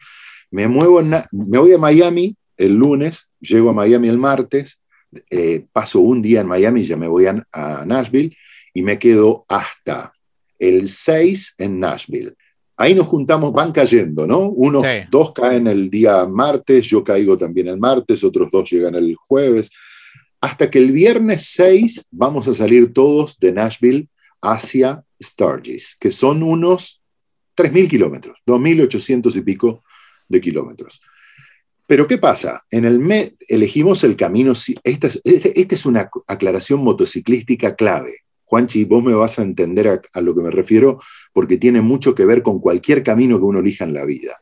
Me 0.53 0.67
muevo, 0.67 1.01
me 1.01 1.57
voy 1.57 1.73
a 1.73 1.79
Miami 1.79 2.37
el 2.57 2.75
lunes, 2.75 3.31
llego 3.39 3.71
a 3.71 3.73
Miami 3.73 4.07
el 4.07 4.19
martes, 4.19 4.83
eh, 5.31 5.65
paso 5.73 5.99
un 5.99 6.21
día 6.21 6.41
en 6.41 6.47
Miami 6.47 6.83
ya 6.83 6.95
me 6.95 7.07
voy 7.07 7.25
a, 7.25 7.85
Nashville 7.87 8.37
y 8.71 8.83
me 8.83 8.99
quedo 8.99 9.45
hasta 9.49 10.13
el 10.59 10.87
6 10.87 11.55
en 11.57 11.79
Nashville. 11.79 12.35
Ahí 12.77 12.93
nos 12.93 13.07
juntamos, 13.07 13.51
van 13.51 13.71
cayendo, 13.71 14.27
¿no? 14.27 14.47
Unos 14.49 14.85
dos 15.09 15.33
caen 15.33 15.65
el 15.65 15.89
día 15.89 16.27
martes, 16.27 16.85
yo 16.85 17.03
caigo 17.03 17.35
también 17.35 17.67
el 17.69 17.79
martes, 17.79 18.23
otros 18.23 18.51
dos 18.51 18.69
llegan 18.69 18.93
el 18.93 19.15
jueves, 19.15 19.71
hasta 20.39 20.69
que 20.69 20.77
el 20.77 20.91
viernes 20.91 21.47
6 21.55 22.09
vamos 22.11 22.47
a 22.47 22.53
salir 22.53 22.93
todos 22.93 23.39
de 23.39 23.53
Nashville 23.53 24.07
hacia 24.39 25.03
Sturgis, 25.19 25.97
que 25.99 26.11
son 26.11 26.43
unos 26.43 27.01
3.000 27.57 27.89
kilómetros, 27.89 28.37
2.800 28.45 29.35
y 29.35 29.41
pico 29.41 29.83
de 30.33 30.41
kilómetros. 30.41 30.99
Pero 31.87 32.07
¿qué 32.07 32.17
pasa? 32.17 32.61
En 32.69 32.85
el 32.85 32.99
mes 32.99 33.33
elegimos 33.47 34.03
el 34.03 34.15
camino, 34.15 34.53
esta 34.83 35.07
es, 35.07 35.21
este, 35.23 35.59
esta 35.59 35.75
es 35.75 35.85
una 35.85 36.09
aclaración 36.27 36.83
motociclística 36.83 37.75
clave. 37.75 38.17
Juanchi, 38.45 38.85
vos 38.85 39.03
me 39.03 39.13
vas 39.13 39.39
a 39.39 39.43
entender 39.43 40.01
a, 40.13 40.21
lo 40.21 40.35
que 40.35 40.43
me 40.43 40.51
refiero 40.51 40.99
porque 41.33 41.57
tiene 41.57 41.81
mucho 41.81 42.13
que 42.13 42.25
ver 42.25 42.41
con 42.41 42.59
cualquier 42.59 43.03
camino 43.03 43.37
que 43.37 43.45
uno 43.45 43.59
elija 43.59 43.85
en 43.85 43.93
la 43.93 44.05
vida. 44.05 44.41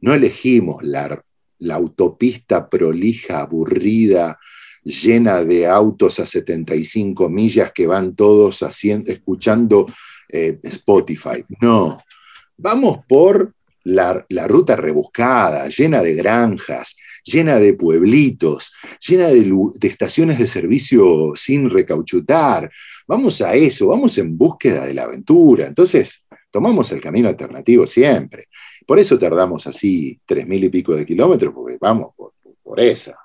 No 0.00 0.14
elegimos 0.14 0.82
la, 0.82 1.22
la 1.58 1.74
autopista 1.74 2.68
prolija, 2.68 3.40
aburrida, 3.40 4.38
llena 4.84 5.44
de 5.44 5.66
autos 5.66 6.20
a 6.20 6.26
75 6.26 7.28
millas 7.28 7.72
que 7.72 7.86
van 7.86 8.14
todos 8.14 8.62
haciendo, 8.62 9.10
escuchando 9.10 9.86
eh, 10.28 10.58
Spotify. 10.62 11.44
No, 11.60 12.02
vamos 12.56 13.00
por 13.08 13.54
la, 13.84 14.24
ruta 14.46 14.76
rebuscada, 14.76 15.68
llena 15.68 16.02
de 16.02 16.14
granjas, 16.14 16.96
llena 17.24 17.56
de 17.56 17.74
pueblitos, 17.74 18.72
llena 19.06 19.28
de, 19.28 19.52
estaciones 19.82 20.38
de 20.38 20.46
servicio 20.46 21.32
sin 21.34 21.70
recauchutar. 21.70 22.70
Vamos 23.06 23.40
a 23.42 23.54
eso, 23.54 23.88
vamos 23.88 24.16
en 24.18 24.36
búsqueda 24.36 24.86
de 24.86 24.94
la 24.94 25.04
aventura. 25.04 25.66
Entonces, 25.66 26.26
tomamos 26.50 26.90
el 26.92 27.00
camino 27.00 27.28
alternativo 27.28 27.86
siempre. 27.86 28.46
Por 28.86 28.98
eso 28.98 29.18
tardamos 29.18 29.66
así 29.66 30.20
tres 30.24 30.46
mil 30.46 30.62
y 30.64 30.68
pico 30.68 30.94
de 30.94 31.06
kilómetros, 31.06 31.52
porque 31.54 31.78
vamos 31.80 32.14
por, 32.16 32.32
por 32.62 32.80
esa. 32.80 33.18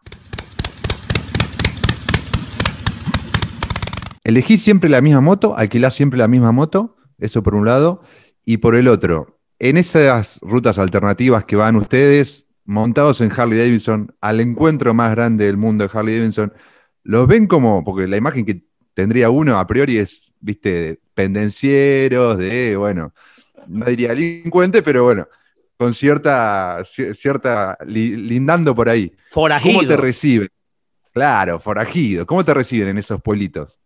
Elegís 4.23 4.61
siempre 4.61 4.89
la 4.89 4.99
misma 4.99 5.21
moto, 5.21 5.55
alquilás 5.55 5.93
siempre 5.93 6.19
la 6.19 6.27
misma 6.27 6.51
moto, 6.51 6.97
eso 7.17 7.41
por 7.43 7.55
un 7.55 7.65
lado, 7.65 8.01
y 8.43 8.57
por 8.57 8.75
el 8.75 8.89
otro, 8.89 9.36
en 9.59 9.77
esas 9.77 10.39
rutas 10.41 10.77
alternativas 10.77 11.45
que 11.45 11.55
van 11.55 11.75
ustedes, 11.75 12.45
montados 12.65 13.21
en 13.21 13.31
Harley 13.31 13.57
Davidson, 13.57 14.13
al 14.21 14.39
encuentro 14.39 14.93
más 14.93 15.11
grande 15.11 15.45
del 15.45 15.57
mundo 15.57 15.87
de 15.87 15.97
Harley 15.97 16.19
Davidson, 16.19 16.53
los 17.03 17.27
ven 17.27 17.47
como, 17.47 17.83
porque 17.83 18.07
la 18.07 18.17
imagen 18.17 18.45
que 18.45 18.61
tendría 18.93 19.29
uno 19.29 19.57
a 19.57 19.65
priori 19.65 19.97
es, 19.97 20.31
viste, 20.39 20.69
de 20.69 20.99
pendencieros, 21.13 22.37
de, 22.37 22.75
bueno, 22.75 23.13
no 23.67 23.85
diría 23.85 24.09
delincuente, 24.09 24.81
pero 24.83 25.03
bueno, 25.03 25.27
con 25.77 25.93
cierta, 25.93 26.83
cierta, 26.83 27.77
lindando 27.85 28.75
por 28.75 28.89
ahí. 28.89 29.13
Forajido. 29.31 29.75
¿Cómo 29.75 29.87
te 29.87 29.97
reciben? 29.97 30.49
Claro, 31.13 31.59
forajido. 31.59 32.25
¿Cómo 32.25 32.43
te 32.43 32.53
reciben 32.53 32.89
en 32.89 32.97
esos 32.97 33.21
pueblitos? 33.21 33.79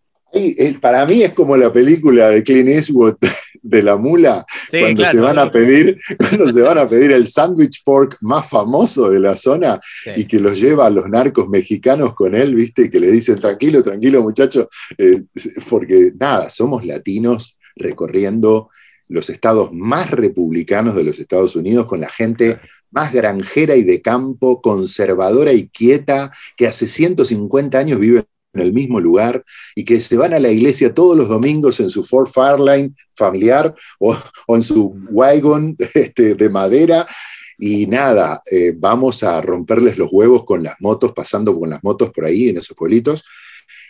para 0.80 1.05
mí 1.05 1.24
es 1.24 1.34
como 1.34 1.57
la 1.57 1.72
película 1.74 2.30
de 2.30 2.41
Clint 2.41 2.69
Eastwood 2.69 3.17
de 3.62 3.84
la 3.84 3.97
mula, 3.97 4.45
cuando, 4.70 5.05
se 5.05 5.20
van 5.20 5.38
a 5.39 5.51
pedir, 5.51 5.99
cuando 6.18 6.51
se 6.51 6.62
van 6.62 6.78
a 6.78 6.89
pedir 6.89 7.12
el 7.12 7.28
sandwich 7.28 7.84
pork 7.84 8.18
más 8.22 8.49
famoso 8.49 9.09
de 9.09 9.20
la 9.20 9.36
zona 9.36 9.80
y 10.16 10.26
que 10.26 10.39
los 10.39 10.59
lleva 10.59 10.88
a 10.88 10.89
los 10.89 11.07
narcos 11.07 11.47
mexicanos 11.47 12.16
con 12.16 12.36
él, 12.36 12.55
¿viste? 12.55 12.89
Que 12.89 12.99
le 12.99 13.12
dicen, 13.12 13.38
tranquilo, 13.39 13.84
tranquilo 13.84 14.24
muchacho, 14.24 14.68
eh, 14.97 15.24
porque 15.70 16.12
nada, 16.20 16.49
somos 16.49 16.86
latinos 16.86 17.59
recorriendo 17.76 18.70
los 19.07 19.30
estados 19.30 19.72
más 19.74 20.09
republicanos 20.09 20.95
de 20.95 21.03
los 21.03 21.20
Estados 21.20 21.55
Unidos 21.55 21.86
con 21.86 21.99
la 21.99 22.09
gente 22.09 22.59
más 22.91 23.12
granjera 23.14 23.76
y 23.76 23.84
de 23.84 24.01
campo, 24.01 24.62
conservadora 24.62 25.51
y 25.51 25.68
quieta, 25.68 26.32
que 26.55 26.68
hace 26.68 26.88
150 26.88 27.78
años 27.78 27.99
vive 27.99 28.26
en 28.53 28.61
el 28.61 28.73
mismo 28.73 28.99
lugar 28.99 29.43
y 29.75 29.85
que 29.85 30.01
se 30.01 30.17
van 30.17 30.33
a 30.33 30.39
la 30.39 30.49
iglesia 30.49 30.93
todos 30.93 31.17
los 31.17 31.29
domingos 31.29 31.79
en 31.79 31.89
su 31.89 32.03
Ford 32.03 32.27
Fairline 32.27 32.95
familiar 33.13 33.73
o, 33.99 34.15
en 34.49 34.63
su 34.63 34.95
wagon 35.11 35.75
este, 35.93 36.35
de 36.35 36.49
madera. 36.49 37.07
Y 37.57 37.85
nada, 37.85 38.41
eh, 38.49 38.73
vamos 38.75 39.23
a 39.23 39.39
romperles 39.39 39.97
los 39.97 40.09
huevos 40.11 40.45
con 40.45 40.63
las 40.63 40.75
motos, 40.79 41.13
pasando 41.13 41.57
con 41.57 41.69
las 41.69 41.83
motos 41.83 42.09
por 42.09 42.25
ahí 42.25 42.49
en 42.49 42.57
esos 42.57 42.75
pueblitos 42.75 43.23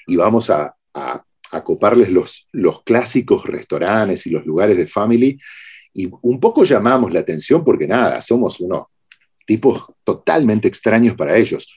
y 0.08 0.18
vamos 0.18 0.50
a, 0.50 0.76
a, 0.94 1.24
coparles 1.64 2.10
los, 2.12 2.48
los 2.52 2.84
clásicos 2.84 3.46
restaurantes 3.46 4.26
y 4.26 4.30
los 4.30 4.46
lugares 4.46 4.78
de 4.78 4.88
family. 4.88 5.38
Y 5.94 6.10
un 6.22 6.40
poco 6.40 6.64
llamamos 6.64 7.12
la 7.12 7.22
atención 7.22 7.64
porque 7.64 7.88
nada, 7.88 8.22
somos 8.22 8.60
unos 8.60 8.84
tipos 9.46 9.86
totalmente 10.04 10.68
extraños 10.68 11.16
para 11.16 11.36
ellos 11.38 11.68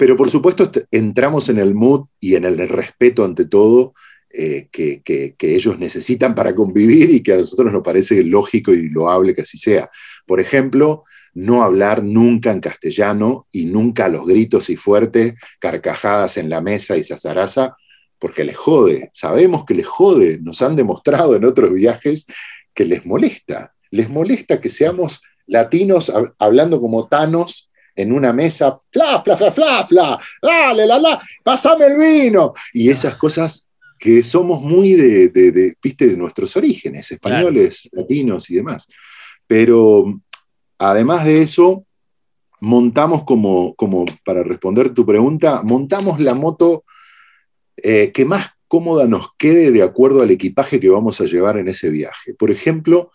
pero 0.00 0.16
por 0.16 0.30
supuesto 0.30 0.72
entramos 0.90 1.50
en 1.50 1.58
el 1.58 1.74
mood 1.74 2.06
y 2.20 2.34
en 2.34 2.46
el 2.46 2.56
respeto 2.56 3.22
ante 3.22 3.44
todo 3.44 3.92
eh, 4.32 4.68
que, 4.72 5.02
ellos 5.38 5.78
necesitan 5.78 6.34
para 6.34 6.54
convivir 6.54 7.10
y 7.10 7.22
que 7.22 7.34
a 7.34 7.36
nosotros 7.36 7.70
nos 7.70 7.82
parece 7.82 8.24
lógico 8.24 8.72
y 8.72 8.88
loable 8.88 9.34
que 9.34 9.42
así 9.42 9.58
sea. 9.58 9.90
Por 10.24 10.40
ejemplo, 10.40 11.02
no 11.34 11.62
hablar 11.62 12.02
nunca 12.02 12.50
en 12.50 12.60
castellano 12.60 13.46
y 13.52 13.66
nunca 13.66 14.06
a 14.06 14.08
los 14.08 14.24
gritos 14.24 14.70
y 14.70 14.76
fuertes, 14.76 15.34
carcajadas 15.58 16.38
en 16.38 16.48
la 16.48 16.62
mesa 16.62 16.96
y 16.96 17.04
zazaraza, 17.04 17.74
porque 18.18 18.42
les 18.44 18.56
jode. 18.56 19.10
Sabemos 19.12 19.66
que 19.66 19.74
les 19.74 19.86
jode. 19.86 20.38
Nos 20.40 20.62
han 20.62 20.76
demostrado 20.76 21.36
en 21.36 21.44
otros 21.44 21.74
viajes 21.74 22.24
que 22.72 22.86
les 22.86 23.04
molesta. 23.04 23.74
Les 23.90 24.08
molesta 24.08 24.62
que 24.62 24.70
seamos 24.70 25.20
latinos 25.46 26.10
hablando 26.38 26.80
como 26.80 27.06
tanos 27.06 27.69
en 28.02 28.12
una 28.12 28.32
mesa, 28.32 28.76
fla, 28.92 29.22
fla, 29.22 29.36
fla, 29.36 29.52
fla, 29.52 29.86
fla, 29.88 30.20
dale, 30.42 30.86
la, 30.86 30.98
la, 30.98 31.20
pasame 31.42 31.86
el 31.86 31.98
vino. 31.98 32.52
Y 32.72 32.90
esas 32.90 33.16
cosas 33.16 33.70
que 33.98 34.22
somos 34.22 34.62
muy 34.62 34.94
de, 34.94 35.28
de, 35.28 35.76
viste, 35.82 36.06
de 36.06 36.16
nuestros 36.16 36.56
orígenes, 36.56 37.10
españoles, 37.12 37.88
latinos 37.92 38.48
y 38.50 38.54
demás. 38.54 38.88
Pero 39.46 40.20
además 40.78 41.26
de 41.26 41.42
eso, 41.42 41.84
montamos 42.60 43.24
como, 43.24 43.74
como 43.74 44.06
para 44.24 44.42
responder 44.42 44.94
tu 44.94 45.04
pregunta, 45.04 45.62
montamos 45.62 46.18
la 46.18 46.34
moto 46.34 46.84
eh, 47.76 48.10
que 48.12 48.24
más 48.24 48.48
cómoda 48.68 49.06
nos 49.06 49.34
quede 49.36 49.70
de 49.70 49.82
acuerdo 49.82 50.22
al 50.22 50.30
equipaje 50.30 50.78
que 50.80 50.88
vamos 50.88 51.20
a 51.20 51.24
llevar 51.24 51.58
en 51.58 51.68
ese 51.68 51.90
viaje. 51.90 52.34
Por 52.34 52.50
ejemplo, 52.50 53.10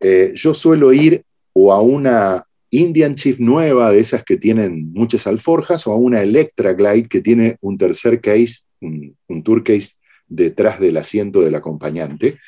eh, 0.00 0.32
yo 0.34 0.54
suelo 0.54 0.92
ir 0.92 1.24
o 1.52 1.72
a 1.72 1.80
una 1.80 2.47
Indian 2.70 3.14
Chief 3.14 3.38
nueva, 3.38 3.90
de 3.90 4.00
esas 4.00 4.24
que 4.24 4.36
tienen 4.36 4.92
muchas 4.92 5.26
alforjas, 5.26 5.86
o 5.86 5.92
a 5.92 5.96
una 5.96 6.22
Electra 6.22 6.74
Glide 6.74 7.08
que 7.08 7.20
tiene 7.20 7.56
un 7.60 7.78
tercer 7.78 8.20
case, 8.20 8.66
un, 8.80 9.16
tour 9.42 9.62
case 9.62 9.92
detrás 10.26 10.78
del 10.80 10.96
asiento 10.96 11.40
del 11.40 11.54
acompañante, 11.54 12.38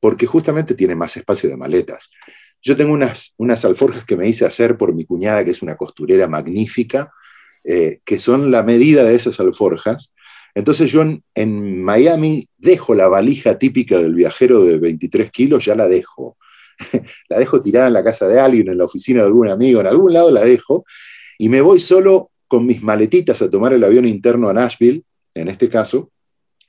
porque 0.00 0.26
justamente 0.26 0.74
tiene 0.74 0.96
más 0.96 1.16
espacio 1.16 1.48
de 1.48 1.56
maletas. 1.56 2.10
Yo 2.60 2.76
tengo 2.76 2.92
unas, 2.92 3.34
unas 3.36 3.64
alforjas 3.64 4.04
que 4.04 4.16
me 4.16 4.28
hice 4.28 4.44
hacer 4.44 4.76
por 4.76 4.92
mi 4.92 5.04
cuñada, 5.04 5.44
que 5.44 5.52
es 5.52 5.62
una 5.62 5.76
costurera 5.76 6.26
magnífica, 6.26 7.12
eh, 7.64 8.00
que 8.04 8.18
son 8.18 8.50
la 8.50 8.62
medida 8.62 9.04
de 9.04 9.14
esas 9.14 9.38
alforjas. 9.38 10.12
Entonces 10.54 10.90
yo 10.90 11.02
en, 11.02 11.22
en, 11.34 11.82
Miami 11.82 12.48
dejo 12.56 12.94
la 12.94 13.08
valija 13.08 13.58
típica 13.58 13.98
del 13.98 14.14
viajero 14.14 14.64
de 14.64 14.78
23 14.78 15.30
kilos, 15.30 15.64
ya 15.64 15.76
la 15.76 15.88
dejo. 15.88 16.36
la 17.28 17.38
dejo 17.38 17.62
tirada 17.62 17.88
en 17.88 17.92
la 17.92 18.04
casa 18.04 18.28
de 18.28 18.40
alguien, 18.40 18.68
en 18.68 18.78
la 18.78 18.84
oficina 18.84 19.20
de 19.20 19.26
algún 19.26 19.48
amigo, 19.48 19.80
en 19.80 19.86
algún 19.86 20.12
lado 20.12 20.30
la 20.30 20.44
dejo, 20.44 20.84
y 21.38 21.48
me 21.48 21.60
voy 21.60 21.80
solo 21.80 22.30
con 22.46 22.66
mis 22.66 22.82
maletitas 22.82 23.42
a 23.42 23.50
tomar 23.50 23.72
el 23.72 23.84
avión 23.84 24.06
interno 24.06 24.48
a 24.48 24.54
Nashville, 24.54 25.04
en 25.34 25.48
este 25.48 25.68
caso, 25.68 26.10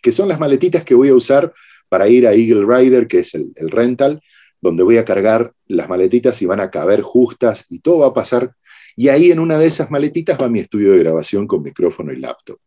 que 0.02 0.12
son 0.12 0.28
las 0.28 0.40
maletitas 0.40 0.84
que 0.84 0.96
voy 0.96 1.10
a 1.10 1.16
usar 1.16 1.54
para 1.88 2.08
ir 2.08 2.28
a 2.28 2.34
Eagle 2.34 2.66
Rider, 2.66 3.08
que 3.08 3.20
es 3.20 3.34
el, 3.34 3.54
rental, 3.70 4.22
donde 4.62 4.84
voy 4.84 4.98
a 4.98 5.06
cargar 5.06 5.54
las 5.68 5.90
maletitas 5.90 6.42
y 6.42 6.46
van 6.46 6.60
a 6.60 6.70
caber 6.70 7.02
justas 7.02 7.66
y 7.70 7.80
todo 7.80 8.00
va 8.00 8.08
a 8.08 8.14
pasar. 8.14 8.54
Y 8.96 9.08
ahí 9.08 9.32
en 9.32 9.40
una 9.40 9.58
de 9.58 9.68
esas 9.68 9.90
maletitas 9.90 10.40
va 10.40 10.50
mi 10.50 10.60
estudio 10.60 10.92
de 10.92 11.00
grabación 11.00 11.48
con 11.48 11.64
micrófono 11.64 12.12
y 12.12 12.18
laptop. 12.18 12.60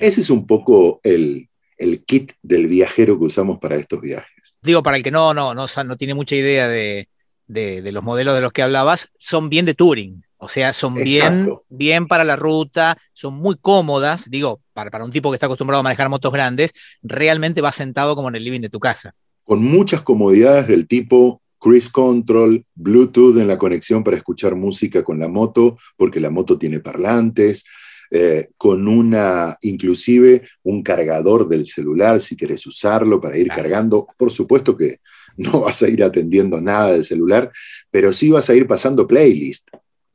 Ese 0.00 0.22
es 0.22 0.30
un 0.30 0.46
poco 0.46 1.00
el, 1.02 1.48
el 1.76 2.04
kit 2.04 2.32
del 2.42 2.66
viajero 2.66 3.18
que 3.18 3.24
usamos 3.24 3.58
para 3.58 3.76
estos 3.76 4.00
viajes. 4.00 4.58
Digo, 4.62 4.82
para 4.82 4.96
el 4.96 5.02
que 5.02 5.10
no, 5.10 5.34
no, 5.34 5.54
no, 5.54 5.66
no 5.84 5.96
tiene 5.96 6.14
mucha 6.14 6.36
idea 6.36 6.68
de, 6.68 7.08
los 7.48 8.02
modelos 8.02 8.34
de 8.34 8.40
los 8.40 8.52
que 8.52 8.62
hablabas, 8.62 9.10
son 9.18 9.48
bien 9.48 9.66
de 9.66 9.74
touring. 9.74 10.24
O 10.36 10.48
sea, 10.48 10.74
son 10.74 10.94
bien, 10.94 11.48
bien 11.70 12.06
para 12.06 12.22
la 12.22 12.36
ruta, 12.36 12.98
son 13.14 13.34
muy 13.34 13.56
cómodas. 13.56 14.28
Digo, 14.28 14.60
para, 14.74 14.90
para 14.90 15.04
un 15.04 15.10
tipo 15.10 15.30
que 15.30 15.36
está 15.36 15.46
acostumbrado 15.46 15.80
a 15.80 15.82
manejar 15.82 16.10
motos 16.10 16.32
grandes, 16.32 16.72
realmente 17.02 17.62
va 17.62 17.72
sentado 17.72 18.14
como 18.14 18.28
en 18.28 18.36
el 18.36 18.44
living 18.44 18.60
de 18.60 18.68
tu 18.68 18.78
casa. 18.78 19.14
Con 19.44 19.64
muchas 19.64 20.02
comodidades 20.02 20.68
del 20.68 20.86
tipo 20.86 21.40
cruise 21.64 21.88
control, 21.88 22.66
Bluetooth 22.74 23.38
en 23.38 23.48
la 23.48 23.56
conexión 23.56 24.04
para 24.04 24.18
escuchar 24.18 24.54
música 24.54 25.02
con 25.02 25.18
la 25.18 25.28
moto, 25.28 25.78
porque 25.96 26.20
la 26.20 26.28
moto 26.28 26.58
tiene 26.58 26.78
parlantes, 26.78 27.64
eh, 28.10 28.48
con 28.56 28.86
una, 28.86 29.56
inclusive 29.62 30.42
un 30.62 30.82
cargador 30.82 31.48
del 31.48 31.66
celular 31.66 32.20
si 32.20 32.36
quieres 32.36 32.66
usarlo 32.66 33.20
para 33.20 33.38
ir 33.38 33.48
cargando. 33.48 34.06
Por 34.16 34.30
supuesto 34.30 34.76
que 34.76 34.98
no 35.36 35.60
vas 35.60 35.82
a 35.82 35.88
ir 35.88 36.02
atendiendo 36.02 36.60
nada 36.60 36.92
del 36.92 37.04
celular, 37.04 37.50
pero 37.90 38.12
sí 38.12 38.30
vas 38.30 38.48
a 38.50 38.54
ir 38.54 38.66
pasando 38.66 39.06
playlist 39.06 39.68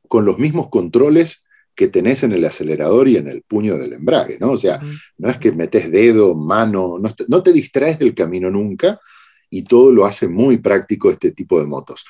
con 0.08 0.24
los 0.24 0.38
mismos 0.38 0.68
controles 0.68 1.46
que 1.74 1.88
tenés 1.88 2.22
en 2.24 2.32
el 2.32 2.44
acelerador 2.44 3.08
y 3.08 3.16
en 3.16 3.28
el 3.28 3.42
puño 3.42 3.78
del 3.78 3.94
embrague, 3.94 4.38
¿no? 4.38 4.50
O 4.50 4.58
sea, 4.58 4.78
no 5.16 5.30
es 5.30 5.38
que 5.38 5.52
metes 5.52 5.90
dedo, 5.90 6.34
mano, 6.34 6.98
no 6.98 7.42
te, 7.42 7.52
distraes 7.52 7.98
del 7.98 8.14
camino 8.14 8.50
nunca 8.50 9.00
y 9.48 9.62
todo 9.62 9.90
lo 9.90 10.04
hace 10.04 10.28
muy 10.28 10.58
práctico 10.58 11.10
este 11.10 11.32
tipo 11.32 11.58
de 11.60 11.66
motos. 11.66 12.04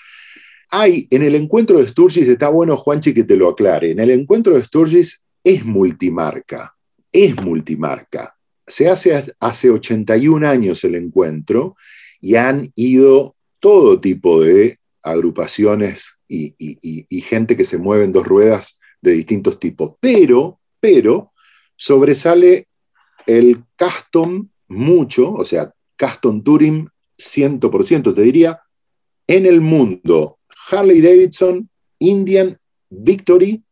Hay, 0.70 1.06
en 1.10 1.22
el 1.22 1.34
encuentro 1.34 1.78
de 1.78 1.86
Sturgis, 1.86 2.28
está 2.28 2.48
bueno, 2.48 2.76
Juanchi, 2.76 3.12
que 3.12 3.24
te 3.24 3.36
lo 3.36 3.48
aclare, 3.48 3.90
en 3.90 4.00
el 4.00 4.10
encuentro 4.10 4.54
de 4.54 4.64
Sturgis 4.64 5.24
es 5.44 5.64
multimarca, 5.64 6.76
es 7.12 7.40
multimarca. 7.40 8.36
Se 8.66 8.88
hace 8.88 9.34
hace 9.40 9.70
81 9.70 10.46
años 10.46 10.84
el 10.84 10.94
encuentro 10.94 11.76
y 12.20 12.36
han 12.36 12.70
ido 12.74 13.36
todo 13.58 14.00
tipo 14.00 14.40
de 14.42 14.78
agrupaciones 15.02 16.20
y, 16.28 16.54
gente 17.22 17.56
que 17.56 17.64
se 17.64 17.78
mueve 17.78 18.04
en 18.04 18.12
dos 18.12 18.26
ruedas 18.26 18.80
de 19.00 19.12
distintos 19.12 19.58
tipos. 19.58 19.92
Pero, 20.00 20.60
pero, 20.78 21.32
sobresale 21.76 22.68
el 23.26 23.64
custom 23.78 24.48
mucho, 24.68 25.32
o 25.32 25.44
sea, 25.44 25.72
custom 25.98 26.42
touring 26.42 26.88
100%, 27.18 28.14
te 28.14 28.22
diría, 28.22 28.60
en 29.26 29.46
el 29.46 29.60
mundo. 29.60 30.38
Harley 30.70 31.00
Davidson, 31.00 31.68
Indian, 31.98 32.58
Victory, 32.88 33.62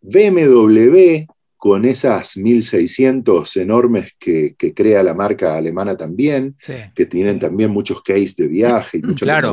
BMW, 0.00 1.26
con 1.56 1.84
esas 1.84 2.36
1600 2.36 3.56
enormes 3.56 4.12
que, 4.18 4.54
crea 4.74 5.02
la 5.02 5.14
marca 5.14 5.56
alemana 5.56 5.96
también, 5.96 6.56
que 6.94 7.06
tienen 7.06 7.38
también 7.38 7.70
muchos 7.70 8.02
case 8.02 8.34
de 8.38 8.46
viaje 8.46 8.98
y 8.98 9.02
mucha 9.02 9.24
claro. 9.24 9.52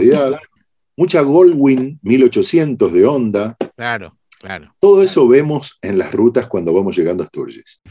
Mucha 0.98 1.22
Goldwing 1.22 2.00
1800 2.04 2.94
de 2.94 3.06
Honda. 3.06 3.58
Claro, 3.76 4.18
claro. 4.40 4.74
Todo 4.80 5.04
eso 5.04 5.28
vemos 5.28 5.78
en 5.82 5.98
las 5.98 6.14
rutas 6.14 6.48
cuando 6.48 6.74
vamos 6.74 6.96
llegando 6.98 7.24
a 7.24 7.28
Sturgis. 7.28 7.82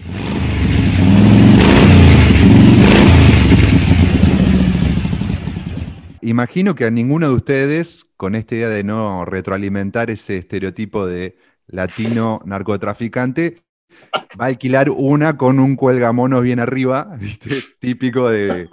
Imagino 6.23 6.75
que 6.75 6.87
a 6.87 6.91
ninguno 6.91 7.29
de 7.29 7.35
ustedes, 7.35 8.07
con 8.17 8.35
esta 8.35 8.55
idea 8.55 8.71
de 8.71 8.83
no 8.83 9.27
retroalimentar 9.27 10.09
ese 10.09 10.39
estereotipo 10.39 11.05
de 11.05 11.37
latino 11.67 12.41
narcotraficante, 12.45 13.57
va 14.41 14.47
a 14.47 14.49
alquilar 14.49 14.91
una 14.91 15.37
con 15.37 15.59
un 15.59 15.77
cuelgamonos 15.77 16.43
bien 16.43 16.61
arriba, 16.61 17.17
típico 17.81 18.31
de 18.31 18.69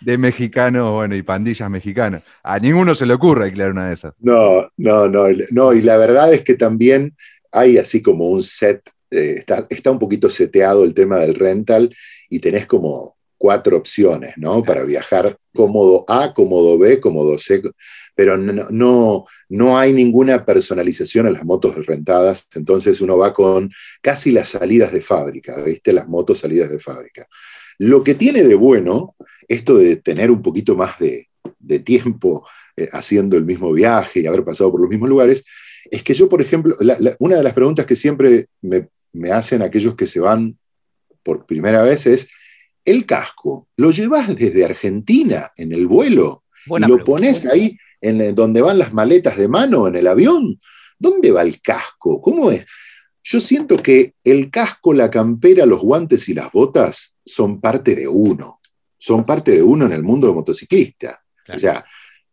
de 0.00 0.18
mexicanos, 0.18 0.92
bueno, 0.92 1.14
y 1.14 1.22
pandillas 1.22 1.70
mexicanas. 1.70 2.22
A 2.42 2.58
ninguno 2.58 2.94
se 2.94 3.06
le 3.06 3.14
ocurre 3.14 3.44
alquilar 3.44 3.70
una 3.70 3.88
de 3.88 3.94
esas. 3.94 4.14
No, 4.18 4.68
no, 4.76 5.08
no, 5.08 5.26
no, 5.50 5.72
y 5.72 5.82
la 5.82 5.96
verdad 5.96 6.32
es 6.32 6.42
que 6.42 6.54
también 6.54 7.14
hay 7.52 7.78
así 7.78 8.02
como 8.02 8.28
un 8.28 8.42
set, 8.42 8.82
eh, 9.10 9.36
está, 9.38 9.66
está 9.70 9.90
un 9.90 9.98
poquito 9.98 10.28
seteado 10.28 10.84
el 10.84 10.94
tema 10.94 11.18
del 11.18 11.34
rental 11.34 11.94
y 12.28 12.40
tenés 12.40 12.66
como 12.66 13.17
cuatro 13.38 13.76
opciones, 13.76 14.34
¿no? 14.36 14.62
Para 14.62 14.82
viajar 14.82 15.38
cómodo 15.54 16.04
A, 16.08 16.34
cómodo 16.34 16.76
B, 16.76 17.00
cómodo 17.00 17.38
C 17.38 17.62
pero 18.14 18.36
no, 18.36 19.24
no, 19.48 19.78
hay 19.78 19.92
ninguna 19.92 20.44
personalización 20.44 21.28
en 21.28 21.34
las 21.34 21.44
motos 21.44 21.86
rentadas, 21.86 22.48
entonces 22.56 23.00
uno 23.00 23.16
va 23.16 23.32
con 23.32 23.70
casi 24.02 24.32
las 24.32 24.48
salidas 24.48 24.92
de 24.92 25.00
fábrica, 25.00 25.62
¿viste? 25.62 25.92
Las 25.92 26.08
motos 26.08 26.38
salidas 26.38 26.68
de 26.68 26.80
fábrica. 26.80 27.28
Lo 27.78 28.02
que 28.02 28.16
tiene 28.16 28.42
de 28.42 28.56
bueno 28.56 29.14
esto 29.46 29.78
de 29.78 29.94
tener 29.94 30.32
un 30.32 30.42
poquito 30.42 30.74
más 30.76 30.98
de, 30.98 31.28
tiempo 31.84 32.44
eh, 32.76 32.88
haciendo 32.92 33.36
el 33.36 33.44
mismo 33.44 33.72
viaje 33.72 34.20
y 34.20 34.26
haber 34.26 34.44
pasado 34.44 34.72
por 34.72 34.80
los 34.80 34.90
mismos 34.90 35.08
lugares, 35.08 35.44
es 35.88 36.02
que 36.02 36.12
yo, 36.12 36.28
por 36.28 36.42
ejemplo, 36.42 36.76
una 37.20 37.36
de 37.36 37.42
las 37.42 37.52
preguntas 37.52 37.86
que 37.86 37.94
siempre 37.94 38.48
me, 38.62 38.88
me 39.12 39.30
hacen 39.30 39.62
aquellos 39.62 39.94
que 39.94 40.08
se 40.08 40.18
van 40.18 40.58
por 41.22 41.46
primera 41.46 41.82
vez 41.82 42.06
es, 42.06 42.30
el 42.90 43.06
casco, 43.06 43.68
¿lo 43.76 43.90
llevas 43.90 44.34
desde 44.34 44.64
Argentina 44.64 45.52
en 45.56 45.72
el 45.72 45.86
vuelo? 45.86 46.44
y 46.66 46.80
lo 46.80 47.02
pones 47.02 47.46
ahí 47.46 47.78
en 48.00 48.34
donde 48.34 48.60
van 48.60 48.78
las 48.78 48.92
maletas 48.92 49.36
de 49.36 49.48
mano 49.48 49.88
en 49.88 49.96
el 49.96 50.06
avión. 50.06 50.58
¿Dónde 50.98 51.30
va 51.30 51.42
el 51.42 51.60
casco? 51.60 52.20
¿Cómo 52.20 52.50
es? 52.50 52.66
Yo 53.22 53.40
siento 53.40 53.76
que 53.76 54.14
el 54.24 54.50
casco, 54.50 54.92
la 54.92 55.10
campera, 55.10 55.66
los 55.66 55.80
guantes 55.80 56.28
y 56.28 56.34
las 56.34 56.50
botas 56.52 57.16
son 57.24 57.60
parte 57.60 57.94
de 57.94 58.08
uno. 58.08 58.60
Son 58.96 59.24
parte 59.24 59.52
de 59.52 59.62
uno 59.62 59.86
en 59.86 59.92
el 59.92 60.02
mundo 60.02 60.28
de 60.28 60.34
motociclista. 60.34 61.22
O 61.52 61.58
sea, 61.58 61.84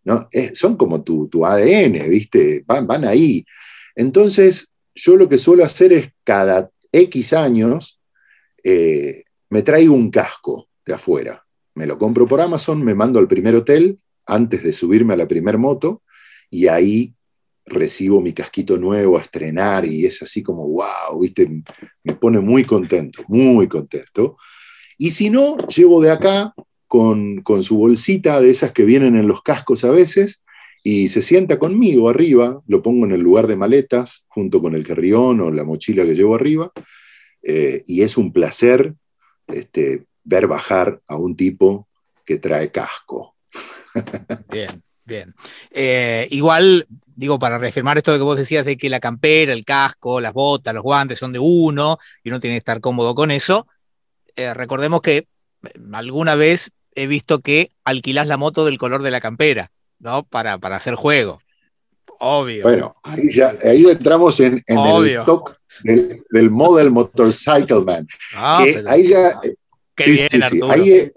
¿no? 0.03 0.27
son 0.53 0.75
como 0.75 1.03
tu, 1.03 1.45
ADN, 1.45 2.09
¿viste? 2.09 2.63
Van, 2.65 2.87
van 2.87 3.05
ahí. 3.05 3.45
Entonces, 3.95 4.73
yo 4.93 5.15
lo 5.15 5.29
que 5.29 5.37
suelo 5.37 5.63
hacer 5.63 5.93
es 5.93 6.09
cada 6.23 6.69
X 6.91 7.33
años 7.33 7.99
eh, 8.63 9.23
me 9.49 9.61
traigo 9.61 9.93
un 9.93 10.09
casco 10.09 10.67
de 10.85 10.93
afuera. 10.93 11.45
Me 11.73 11.85
lo 11.85 11.97
compro 11.97 12.27
por 12.27 12.41
Amazon, 12.41 12.83
me 12.83 12.95
mando 12.95 13.19
al 13.19 13.27
primer 13.27 13.55
hotel 13.55 13.99
antes 14.25 14.63
de 14.63 14.73
subirme 14.73 15.13
a 15.13 15.17
la 15.17 15.27
primer 15.27 15.57
moto 15.57 16.03
y 16.49 16.67
ahí 16.67 17.13
recibo 17.65 18.21
mi 18.21 18.33
casquito 18.33 18.77
nuevo 18.77 19.17
a 19.17 19.21
estrenar 19.21 19.85
y 19.85 20.05
es 20.05 20.21
así 20.21 20.43
como, 20.43 20.67
wow, 20.67 21.19
¿viste? 21.19 21.49
Me 22.03 22.13
pone 22.13 22.39
muy 22.39 22.63
contento, 22.63 23.23
muy 23.27 23.67
contento. 23.67 24.37
Y 24.97 25.11
si 25.11 25.29
no, 25.29 25.57
llevo 25.67 26.01
de 26.01 26.11
acá 26.11 26.53
con, 26.87 27.41
con 27.41 27.63
su 27.63 27.77
bolsita 27.77 28.39
de 28.39 28.51
esas 28.51 28.71
que 28.71 28.85
vienen 28.85 29.15
en 29.17 29.27
los 29.27 29.41
cascos 29.41 29.83
a 29.83 29.91
veces 29.91 30.45
y 30.83 31.09
se 31.09 31.23
sienta 31.23 31.57
conmigo 31.57 32.09
arriba, 32.09 32.61
lo 32.67 32.83
pongo 32.83 33.05
en 33.05 33.11
el 33.11 33.21
lugar 33.21 33.47
de 33.47 33.55
maletas 33.55 34.27
junto 34.29 34.61
con 34.61 34.75
el 34.75 34.85
carrión 34.85 35.41
o 35.41 35.51
la 35.51 35.63
mochila 35.63 36.05
que 36.05 36.13
llevo 36.13 36.35
arriba 36.35 36.71
eh, 37.41 37.81
y 37.87 38.03
es 38.03 38.17
un 38.17 38.31
placer 38.31 38.93
este, 39.47 40.05
ver 40.23 40.47
bajar 40.47 41.01
a 41.07 41.17
un 41.17 41.35
tipo 41.35 41.87
que 42.25 42.37
trae 42.37 42.71
casco. 42.71 43.35
Bien, 44.49 44.83
bien. 45.05 45.33
Eh, 45.71 46.27
igual, 46.31 46.87
digo, 47.15 47.39
para 47.39 47.57
reafirmar 47.57 47.97
esto 47.97 48.11
de 48.11 48.17
que 48.17 48.23
vos 48.23 48.37
decías 48.37 48.65
de 48.65 48.77
que 48.77 48.89
la 48.89 48.99
campera, 48.99 49.53
el 49.53 49.63
casco, 49.63 50.19
las 50.19 50.33
botas, 50.33 50.73
los 50.73 50.83
guantes 50.83 51.19
son 51.19 51.31
de 51.31 51.39
uno 51.39 51.97
y 52.23 52.29
uno 52.29 52.39
tiene 52.39 52.55
que 52.55 52.59
estar 52.59 52.81
cómodo 52.81 53.15
con 53.15 53.31
eso, 53.31 53.67
eh, 54.35 54.53
recordemos 54.53 55.01
que 55.01 55.17
eh, 55.17 55.27
alguna 55.93 56.35
vez 56.35 56.71
he 56.95 57.07
visto 57.07 57.39
que 57.39 57.71
alquilás 57.83 58.27
la 58.27 58.37
moto 58.37 58.65
del 58.65 58.77
color 58.77 59.03
de 59.03 59.11
la 59.11 59.21
campera, 59.21 59.71
¿no? 59.99 60.23
Para, 60.23 60.57
para 60.57 60.77
hacer 60.77 60.95
juego. 60.95 61.39
Obvio. 62.19 62.63
Bueno, 62.63 62.95
ahí 63.03 63.31
ya 63.31 63.53
ahí 63.63 63.85
entramos 63.85 64.39
en, 64.39 64.63
el 64.65 65.23
top 65.25 65.51
del, 65.83 66.51
Model 66.51 66.91
Motorcycle 66.91 67.83
Man. 67.85 68.07
Ah, 68.33 68.65
ahí 68.87 69.09
ya. 69.09 69.39
Qué 69.95 70.11
bien, 70.11 70.63
Ahí 70.69 71.11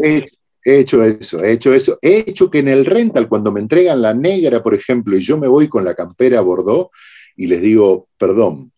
He 0.69 0.81
hecho 0.81 1.03
eso, 1.03 1.43
he 1.43 1.53
hecho 1.53 1.73
eso. 1.73 1.99
He 2.03 2.25
hecho 2.29 2.51
que 2.51 2.59
en 2.59 2.69
el 2.69 2.85
rental, 2.85 3.27
cuando 3.27 3.51
me 3.51 3.61
entregan 3.61 4.03
la 4.03 4.13
negra, 4.13 4.63
por 4.63 4.75
ejemplo, 4.75 5.17
y 5.17 5.21
yo 5.21 5.39
me 5.39 5.49
voy 5.49 5.67
con 5.67 5.83
la 5.83 5.95
campera 5.95 6.43
Bordeaux 6.43 6.91
y 7.37 7.47
les 7.47 7.63
digo, 7.63 8.09
perdón, 8.19 8.71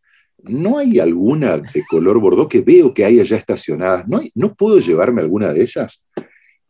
¿no 0.44 0.78
hay 0.78 1.00
alguna 1.00 1.56
de 1.56 1.82
color 1.90 2.20
Bordeaux 2.20 2.48
que 2.48 2.60
veo 2.60 2.94
que 2.94 3.04
hay 3.04 3.18
allá 3.18 3.36
estacionadas? 3.36 4.06
¿No, 4.06 4.20
¿No 4.36 4.54
puedo 4.54 4.78
llevarme 4.78 5.22
alguna 5.22 5.52
de 5.52 5.64
esas? 5.64 6.06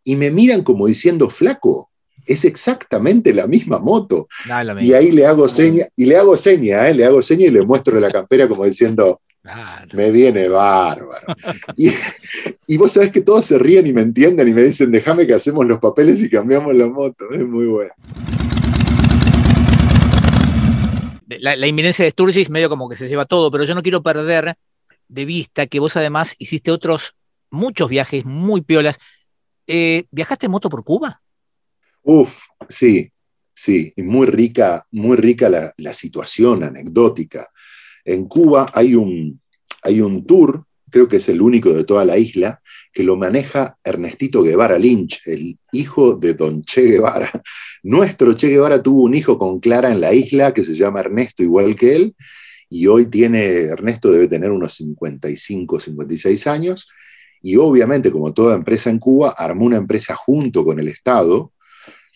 Y 0.03 0.17
me 0.17 0.31
miran 0.31 0.63
como 0.63 0.87
diciendo, 0.87 1.29
flaco, 1.29 1.90
es 2.27 2.45
exactamente 2.45 3.33
la 3.33 3.47
misma 3.47 3.79
moto. 3.79 4.29
y 4.81 4.93
ahí 4.93 5.11
le 5.11 5.27
hago 5.27 5.49
seña, 5.49 5.87
y 5.97 6.05
le 6.05 6.17
hago 6.17 6.37
seña, 6.37 6.89
¿eh? 6.89 6.95
le 6.95 7.05
hago 7.05 7.23
seña 7.23 7.47
y 7.47 7.51
le 7.51 7.63
muestro 7.63 7.99
la 8.01 8.11
campera 8.11 8.49
como 8.49 8.65
diciendo, 8.65 9.21
me 9.93 10.11
viene 10.11 10.49
bárbaro. 10.49 11.31
y, 11.77 12.77
vos 12.77 12.93
sabés 12.93 13.11
que 13.11 13.23
todos 13.23 13.47
se 13.47 13.59
ríen 13.59 13.87
y 13.87 13.93
me 13.93 14.03
entienden 14.03 14.47
y 14.49 14.53
me 14.53 14.63
dicen, 14.63 14.91
déjame 14.91 15.27
que 15.27 15.35
hacemos 15.35 15.67
los 15.67 15.79
papeles 15.79 16.23
y 16.23 16.31
cambiamos 16.31 16.75
la 16.75 16.89
moto. 16.89 17.31
Es 17.31 17.47
muy 17.47 17.67
bueno. 17.67 17.93
La, 21.39 21.67
inminencia 21.67 22.05
de 22.05 22.11
Sturgis 22.11 22.51
medio 22.51 22.69
como 22.69 22.89
que 22.89 22.97
se 22.97 23.09
lleva 23.09 23.25
todo, 23.25 23.51
pero 23.51 23.65
yo 23.65 23.75
no 23.75 23.83
quiero 23.83 24.03
perder 24.03 24.57
de 25.09 25.25
vista 25.25 25.67
que 25.67 25.81
vos 25.81 25.97
además 25.97 26.35
hiciste 26.39 26.71
otros 26.71 27.15
muchos 27.51 27.89
viajes 27.89 28.25
muy 28.25 28.61
piolas. 28.61 28.99
Eh, 29.67 30.05
¿Viajaste 30.11 30.47
en 30.47 30.53
moto 30.53 30.69
por 30.69 30.85
Cuba? 30.85 31.23
Uf, 32.03 32.41
sí, 32.69 33.11
Sí, 33.63 33.93
muy 33.99 34.27
rica, 34.27 34.87
muy 34.91 35.19
rica 35.19 35.51
la, 35.51 35.71
la 35.77 35.93
situación 35.93 36.65
anecdótica. 36.65 37.47
En 38.07 38.25
Cuba 38.25 38.71
hay 38.73 38.95
un, 38.95 39.39
hay 39.83 40.01
un 40.01 40.25
tour, 40.25 40.65
creo 40.91 41.07
que 41.07 41.17
es 41.17 41.29
el 41.29 41.43
único 41.43 41.75
de 41.75 41.85
toda 41.85 42.07
la 42.07 42.17
isla, 42.17 42.63
que 42.91 43.03
lo 43.03 43.17
maneja 43.17 43.77
Ernestito 43.85 44.43
Guevara 44.43 44.79
Lynch, 44.79 45.21
el 45.27 45.59
hijo 45.73 46.15
de 46.15 46.33
don 46.33 46.63
Che 46.63 46.81
Guevara. 46.81 47.31
Nuestro 47.83 48.35
Che 48.35 48.49
Guevara 48.49 48.83
tuvo 48.83 49.03
un 49.03 49.15
hijo 49.15 49.39
con 49.39 49.61
Clara 49.61 49.93
en 49.93 50.01
la 50.01 50.15
isla 50.15 50.55
que 50.55 50.65
se 50.65 50.75
llama 50.75 51.01
Ernesto, 51.01 51.43
igual 51.43 51.77
que 51.77 51.97
él, 51.97 52.15
y 52.71 52.87
hoy 52.87 53.11
tiene, 53.11 53.45
Ernesto 53.65 54.11
debe 54.11 54.27
tener 54.27 54.51
unos 54.53 54.73
55, 54.73 55.81
56 55.81 56.47
años, 56.47 56.89
y 57.43 57.57
obviamente, 57.57 58.11
como 58.11 58.33
toda 58.33 58.55
empresa 58.55 58.89
en 58.89 58.99
Cuba, 58.99 59.35
armó 59.37 59.67
una 59.67 59.77
empresa 59.77 60.15
junto 60.15 60.65
con 60.65 60.81
el 60.81 60.89
Estado 60.89 61.53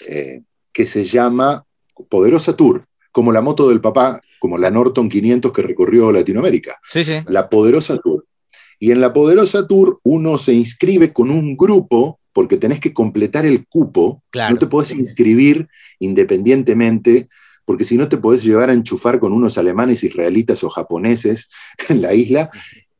eh, 0.06 0.42
que 0.72 0.86
se 0.86 1.04
llama 1.04 1.64
Poderosa 2.08 2.56
Tour, 2.56 2.84
como 3.12 3.32
la 3.32 3.40
moto 3.40 3.68
del 3.68 3.80
papá, 3.80 4.20
como 4.38 4.58
la 4.58 4.70
Norton 4.70 5.08
500 5.08 5.52
que 5.52 5.62
recorrió 5.62 6.12
Latinoamérica. 6.12 6.78
Sí, 6.82 7.04
sí. 7.04 7.14
La 7.28 7.48
Poderosa 7.48 7.98
Tour. 7.98 8.26
Y 8.78 8.90
en 8.90 9.00
la 9.00 9.12
Poderosa 9.12 9.66
Tour 9.66 10.00
uno 10.02 10.36
se 10.38 10.52
inscribe 10.52 11.12
con 11.12 11.30
un 11.30 11.56
grupo 11.56 12.20
porque 12.32 12.56
tenés 12.56 12.80
que 12.80 12.92
completar 12.92 13.46
el 13.46 13.66
cupo. 13.66 14.22
Claro. 14.30 14.54
No 14.54 14.58
te 14.58 14.66
podés 14.66 14.92
inscribir 14.92 15.68
independientemente 16.00 17.28
porque 17.64 17.84
si 17.84 17.96
no 17.96 18.08
te 18.08 18.18
podés 18.18 18.44
llevar 18.44 18.70
a 18.70 18.74
enchufar 18.74 19.18
con 19.18 19.32
unos 19.32 19.56
alemanes, 19.58 20.04
israelitas 20.04 20.62
o 20.64 20.68
japoneses 20.68 21.50
en 21.88 22.02
la 22.02 22.14
isla. 22.14 22.50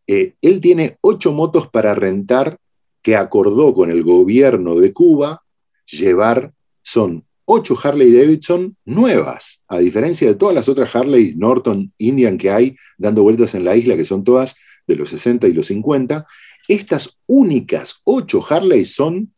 Eh, 0.07 0.35
él 0.43 0.61
tiene 0.61 0.97
ocho 1.01 1.33
motos 1.33 1.69
para 1.69 1.95
rentar 1.95 2.59
que 3.03 3.17
acordó 3.17 3.75
con 3.75 3.91
el 3.91 4.03
gobierno 4.03 4.77
de 4.77 4.93
Cuba 4.93 5.43
llevar, 5.87 6.53
son 6.85 7.25
ocho 7.47 7.77
Harley 7.83 8.13
Davidson 8.13 8.77
nuevas, 8.85 9.65
a 9.69 9.79
diferencia 9.79 10.29
de 10.29 10.35
todas 10.35 10.55
las 10.55 10.69
otras 10.69 10.95
Harley 10.95 11.35
Norton 11.37 11.93
Indian 11.99 12.39
que 12.39 12.51
hay 12.51 12.77
dando 12.97 13.23
vueltas 13.23 13.55
en 13.55 13.65
la 13.65 13.75
isla, 13.75 13.97
que 13.97 14.05
son 14.05 14.23
todas 14.23 14.57
de 14.87 14.97
los 14.97 15.11
60 15.11 15.49
y 15.49 15.53
los 15.53 15.67
50. 15.67 16.27
Estas 16.69 17.19
únicas 17.27 18.01
ocho 18.05 18.45
Harley 18.49 18.85
son, 18.85 19.35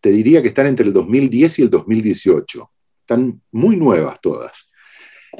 te 0.00 0.10
diría 0.10 0.42
que 0.42 0.48
están 0.48 0.66
entre 0.66 0.86
el 0.86 0.92
2010 0.92 1.58
y 1.60 1.62
el 1.62 1.70
2018. 1.70 2.70
Están 3.00 3.40
muy 3.52 3.76
nuevas 3.76 4.20
todas. 4.20 4.70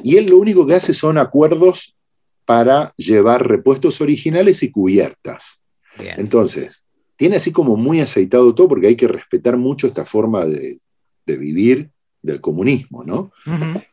Y 0.03 0.17
él 0.17 0.27
lo 0.27 0.37
único 0.37 0.65
que 0.65 0.75
hace 0.75 0.93
son 0.93 1.17
acuerdos 1.17 1.95
para 2.45 2.93
llevar 2.95 3.45
repuestos 3.45 3.99
originales 3.99 4.63
y 4.63 4.71
cubiertas. 4.71 5.63
Bien. 5.99 6.15
Entonces, 6.17 6.87
tiene 7.17 7.37
así 7.37 7.51
como 7.51 7.75
muy 7.75 7.99
aceitado 7.99 8.53
todo 8.53 8.69
porque 8.69 8.87
hay 8.87 8.95
que 8.95 9.07
respetar 9.07 9.57
mucho 9.57 9.87
esta 9.87 10.05
forma 10.05 10.45
de, 10.45 10.79
de 11.27 11.37
vivir 11.37 11.91
del 12.23 12.41
comunismo, 12.41 13.03
¿no? 13.03 13.31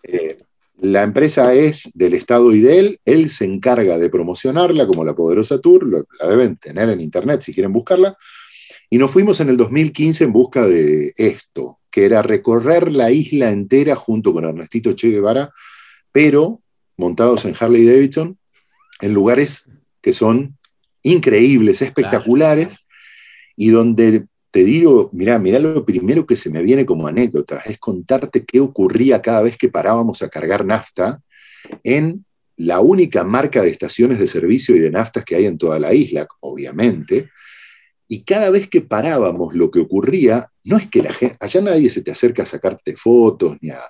Eh, 0.03 0.39
la 0.80 1.03
empresa 1.03 1.55
es 1.55 1.91
del 1.95 2.14
Estado 2.14 2.53
y 2.53 2.61
de 2.61 2.78
él, 2.78 3.01
él 3.05 3.28
se 3.30 3.45
encarga 3.45 3.99
de 3.99 4.09
promocionarla 4.11 4.87
como 4.87 5.05
la 5.05 5.14
Poderosa 5.14 5.61
Tour, 5.61 5.87
lo- 5.87 6.07
la 6.20 6.28
deben 6.28 6.57
tener 6.57 6.89
en 6.89 7.01
internet 7.01 7.43
si 7.43 7.53
quieren 7.55 7.72
buscarla, 7.72 8.16
y 8.91 8.99
nos 8.99 9.11
fuimos 9.11 9.41
en 9.41 9.49
el 9.51 9.57
2015 9.57 10.24
en 10.24 10.32
busca 10.32 10.66
de 10.66 11.12
esto, 11.16 11.78
que 11.91 12.05
era 12.05 12.22
recorrer 12.22 12.91
la 12.93 13.11
isla 13.11 13.51
entera 13.51 13.95
junto 13.95 14.32
con 14.32 14.45
Ernestito 14.45 14.93
Che 14.95 15.11
Guevara, 15.11 15.51
pero 16.12 16.61
montados 16.97 17.45
en 17.45 17.55
Harley 17.59 17.85
Davidson, 17.85 18.39
en 19.01 19.14
lugares 19.14 19.70
que 20.01 20.12
son 20.12 20.57
increíbles, 21.03 21.82
espectaculares, 21.82 22.80
y 23.57 23.70
donde 23.70 24.26
te 24.55 24.63
digo, 24.63 25.11
mira, 25.13 25.37
mira 25.41 25.59
lo 25.59 25.85
primero 25.85 26.25
que 26.25 26.37
se 26.37 26.49
me 26.49 26.63
viene 26.63 26.87
como 26.87 27.09
anécdota, 27.09 27.61
es 27.67 27.77
contarte 27.77 28.45
qué 28.45 28.61
ocurría 28.61 29.21
cada 29.21 29.43
vez 29.43 29.57
que 29.57 29.69
parábamos 29.69 30.23
a 30.23 30.29
cargar 30.29 30.65
nafta 30.65 31.21
en 31.83 32.25
la 32.57 32.79
única 32.79 33.25
marca 33.25 33.63
de 33.63 33.71
estaciones 33.71 34.21
de 34.21 34.29
servicio 34.29 34.77
y 34.77 34.79
de 34.79 34.93
naftas 34.93 35.25
que 35.25 35.35
hay 35.35 35.47
en 35.47 35.59
toda 35.59 35.81
la 35.81 35.93
isla, 35.93 36.29
obviamente. 36.39 37.31
Y 38.07 38.23
cada 38.23 38.49
vez 38.51 38.69
que 38.69 38.81
parábamos, 38.81 39.57
lo 39.57 39.73
que 39.73 39.81
ocurría, 39.81 40.49
no 40.63 40.77
es 40.77 40.87
que 40.87 41.03
la 41.03 41.13
gente, 41.13 41.37
allá 41.41 41.61
nadie 41.61 41.91
se 41.91 42.03
te 42.03 42.13
acerca 42.13 42.45
a 42.45 42.47
sacarte 42.47 42.95
fotos, 42.97 43.57
ni 43.61 43.71
a, 43.71 43.81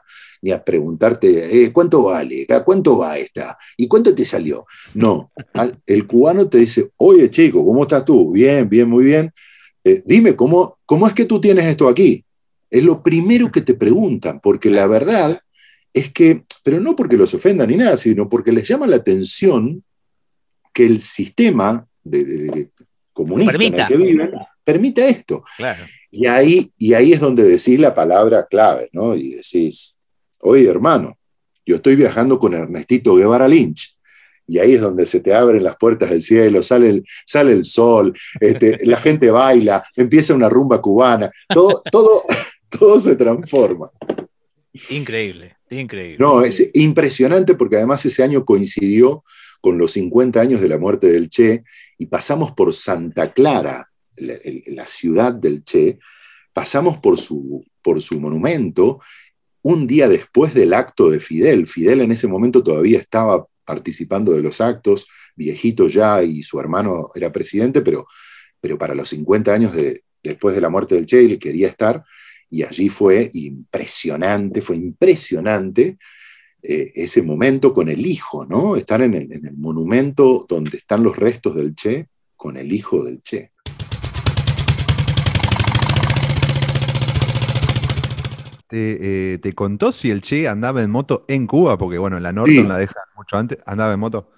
ni 0.41 0.51
a 0.51 0.65
preguntarte, 0.65 1.63
eh, 1.63 1.73
¿cuánto 1.75 2.05
vale? 2.05 2.47
¿A 2.49 2.65
¿Cuánto 2.65 2.97
va 2.97 3.19
esta? 3.19 3.59
¿Y 3.77 3.87
cuánto 3.87 4.15
te 4.15 4.25
salió? 4.25 4.65
No, 4.95 5.31
el 5.85 6.07
cubano 6.07 6.49
te 6.49 6.57
dice, 6.57 6.89
oye 6.97 7.29
chico, 7.29 7.63
¿cómo 7.67 7.83
estás 7.83 8.07
tú? 8.07 8.33
Bien, 8.33 8.67
bien, 8.67 8.89
muy 8.89 9.05
bien. 9.05 9.31
Eh, 9.85 10.03
dime, 10.07 10.35
¿cómo, 10.35 10.79
¿cómo 10.87 11.07
es 11.07 11.13
que 11.15 11.27
tú 11.27 11.41
tienes 11.41 11.67
esto 11.67 11.89
aquí? 11.89 12.25
Es 12.71 12.83
lo 12.83 13.03
primero 13.03 13.53
que 13.53 13.61
te 13.61 13.75
preguntan, 13.75 14.41
porque 14.41 14.71
la 14.71 14.87
verdad 14.87 15.41
es 15.93 16.11
que, 16.11 16.45
pero 16.65 16.81
no 16.81 16.97
porque 16.97 17.17
los 17.17 17.33
ofendan 17.35 17.69
ni 17.69 17.77
nada, 17.77 17.97
sino 17.97 18.29
porque 18.29 18.51
les 18.53 18.67
llama 18.67 18.87
la 18.87 18.97
atención 18.97 19.85
que 20.73 20.87
el 20.87 21.01
sistema 21.01 21.87
de, 22.03 22.25
de- 22.25 22.37
de 22.51 22.71
comunista 23.13 23.55
en 23.55 23.63
el 23.63 23.71
Permita. 23.71 23.87
que 23.89 23.97
viven 23.97 24.31
permite 24.65 25.09
esto. 25.09 25.45
Claro. 25.57 25.85
Y 26.11 26.27
ahí, 26.27 26.73
y 26.79 26.95
ahí 26.95 27.13
es 27.13 27.21
donde 27.21 27.43
decís 27.45 27.79
la 27.79 27.95
palabra 27.95 28.47
clave, 28.51 28.89
¿no? 28.93 29.15
Y 29.15 29.35
decís, 29.35 29.99
oye 30.41 30.67
hermano, 30.69 31.17
yo 31.67 31.77
estoy 31.77 31.97
viajando 31.97 32.39
con 32.39 32.55
Ernestito 32.55 33.15
Guevara 33.17 33.47
Lynch. 33.47 33.97
Y 34.47 34.59
ahí 34.59 34.75
es 34.75 34.81
donde 34.81 35.07
se 35.07 35.21
te 35.21 35.33
abren 35.33 35.63
las 35.63 35.77
puertas 35.77 36.11
del 36.11 36.23
cielo, 36.23 36.63
sale 36.63 36.91
el, 36.91 37.05
sale 37.25 37.53
el 37.53 37.65
sol, 37.65 38.15
este, 38.41 38.79
la 38.87 38.99
gente 38.99 39.31
baila, 39.31 39.83
empieza 39.97 40.35
una 40.35 40.49
rumba 40.49 40.81
cubana, 40.81 41.31
todo, 41.49 41.83
todo, 41.91 42.25
todo 42.69 43.01
se 43.01 43.17
transforma. 43.17 43.91
Increíble, 44.91 45.57
increíble. 45.71 46.19
No, 46.19 46.43
es 46.43 46.71
impresionante 46.75 47.55
porque 47.55 47.77
además 47.77 48.05
ese 48.05 48.23
año 48.23 48.45
coincidió 48.45 49.25
con 49.61 49.79
los 49.79 49.93
50 49.93 50.41
años 50.41 50.61
de 50.61 50.69
la 50.69 50.79
muerte 50.79 51.11
del 51.11 51.31
Che 51.31 51.65
y 51.97 52.07
pasamos 52.07 52.53
por 52.53 52.75
Santa 52.75 53.33
Clara, 53.33 53.89
la, 54.17 54.35
la 54.67 54.87
ciudad 54.87 55.33
del 55.33 55.65
Che, 55.65 55.99
pasamos 56.53 56.99
por 56.99 57.19
su, 57.19 57.65
por 57.81 58.03
su 58.03 58.21
monumento 58.21 59.01
un 59.63 59.87
día 59.87 60.09
después 60.09 60.53
del 60.53 60.75
acto 60.75 61.09
de 61.09 61.21
Fidel. 61.21 61.67
Fidel 61.67 62.03
en 62.03 62.13
ese 62.13 62.29
momento 62.29 62.63
todavía 62.63 62.99
estaba 62.99 63.47
participando 63.65 64.33
de 64.33 64.43
los 64.43 64.61
actos, 64.61 65.07
viejito 65.37 65.89
ya 65.89 66.23
y 66.23 66.43
su 66.43 66.59
hermano 66.61 67.11
era 67.15 67.33
presidente, 67.33 67.81
pero, 67.81 68.07
pero 68.61 68.79
para 68.79 68.95
los 68.95 69.09
50 69.09 69.53
años 69.53 69.75
de- 69.75 70.03
después 70.23 70.55
de 70.55 70.61
la 70.61 70.71
muerte 70.71 70.95
del 70.95 71.07
Che 71.07 71.25
él 71.25 71.39
quería 71.39 71.69
estar 71.69 72.03
y 72.51 72.63
allí 72.63 72.89
fue 72.89 73.31
impresionante, 73.35 74.61
fue 74.61 74.77
impresionante 74.77 75.99
eh, 76.63 76.93
ese 76.95 77.23
momento 77.23 77.75
con 77.75 77.89
el 77.89 78.07
hijo, 78.07 78.47
¿no? 78.47 78.77
Estar 78.77 79.03
en 79.03 79.15
el, 79.15 79.33
en 79.33 79.47
el 79.47 79.57
monumento 79.59 80.47
donde 80.49 80.79
están 80.79 81.03
los 81.03 81.17
restos 81.17 81.55
del 81.57 81.75
Che 81.75 82.09
con 82.37 82.57
el 82.57 82.73
hijo 82.73 83.05
del 83.05 83.21
Che. 83.21 83.53
¿Te, 88.75 89.35
eh, 89.35 89.39
te 89.39 89.53
contó 89.53 89.93
si 89.93 90.11
el 90.11 90.21
Che 90.21 90.49
andaba 90.49 90.83
en 90.83 90.91
moto 90.91 91.25
en 91.29 91.47
Cuba? 91.47 91.79
Porque 91.79 91.97
bueno, 91.97 92.19
la 92.19 92.33
Norton 92.33 92.57
Sí. 92.57 92.63
la 92.65 92.77
deja 92.77 92.95
mucho 93.17 93.37
antes. 93.37 93.59
¿Andaba 93.67 93.95
en 93.95 94.01
moto? 94.01 94.33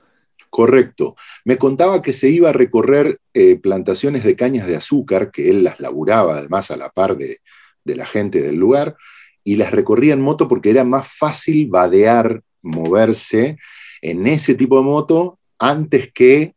Correcto. 0.51 1.17
Me 1.47 1.57
contaba 1.57 2.03
que 2.03 2.13
se 2.13 2.29
iba 2.29 2.51
a 2.51 2.53
recorrer 2.53 3.19
eh, 3.33 3.57
plantaciones 3.57 4.25
de 4.25 4.37
cañas 4.37 4.67
de 4.67 4.77
azúcar, 4.77 5.31
que 5.31 5.49
él 5.49 5.65
las 5.65 5.81
laburaba 5.81 6.37
además 6.37 6.71
a 6.71 6.77
la 6.77 6.91
par 6.91 7.17
de, 7.17 7.39
de 7.83 7.97
la 7.97 8.05
gente 8.05 8.43
del 8.43 8.57
lugar, 8.57 8.97
y 9.43 9.57
las 9.57 9.71
recorría 9.71 10.13
en 10.13 10.21
moto 10.21 10.49
porque 10.49 10.69
era 10.69 10.85
más 10.85 11.09
fácil 11.09 11.69
vadear, 11.69 12.43
moverse 12.63 13.57
en 14.03 14.27
ese 14.27 14.55
tipo 14.55 14.77
de 14.77 14.85
moto 14.85 15.39
antes 15.59 16.13
que, 16.13 16.55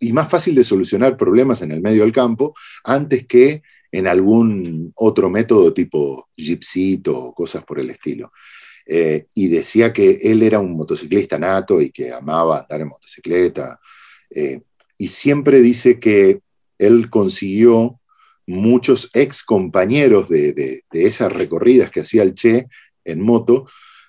y 0.00 0.12
más 0.12 0.28
fácil 0.28 0.56
de 0.56 0.64
solucionar 0.64 1.16
problemas 1.16 1.62
en 1.62 1.70
el 1.70 1.80
medio 1.80 2.02
del 2.02 2.12
campo, 2.12 2.54
antes 2.82 3.24
que 3.24 3.62
en 3.92 4.06
algún 4.06 4.92
otro 4.96 5.30
método 5.30 5.72
tipo 5.72 6.28
jeepcito 6.36 7.18
o 7.18 7.34
cosas 7.34 7.64
por 7.64 7.78
el 7.80 7.90
estilo. 7.90 8.32
Eh, 8.86 9.26
y 9.34 9.48
decía 9.48 9.92
que 9.92 10.18
él 10.22 10.42
era 10.42 10.58
un 10.58 10.72
motociclista 10.76 11.38
nato 11.38 11.80
y 11.80 11.90
que 11.90 12.12
amaba 12.12 12.60
andar 12.60 12.80
en 12.80 12.88
motocicleta. 12.88 13.78
eh, 14.34 14.60
y 14.98 15.08
siempre 15.08 15.60
dice 15.60 15.98
que 15.98 16.40
él 16.78 17.08
consiguió 17.08 18.00
muchos 18.46 19.10
ex 19.14 19.42
compañeros 19.44 20.28
de, 20.28 20.52
de- 20.52 20.82
de 20.90 21.06
esas 21.06 21.32
recorridas 21.32 21.90
que 21.90 22.00
hacía 22.00 22.22
el 22.22 22.34
Che 22.34 22.66
en 23.04 23.20
moto 23.22 23.66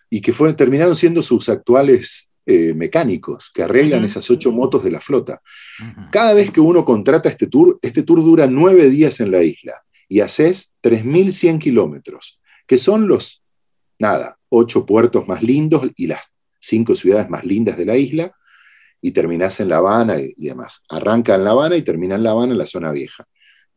y 0.09 0.19
que 0.21 0.33
fueron, 0.33 0.55
terminaron 0.57 0.95
siendo 0.95 1.21
sus 1.21 1.47
actuales 1.47 2.30
eh, 2.51 2.73
mecánicos 2.73 3.49
que 3.53 3.63
arreglan 3.63 4.03
esas 4.03 4.29
ocho 4.29 4.51
motos 4.51 4.83
de 4.83 4.91
la 4.91 4.99
flota. 4.99 5.41
Cada 6.11 6.33
vez 6.33 6.51
que 6.51 6.59
uno 6.59 6.83
contrata 6.83 7.29
este 7.29 7.47
tour, 7.47 7.79
este 7.81 8.03
tour 8.03 8.19
dura 8.23 8.47
nueve 8.47 8.89
días 8.89 9.19
en 9.21 9.31
la 9.31 9.41
isla 9.41 9.73
y 10.09 10.19
haces 10.19 10.75
3.100 10.83 11.59
kilómetros, 11.59 12.41
que 12.67 12.77
son 12.77 13.07
los, 13.07 13.43
nada, 13.99 14.37
ocho 14.49 14.85
puertos 14.85 15.27
más 15.27 15.41
lindos 15.41 15.87
y 15.95 16.07
las 16.07 16.33
cinco 16.59 16.95
ciudades 16.95 17.29
más 17.29 17.45
lindas 17.45 17.77
de 17.77 17.85
la 17.85 17.95
isla, 17.95 18.35
y 19.01 19.11
terminás 19.11 19.59
en 19.61 19.69
La 19.69 19.77
Habana 19.77 20.19
y, 20.19 20.33
y 20.35 20.47
demás. 20.47 20.83
Arranca 20.89 21.35
en 21.35 21.45
La 21.45 21.51
Habana 21.51 21.77
y 21.77 21.81
termina 21.81 22.15
en 22.15 22.23
La 22.23 22.31
Habana, 22.31 22.51
en 22.51 22.57
la 22.57 22.67
zona 22.67 22.91
vieja. 22.91 23.25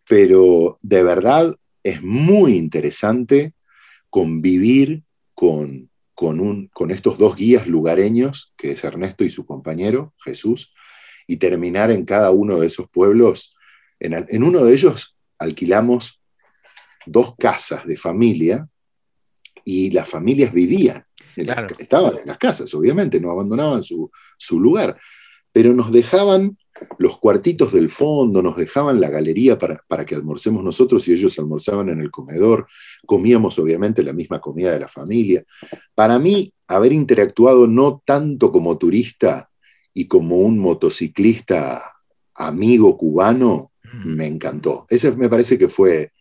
Pero 0.08 0.78
de 0.82 1.02
verdad 1.02 1.54
es 1.82 2.02
muy 2.02 2.56
interesante 2.56 3.54
convivir 4.10 5.04
con, 5.32 5.90
con, 6.14 6.40
un, 6.40 6.68
con 6.68 6.90
estos 6.90 7.18
dos 7.18 7.36
guías 7.36 7.66
lugareños, 7.66 8.54
que 8.56 8.72
es 8.72 8.84
Ernesto 8.84 9.24
y 9.24 9.30
su 9.30 9.44
compañero, 9.44 10.14
Jesús, 10.18 10.74
y 11.26 11.36
terminar 11.36 11.90
en 11.90 12.04
cada 12.04 12.30
uno 12.30 12.58
de 12.60 12.68
esos 12.68 12.88
pueblos. 12.88 13.56
En, 13.98 14.26
en 14.28 14.42
uno 14.42 14.64
de 14.64 14.72
ellos 14.72 15.16
alquilamos 15.38 16.20
dos 17.06 17.34
casas 17.36 17.86
de 17.86 17.96
familia 17.96 18.68
y 19.64 19.90
las 19.90 20.08
familias 20.08 20.52
vivían. 20.52 21.04
estaban 21.78 22.18
en 22.18 22.26
las 22.26 22.38
casas, 22.38 22.72
obviamente, 22.74 23.20
no 23.20 23.30
abandonaban 23.30 23.82
su, 23.82 24.10
su 24.38 24.60
lugar, 24.60 24.98
pero 25.52 25.72
nos 25.72 25.90
dejaban 25.92 26.56
los 26.98 27.18
cuartitos 27.18 27.72
del 27.72 27.88
fondo, 27.88 28.42
nos 28.42 28.56
dejaban 28.56 29.00
la 29.00 29.08
galería 29.08 29.58
para, 29.58 29.80
para, 29.86 30.04
que 30.04 30.14
almorcemos 30.14 30.62
nosotros 30.62 31.06
y 31.08 31.12
ellos 31.12 31.38
almorzaban 31.38 31.88
en 31.88 32.00
el 32.00 32.10
comedor, 32.10 32.66
comíamos 33.06 33.58
obviamente 33.58 34.02
la 34.02 34.12
misma 34.12 34.40
comida 34.40 34.72
de 34.72 34.80
la 34.80 34.88
familia. 34.88 35.44
Para 35.94 36.18
mí, 36.18 36.52
haber 36.66 36.92
interactuado 36.92 37.66
no 37.66 38.02
tanto 38.04 38.50
como 38.50 38.78
turista 38.78 39.50
y 39.92 40.06
como 40.06 40.36
un 40.36 40.58
motociclista 40.58 41.82
amigo 42.34 42.96
cubano, 42.96 43.72
me 44.04 44.26
encantó. 44.26 44.86
Ese 44.88 45.12
me 45.12 45.28
parece 45.28 45.56
que 45.56 45.68
fue 45.68 46.12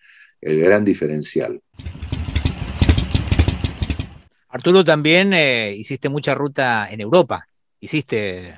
el 0.41 0.59
gran 0.59 0.85
diferencial. 0.85 1.59
Arturo, 4.49 4.83
también 4.83 5.33
eh, 5.33 5.73
hiciste 5.75 6.09
mucha 6.09 6.35
ruta 6.35 6.87
en 6.91 7.01
Europa. 7.01 7.47
Hiciste. 7.79 8.53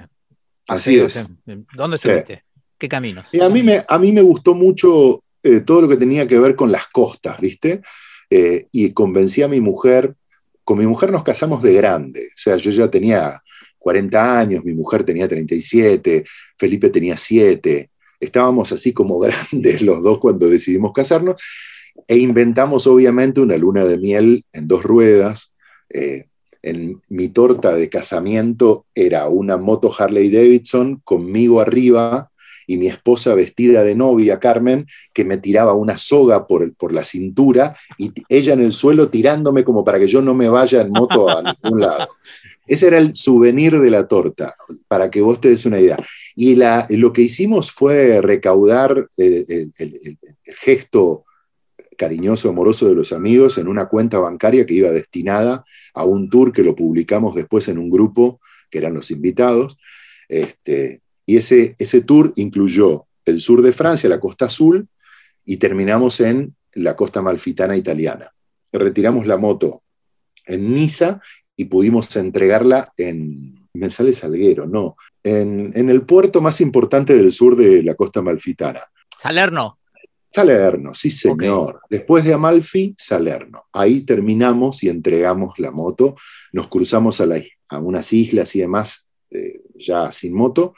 Así 0.67 0.99
es. 0.99 1.27
¿Dónde 1.75 1.97
se 1.97 2.43
¿Qué 2.77 2.89
caminos? 2.89 3.25
a, 3.41 3.49
mí 3.49 3.63
me, 3.63 3.85
a 3.87 3.97
mí 3.97 4.11
me 4.11 4.21
gustó 4.21 4.53
mucho 4.53 5.23
eh, 5.43 5.61
todo 5.61 5.81
lo 5.81 5.87
que 5.87 5.97
tenía 5.97 6.27
que 6.27 6.39
ver 6.39 6.55
con 6.55 6.71
las 6.71 6.87
costas, 6.87 7.39
¿viste? 7.39 7.81
Eh, 8.29 8.67
y 8.71 8.91
convencí 8.91 9.43
a 9.43 9.47
mi 9.47 9.61
mujer. 9.61 10.15
Con 10.63 10.79
mi 10.79 10.85
mujer 10.85 11.11
nos 11.11 11.23
casamos 11.23 11.61
de 11.61 11.73
grande. 11.73 12.21
O 12.21 12.37
sea, 12.37 12.57
yo 12.57 12.71
ya 12.71 12.89
tenía 12.89 13.41
40 13.77 14.39
años, 14.39 14.65
mi 14.65 14.73
mujer 14.73 15.03
tenía 15.03 15.27
37, 15.27 16.25
Felipe 16.57 16.89
tenía 16.89 17.15
7. 17.15 17.89
Estábamos 18.19 18.71
así 18.71 18.91
como 18.91 19.19
grandes 19.21 19.81
los 19.81 20.01
dos 20.03 20.19
cuando 20.19 20.49
decidimos 20.49 20.91
casarnos 20.91 21.41
e 22.07 22.17
inventamos 22.17 22.87
obviamente 22.87 23.39
una 23.39 23.57
luna 23.57 23.85
de 23.85 23.97
miel 23.97 24.43
en 24.51 24.67
dos 24.67 24.83
ruedas. 24.83 25.53
Eh, 25.89 26.27
en 26.65 27.01
mi 27.09 27.29
torta 27.29 27.75
de 27.75 27.89
casamiento 27.89 28.85
era 28.95 29.29
una 29.29 29.57
moto 29.57 29.93
Harley 29.97 30.29
Davidson 30.29 30.99
conmigo 31.03 31.61
arriba 31.61 32.31
y 32.67 32.77
mi 32.77 32.87
esposa 32.87 33.35
vestida 33.35 33.83
de 33.83 33.93
novia, 33.93 34.39
Carmen, 34.39 34.87
que 35.13 35.23
me 35.23 35.37
tiraba 35.37 35.73
una 35.73 35.99
soga 35.99 36.47
por, 36.47 36.73
por 36.73 36.91
la 36.91 37.03
cintura 37.03 37.77
y 37.99 38.11
ella 38.27 38.53
en 38.53 38.61
el 38.61 38.71
suelo 38.71 39.09
tirándome 39.09 39.63
como 39.63 39.85
para 39.85 39.99
que 39.99 40.07
yo 40.07 40.23
no 40.23 40.33
me 40.33 40.49
vaya 40.49 40.81
en 40.81 40.91
moto 40.91 41.29
a 41.29 41.43
ningún 41.43 41.81
lado. 41.81 42.07
Ese 42.67 42.87
era 42.87 42.97
el 42.97 43.15
souvenir 43.15 43.79
de 43.79 43.91
la 43.91 44.07
torta, 44.07 44.55
para 44.87 45.11
que 45.11 45.21
vos 45.21 45.39
te 45.39 45.49
des 45.49 45.67
una 45.67 45.79
idea. 45.79 45.99
Y 46.35 46.55
la, 46.55 46.87
lo 46.89 47.13
que 47.13 47.21
hicimos 47.21 47.71
fue 47.71 48.21
recaudar 48.21 49.07
eh, 49.19 49.67
el, 49.77 49.99
el, 50.03 50.17
gesto 50.45 51.25
cariñoso, 51.95 52.49
amoroso 52.49 52.87
de 52.87 52.95
los 52.95 53.13
amigos 53.13 53.57
en 53.57 53.67
una 53.67 53.87
cuenta 53.87 54.19
bancaria 54.19 54.65
que 54.65 54.73
iba 54.73 54.91
destinada 54.91 55.63
a 55.93 56.03
un 56.03 56.29
tour 56.29 56.51
que 56.51 56.63
lo 56.63 56.75
publicamos 56.75 57.35
después 57.35 57.67
en 57.67 57.77
un 57.77 57.89
grupo, 57.89 58.39
que 58.69 58.79
eran 58.79 58.93
los 58.93 59.11
invitados. 59.11 59.77
Este, 60.27 61.01
y 61.25 61.37
ese, 61.37 61.75
ese 61.79 62.01
tour 62.01 62.33
incluyó 62.35 63.05
el 63.25 63.41
sur 63.41 63.61
de 63.61 63.71
Francia, 63.71 64.09
la 64.09 64.19
costa 64.19 64.45
azul, 64.45 64.87
y 65.43 65.57
terminamos 65.57 66.19
en 66.19 66.55
la 66.73 66.95
costa 66.95 67.21
malfitana 67.21 67.77
italiana. 67.77 68.31
Retiramos 68.71 69.25
la 69.25 69.37
moto 69.37 69.83
en 70.45 70.73
Niza 70.73 71.21
y 71.55 71.65
pudimos 71.65 72.15
entregarla 72.15 72.93
en, 72.97 73.67
me 73.73 73.89
sale 73.89 74.13
Salguero, 74.13 74.67
no, 74.67 74.95
en, 75.23 75.71
en, 75.75 75.89
el 75.89 76.01
puerto 76.03 76.41
más 76.41 76.61
importante 76.61 77.15
del 77.15 77.31
sur 77.31 77.55
de 77.55 77.83
la 77.83 77.95
costa 77.95 78.21
malfitana. 78.21 78.81
Salerno. 79.17 79.79
Salerno, 80.35 80.93
sí 80.93 81.11
señor. 81.11 81.79
Después 81.89 82.25
de 82.25 82.33
Amalfi, 82.33 82.93
Salerno. 82.97 83.67
Ahí 83.71 84.01
terminamos 84.01 84.83
y 84.83 84.89
entregamos 84.89 85.57
la 85.59 85.71
moto. 85.71 86.17
Nos 86.51 86.67
cruzamos 86.67 87.21
a, 87.21 87.25
la, 87.25 87.41
a 87.69 87.79
unas 87.79 88.11
islas 88.11 88.53
y 88.57 88.59
demás, 88.59 89.07
eh, 89.31 89.61
ya 89.75 90.11
sin 90.11 90.33
moto, 90.33 90.73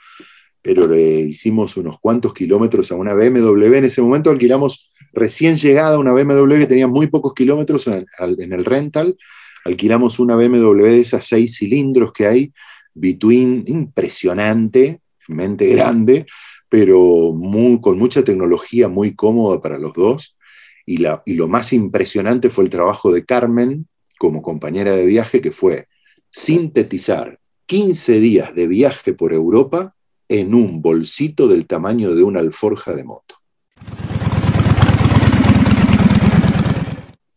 pero 0.62 0.86
le 0.86 1.22
hicimos 1.22 1.76
unos 1.76 1.98
cuantos 2.00 2.36
kilómetros 2.36 2.92
a 2.92 2.96
una 2.98 3.16
BMW. 3.16 3.78
En 3.78 3.86
ese 3.86 4.04
momento 4.04 4.30
alquilamos 4.30 4.94
recién 5.12 5.56
llegada 5.56 5.98
una 5.98 6.14
BMW 6.14 6.60
que 6.60 6.68
tenía 6.68 6.88
muy 6.88 7.08
pocos 7.08 7.34
kilómetros 7.34 7.88
en, 7.88 8.06
en 8.20 8.54
el 8.54 8.64
rental. 8.64 9.18
Alquilamos 9.66 10.20
una 10.20 10.36
BMW 10.36 10.84
de 10.84 11.02
esas 11.02 11.26
seis 11.26 11.58
cilindros 11.58 12.14
que 12.14 12.28
hay, 12.28 12.54
Between, 12.94 13.64
impresionante, 13.66 15.02
mente 15.28 15.66
grande 15.66 16.28
pero 16.70 17.34
con 17.82 17.98
mucha 17.98 18.24
tecnología, 18.24 18.88
muy 18.88 19.16
cómoda 19.16 19.62
para 19.62 19.78
los 19.78 19.94
dos. 19.94 20.38
Y, 20.86 20.98
lo 20.98 21.48
más 21.48 21.74
impresionante 21.74 22.50
fue 22.50 22.64
el 22.64 22.70
trabajo 22.70 23.12
de 23.12 23.26
Carmen 23.26 23.88
como 24.18 24.42
compañera 24.42 24.94
de 24.94 25.06
viaje, 25.06 25.42
que 25.42 25.52
fue 25.52 25.88
sintetizar 26.30 27.40
15 27.66 28.20
días 28.20 28.56
de 28.56 28.68
viaje 28.68 29.14
por 29.14 29.34
Europa 29.34 29.96
en 30.30 30.54
un 30.54 30.82
bolsito 30.82 31.48
del 31.48 31.68
tamaño 31.68 32.16
de 32.16 32.24
una 32.24 32.40
alforja 32.40 32.94
de 32.94 33.04
moto. 33.04 33.36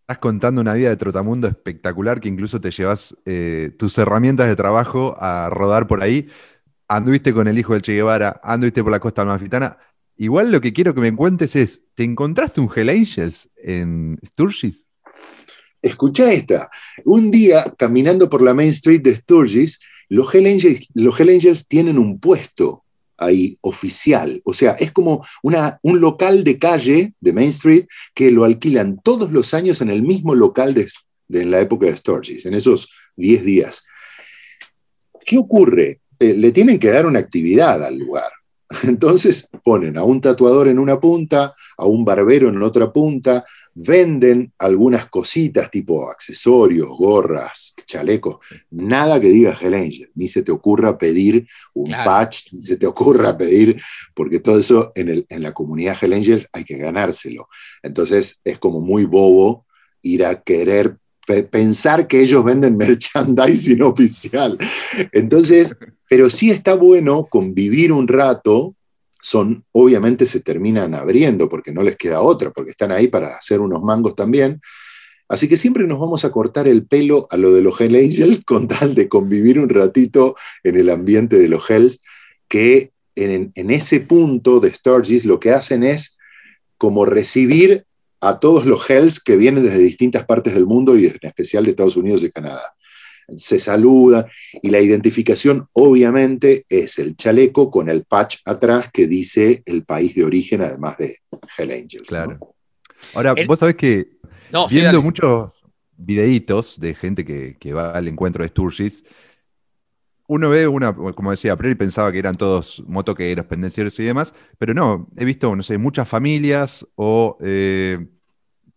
Estás 0.01 0.19
contando 0.19 0.61
una 0.61 0.75
vida 0.75 0.89
de 0.89 0.97
trotamundo 0.97 1.47
espectacular 1.47 2.21
que 2.21 2.29
incluso 2.29 2.61
te 2.61 2.73
llevas 2.73 3.15
eh, 3.27 3.71
tus 3.79 3.97
herramientas 3.97 4.49
de 4.49 4.57
trabajo 4.57 5.17
a 5.21 5.49
rodar 5.51 5.87
por 5.87 6.03
ahí 6.03 6.29
anduviste 6.91 7.33
con 7.33 7.47
el 7.47 7.57
hijo 7.57 7.73
del 7.73 7.83
Che 7.83 7.93
Guevara, 7.93 8.41
anduviste 8.43 8.83
por 8.83 8.91
la 8.91 8.99
costa 8.99 9.23
almafitana. 9.23 9.79
Igual 10.17 10.51
lo 10.51 10.61
que 10.61 10.73
quiero 10.73 10.93
que 10.93 11.01
me 11.01 11.15
cuentes 11.15 11.55
es, 11.55 11.83
¿te 11.95 12.03
encontraste 12.03 12.61
un 12.61 12.69
Hell 12.75 12.91
Angels 12.91 13.49
en 13.57 14.19
Sturgis? 14.27 14.87
Escucha 15.81 16.33
esta. 16.33 16.69
Un 17.05 17.31
día, 17.31 17.73
caminando 17.79 18.29
por 18.29 18.43
la 18.43 18.55
Main 18.55 18.71
Street 18.71 19.03
de 19.03 19.15
Sturgis, 19.15 19.79
los 20.09 20.35
Hell 20.35 20.47
Angels, 20.47 20.89
los 20.95 21.19
Hell 21.19 21.31
Angels 21.31 21.69
tienen 21.69 21.97
un 21.97 22.19
puesto 22.19 22.85
ahí 23.17 23.57
oficial. 23.61 24.43
O 24.45 24.53
sea, 24.53 24.73
es 24.73 24.91
como 24.91 25.25
una, 25.45 25.79
un 25.83 26.01
local 26.01 26.43
de 26.43 26.59
calle 26.59 27.15
de 27.21 27.33
Main 27.33 27.51
Street 27.51 27.87
que 28.15 28.33
lo 28.33 28.43
alquilan 28.43 29.01
todos 29.01 29.31
los 29.31 29.55
años 29.55 29.81
en 29.81 29.91
el 29.91 30.03
mismo 30.03 30.35
local 30.35 30.75
de, 30.75 30.89
de 31.29 31.43
en 31.43 31.53
la 31.53 31.61
época 31.61 31.87
de 31.87 31.97
Sturgis, 31.97 32.47
en 32.47 32.55
esos 32.55 32.93
10 33.15 33.45
días. 33.45 33.87
¿Qué 35.25 35.39
ocurre? 35.39 36.00
Eh, 36.23 36.35
le 36.35 36.53
tienen 36.53 36.79
que 36.79 36.91
dar 36.91 37.07
una 37.07 37.19
actividad 37.19 37.83
al 37.83 37.97
lugar. 37.97 38.31
Entonces 38.83 39.49
ponen 39.65 39.97
a 39.97 40.05
un 40.05 40.21
tatuador 40.21 40.69
en 40.69 40.79
una 40.79 41.01
punta, 41.01 41.55
a 41.79 41.87
un 41.87 42.05
barbero 42.05 42.51
en 42.51 42.63
otra 42.63 42.93
punta, 42.93 43.43
venden 43.75 44.53
algunas 44.59 45.09
cositas 45.09 45.71
tipo 45.71 46.11
accesorios, 46.11 46.89
gorras, 46.91 47.75
chalecos, 47.87 48.37
nada 48.71 49.19
que 49.19 49.31
diga 49.31 49.57
Hell 49.59 49.75
Angel, 49.75 50.11
ni 50.15 50.29
se 50.29 50.43
te 50.43 50.53
ocurra 50.53 50.99
pedir 50.99 51.47
un 51.73 51.91
patch, 51.91 52.53
ni 52.53 52.61
se 52.61 52.77
te 52.77 52.87
ocurra 52.87 53.39
pedir, 53.39 53.81
porque 54.15 54.41
todo 54.41 54.59
eso 54.59 54.93
en, 54.95 55.25
en 55.27 55.43
la 55.43 55.55
comunidad 55.55 55.97
Hell 56.01 56.13
Angels 56.13 56.49
hay 56.53 56.65
que 56.65 56.77
ganárselo. 56.77 57.49
Entonces 57.83 58.41
es 58.45 58.59
como 58.59 58.83
muy 58.83 59.05
bobo 59.05 59.67
ir 60.03 60.25
a 60.27 60.43
querer 60.43 60.99
pensar 61.51 62.07
que 62.07 62.21
ellos 62.21 62.45
venden 62.45 62.77
merchandising 62.77 63.83
oficial. 63.83 64.59
Entonces, 65.13 65.77
pero 66.11 66.29
sí 66.29 66.51
está 66.51 66.75
bueno 66.75 67.29
convivir 67.31 67.93
un 67.93 68.09
rato, 68.09 68.75
son, 69.23 69.65
obviamente 69.71 70.27
se 70.27 70.41
terminan 70.41 70.93
abriendo 70.93 71.49
porque 71.49 71.73
no 71.73 71.85
les 71.85 71.97
queda 71.97 72.21
otra, 72.21 72.51
porque 72.51 72.73
están 72.73 72.91
ahí 72.91 73.07
para 73.07 73.37
hacer 73.37 73.61
unos 73.61 73.81
mangos 73.81 74.17
también. 74.17 74.61
Así 75.29 75.47
que 75.47 75.57
siempre 75.57 75.87
nos 75.87 76.01
vamos 76.01 76.25
a 76.25 76.33
cortar 76.33 76.67
el 76.67 76.85
pelo 76.85 77.29
a 77.31 77.37
lo 77.37 77.55
de 77.55 77.63
los 77.63 77.81
Hell 77.81 77.95
Angels 77.95 78.43
con 78.45 78.67
tal 78.67 78.97
de 78.97 79.09
convivir 79.09 79.61
un 79.61 79.69
ratito 79.69 80.35
en 80.65 80.77
el 80.77 80.91
ambiente 80.91 81.39
de 81.39 81.47
los 81.47 81.71
Hells, 81.71 82.03
que 82.49 82.91
en, 83.15 83.53
en 83.55 83.71
ese 83.71 84.01
punto 84.01 84.59
de 84.59 84.75
Sturgis 84.75 85.25
lo 85.25 85.39
que 85.39 85.53
hacen 85.53 85.85
es 85.85 86.19
como 86.77 87.05
recibir 87.05 87.85
a 88.21 88.41
todos 88.41 88.67
los 88.67 88.91
Hells 88.91 89.21
que 89.21 89.37
vienen 89.37 89.63
desde 89.63 89.79
distintas 89.79 90.27
partes 90.27 90.55
del 90.55 90.67
mundo 90.67 90.99
y 90.99 91.07
en 91.07 91.19
especial 91.23 91.63
de 91.63 91.71
Estados 91.71 91.97
Unidos 91.97 92.25
y 92.25 92.33
Canadá. 92.33 92.65
Se 93.37 93.59
saludan 93.59 94.27
y 94.63 94.71
la 94.71 94.81
identificación 94.81 95.69
obviamente 95.73 96.65
es 96.69 96.99
el 96.99 97.17
chaleco 97.17 97.71
con 97.71 97.89
el 97.89 98.05
patch 98.05 98.39
atrás 98.45 98.91
que 98.93 99.07
dice 99.07 99.63
el 99.67 99.85
país 99.85 100.15
de 100.15 100.25
origen, 100.25 100.63
además 100.63 100.99
de 100.99 101.17
Hell 101.57 101.71
Angels. 101.71 102.09
Claro. 102.09 102.39
Ahora, 103.15 103.35
vos 103.47 103.59
sabés 103.59 103.77
que 103.77 104.09
viendo 104.69 105.03
muchos 105.03 105.63
videitos 105.97 106.79
de 106.81 106.95
gente 106.95 107.25
que, 107.25 107.73
va 107.73 107.93
al 107.93 108.09
encuentro 108.09 108.43
de 108.43 108.49
Sturgis, 108.49 109.05
uno 110.27 110.49
ve 110.49 110.69
una, 110.69 110.95
como 110.95 111.33
decía, 111.33 111.53
a 111.53 111.57
priori 111.57 111.75
pensaba 111.75 112.13
que 112.13 112.19
eran 112.19 112.37
todos 112.37 112.83
motoqueros, 112.87 113.47
pendencieros 113.47 113.99
y 113.99 114.05
demás, 114.05 114.33
pero 114.59 114.73
no, 114.75 115.09
he 115.17 115.25
visto, 115.25 115.55
no 115.57 115.63
sé, 115.63 115.77
muchas 115.77 116.09
familias 116.09 116.87
o 116.95 117.37
eh, 117.41 117.99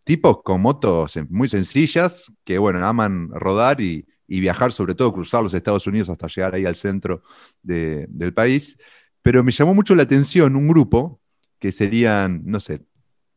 tipos 0.03 0.41
con 0.41 0.61
motos 0.61 1.13
muy 1.29 1.47
sencillas 1.47 2.23
que, 2.43 2.57
bueno, 2.57 2.83
aman 2.85 3.29
rodar 3.31 3.81
y, 3.81 4.07
y 4.35 4.39
viajar, 4.39 4.71
sobre 4.73 4.95
todo 4.95 5.13
cruzar 5.13 5.43
los 5.43 5.53
Estados 5.53 5.85
Unidos 5.87 6.09
hasta 6.09 6.27
llegar 6.27 6.55
ahí 6.55 6.65
al 6.65 6.75
centro 6.75 7.21
de- 7.61 8.05
del 8.09 8.33
país. 8.33 8.77
Pero 9.21 9.43
me 9.43 9.51
llamó 9.51 9.73
mucho 9.73 9.95
la 9.95 10.03
atención 10.03 10.55
un 10.55 10.67
grupo 10.67 11.21
que 11.59 11.71
serían, 11.71 12.41
no 12.45 12.59
sé, 12.59 12.81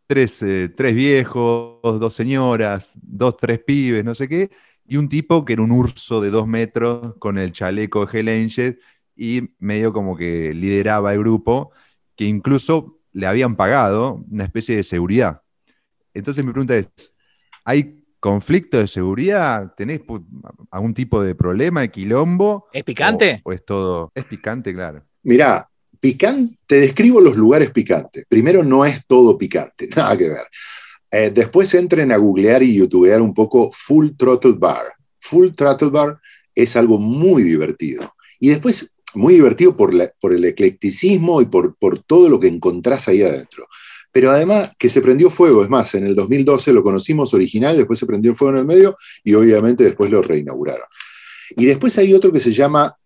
tres, 0.07 0.43
eh, 0.43 0.69
tres 0.75 0.95
viejos, 0.95 1.81
dos 2.01 2.15
señoras, 2.15 2.93
dos, 3.03 3.37
tres 3.37 3.61
pibes, 3.61 4.05
no 4.05 4.15
sé 4.15 4.29
qué, 4.29 4.51
y 4.87 4.97
un 4.97 5.09
tipo 5.09 5.45
que 5.45 5.55
era 5.55 5.63
un 5.63 5.73
urso 5.73 6.21
de 6.21 6.31
dos 6.31 6.47
metros 6.47 7.15
con 7.19 7.39
el 7.39 7.53
chaleco 7.53 8.07
de 8.07 8.19
Hell 8.19 8.29
Angel 8.29 8.81
y 9.17 9.51
medio 9.59 9.93
como 9.93 10.17
que 10.17 10.55
lideraba 10.55 11.13
el 11.13 11.21
grupo, 11.21 11.73
que 12.17 12.25
incluso 12.27 12.99
le 13.13 13.27
habían 13.27 13.57
pagado 13.57 14.25
una 14.31 14.45
especie 14.45 14.77
de 14.77 14.85
seguridad. 14.85 15.43
Entonces 16.15 16.45
mi 16.45 16.53
pregunta 16.53 16.77
es, 16.77 16.89
¿hay 17.65 18.05
conflicto 18.21 18.79
de 18.79 18.89
seguridad? 18.89 19.73
¿Tenés 19.77 20.01
algún 20.71 20.95
tipo 20.95 21.23
de 21.23 21.35
problema, 21.35 21.81
de 21.83 21.91
quilombo? 21.91 22.67
¿Es 22.73 22.83
picante? 22.85 23.41
¿O, 23.45 23.51
o 23.51 23.53
es 23.53 23.65
todo? 23.65 24.09
Es 24.15 24.25
picante, 24.25 24.73
claro. 24.75 25.05
Mirá, 25.23 25.69
picante, 26.01 26.59
te 26.67 26.81
describo 26.81 27.21
los 27.21 27.37
lugares 27.37 27.71
picantes. 27.71 28.25
Primero, 28.29 28.63
no 28.63 28.85
es 28.85 29.07
todo 29.07 29.37
picante, 29.37 29.89
nada 29.97 30.17
que 30.17 30.29
ver. 30.29 30.47
Eh, 31.11 31.31
después 31.33 31.73
entren 31.75 32.13
a 32.13 32.17
googlear 32.17 32.63
y 32.63 32.75
youtubear 32.75 33.21
un 33.23 33.33
poco 33.33 33.71
Full 33.73 34.11
Throttle 34.17 34.55
Bar. 34.59 34.85
Full 35.21 35.51
Throttle 35.57 35.91
Bar 35.91 36.19
es 36.55 36.77
algo 36.77 36.99
muy 36.99 37.43
divertido. 37.43 38.15
Y 38.41 38.49
después, 38.49 38.95
muy 39.15 39.35
divertido 39.35 39.77
por, 39.77 39.95
la- 39.95 40.11
por 40.21 40.33
el 40.35 40.45
eclecticismo 40.45 41.41
y 41.41 41.47
por, 41.47 41.77
por 41.77 42.03
todo 42.03 42.29
lo 42.29 42.39
que 42.41 42.49
encontrás 42.49 43.09
ahí 43.09 43.23
adentro. 43.23 43.67
Pero 44.17 44.31
además 44.31 44.71
que 44.79 44.89
se 44.89 45.03
prendió 45.03 45.29
fuego, 45.29 45.63
es 45.63 45.69
más, 45.69 45.95
en 45.95 46.07
el 46.07 46.15
2012 46.17 46.73
lo 46.73 46.83
conocimos 46.83 47.35
original, 47.35 47.77
después 47.77 47.99
se 47.99 48.07
prendió 48.07 48.35
fuego 48.35 48.55
en 48.55 48.61
el 48.61 48.65
medio 48.65 48.97
y 49.23 49.35
obviamente 49.35 49.85
después 49.85 50.11
lo 50.11 50.23
reinauguraron. 50.23 50.87
Y 51.55 51.67
después 51.67 51.99
hay 51.99 52.15
otro 52.15 52.33
que 52.33 52.41
se 52.41 52.51
llama 52.51 52.97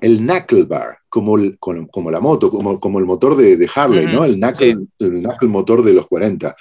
el 0.00 0.18
knuckle 0.18 0.66
bar, 0.66 0.98
como, 1.08 1.36
el- 1.36 1.58
como, 1.58 1.88
como 1.88 2.08
la 2.12 2.20
moto, 2.20 2.50
como, 2.50 2.78
como 2.78 3.00
el 3.00 3.04
motor 3.04 3.36
de, 3.36 3.56
de 3.56 3.68
Harley, 3.74 4.06
¿no? 4.12 4.24
El 4.24 4.36
knuckle, 4.36 4.76
el 5.00 5.20
knuckle 5.22 5.48
motor 5.48 5.82
de 5.82 5.92
los 5.92 6.06
40. 6.06 6.54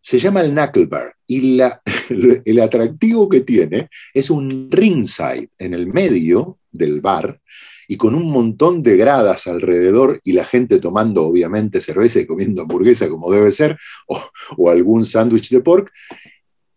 Se 0.00 0.20
llama 0.20 0.40
el 0.42 0.52
knuckle 0.52 0.86
bar 0.86 1.12
y 1.26 1.56
la, 1.56 1.82
el 2.44 2.60
atractivo 2.60 3.28
que 3.28 3.40
tiene 3.40 3.88
es 4.14 4.30
un 4.30 4.68
ringside 4.70 5.48
en 5.58 5.74
el 5.74 5.88
medio 5.88 6.58
del 6.70 7.00
bar 7.00 7.40
y 7.92 7.98
con 7.98 8.14
un 8.14 8.30
montón 8.30 8.82
de 8.82 8.96
gradas 8.96 9.46
alrededor 9.46 10.18
y 10.24 10.32
la 10.32 10.46
gente 10.46 10.78
tomando 10.78 11.24
obviamente 11.24 11.78
cerveza 11.82 12.20
y 12.20 12.26
comiendo 12.26 12.62
hamburguesa 12.62 13.06
como 13.10 13.30
debe 13.30 13.52
ser 13.52 13.78
o, 14.56 14.70
algún 14.70 15.04
sándwich 15.04 15.50
de 15.50 15.60
pork. 15.60 15.92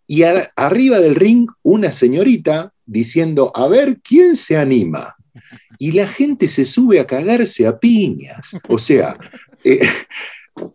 Y 0.07 0.23
arriba 0.23 0.99
del 0.99 1.15
ring 1.15 1.47
una 1.63 1.93
señorita 1.93 2.73
diciendo, 2.85 3.49
a 3.55 3.69
ver, 3.69 4.01
¿quién 4.03 4.35
se 4.35 4.57
anima? 4.57 5.15
Y 5.79 5.93
la 5.93 6.05
gente 6.05 6.49
se 6.49 6.65
sube 6.65 6.99
a 6.99 7.07
cagarse 7.07 7.65
a 7.65 7.79
piñas. 7.79 8.57
O 8.67 8.77
sea, 8.77 9.17
eh, 9.63 9.79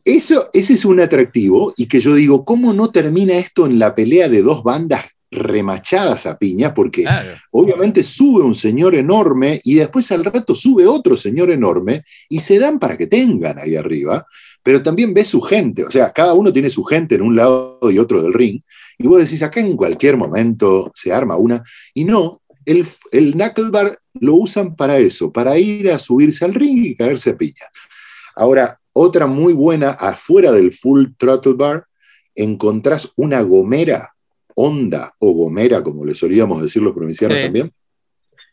eso, 0.06 0.48
ese 0.54 0.72
es 0.72 0.86
un 0.86 1.00
atractivo 1.00 1.74
y 1.76 1.84
que 1.84 2.00
yo 2.00 2.14
digo, 2.14 2.46
¿cómo 2.46 2.72
no 2.72 2.90
termina 2.90 3.34
esto 3.34 3.66
en 3.66 3.78
la 3.78 3.94
pelea 3.94 4.30
de 4.30 4.40
dos 4.40 4.62
bandas 4.62 5.04
remachadas 5.30 6.26
a 6.26 6.38
piña? 6.38 6.74
Porque 6.74 7.02
Claro. 7.02 7.30
obviamente 7.52 8.02
sube 8.02 8.42
un 8.42 8.54
señor 8.54 8.94
enorme 8.94 9.60
y 9.64 9.74
después 9.74 10.10
al 10.12 10.24
rato 10.24 10.54
sube 10.54 10.86
otro 10.86 11.16
señor 11.16 11.50
enorme 11.50 12.04
y 12.28 12.40
se 12.40 12.58
dan 12.58 12.78
para 12.78 12.96
que 12.96 13.06
tengan 13.06 13.58
ahí 13.58 13.76
arriba, 13.76 14.26
pero 14.62 14.82
también 14.82 15.14
ves 15.14 15.28
su 15.28 15.40
gente, 15.40 15.84
o 15.84 15.90
sea, 15.90 16.12
cada 16.12 16.34
uno 16.34 16.52
tiene 16.52 16.68
su 16.68 16.84
gente 16.84 17.14
en 17.14 17.22
un 17.22 17.36
lado 17.36 17.78
y 17.90 17.98
otro 17.98 18.22
del 18.22 18.32
ring, 18.32 18.60
y 18.98 19.06
vos 19.06 19.20
decís, 19.20 19.42
acá 19.42 19.60
en 19.60 19.76
cualquier 19.76 20.16
momento 20.16 20.90
se 20.94 21.12
arma 21.12 21.36
una, 21.36 21.62
y 21.94 22.04
no, 22.04 22.42
el, 22.66 22.86
el 23.12 23.32
knuckle 23.32 23.70
bar 23.70 23.98
lo 24.14 24.34
usan 24.34 24.76
para 24.76 24.98
eso, 24.98 25.32
para 25.32 25.56
ir 25.56 25.90
a 25.90 25.98
subirse 25.98 26.44
al 26.44 26.52
ring 26.52 26.84
y 26.84 26.94
caerse 26.94 27.30
a 27.30 27.36
piña. 27.38 27.66
Ahora, 28.36 28.78
otra 28.92 29.26
muy 29.26 29.52
buena, 29.54 29.90
afuera 29.90 30.52
del 30.52 30.72
full 30.72 31.06
throttle 31.16 31.54
bar, 31.54 31.86
encontrás 32.34 33.10
una 33.16 33.40
gomera, 33.40 34.14
onda 34.60 35.14
o 35.18 35.32
gomera, 35.32 35.82
como 35.82 36.04
le 36.04 36.14
solíamos 36.14 36.62
decir 36.62 36.82
los 36.82 36.94
provincianos 36.94 37.38
Sí. 37.38 37.44
también, 37.44 37.72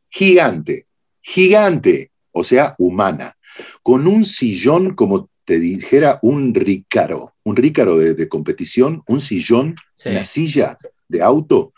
gigante, 0.09 0.87
gigante, 1.21 2.11
o 2.31 2.43
sea, 2.43 2.75
humana, 2.77 3.35
con 3.83 4.07
un 4.07 4.23
sillón 4.25 4.95
como 4.95 5.29
te 5.45 5.59
dijera 5.59 6.19
un 6.21 6.53
rícaro, 6.53 7.35
un 7.43 7.55
rícaro 7.55 7.97
de, 7.97 8.13
de 8.13 8.27
competición, 8.27 9.01
un 9.07 9.19
sillón, 9.19 9.75
Sí. 9.95 10.09
una 10.09 10.23
silla 10.23 10.77
de 11.07 11.21
auto, 11.21 11.73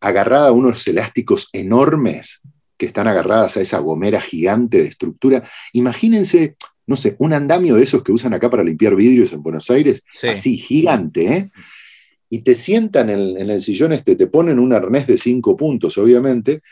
agarrada 0.00 0.48
a 0.48 0.52
unos 0.52 0.86
elásticos 0.88 1.48
enormes 1.52 2.42
que 2.76 2.86
están 2.86 3.06
agarradas 3.06 3.56
a 3.56 3.60
esa 3.60 3.78
gomera 3.78 4.20
gigante 4.20 4.78
de 4.82 4.88
estructura. 4.88 5.44
Imagínense, 5.72 6.56
no 6.86 6.96
sé, 6.96 7.14
un 7.18 7.32
andamio 7.32 7.76
de 7.76 7.84
esos 7.84 8.02
que 8.02 8.10
usan 8.12 8.34
acá 8.34 8.50
para 8.50 8.64
limpiar 8.64 8.96
vidrios 8.96 9.32
en 9.32 9.42
Buenos 9.42 9.70
Aires, 9.70 10.02
Sí. 10.12 10.28
así, 10.28 10.56
gigante, 10.56 11.32
¿eh? 11.36 11.50
Y 12.34 12.40
te 12.40 12.56
sientan 12.56 13.10
en, 13.10 13.48
el 13.48 13.62
sillón 13.62 13.92
este, 13.92 14.16
te 14.16 14.26
ponen 14.26 14.58
un 14.58 14.72
arnés 14.72 15.06
de 15.06 15.16
cinco 15.16 15.56
puntos, 15.56 15.96
obviamente. 15.98 16.62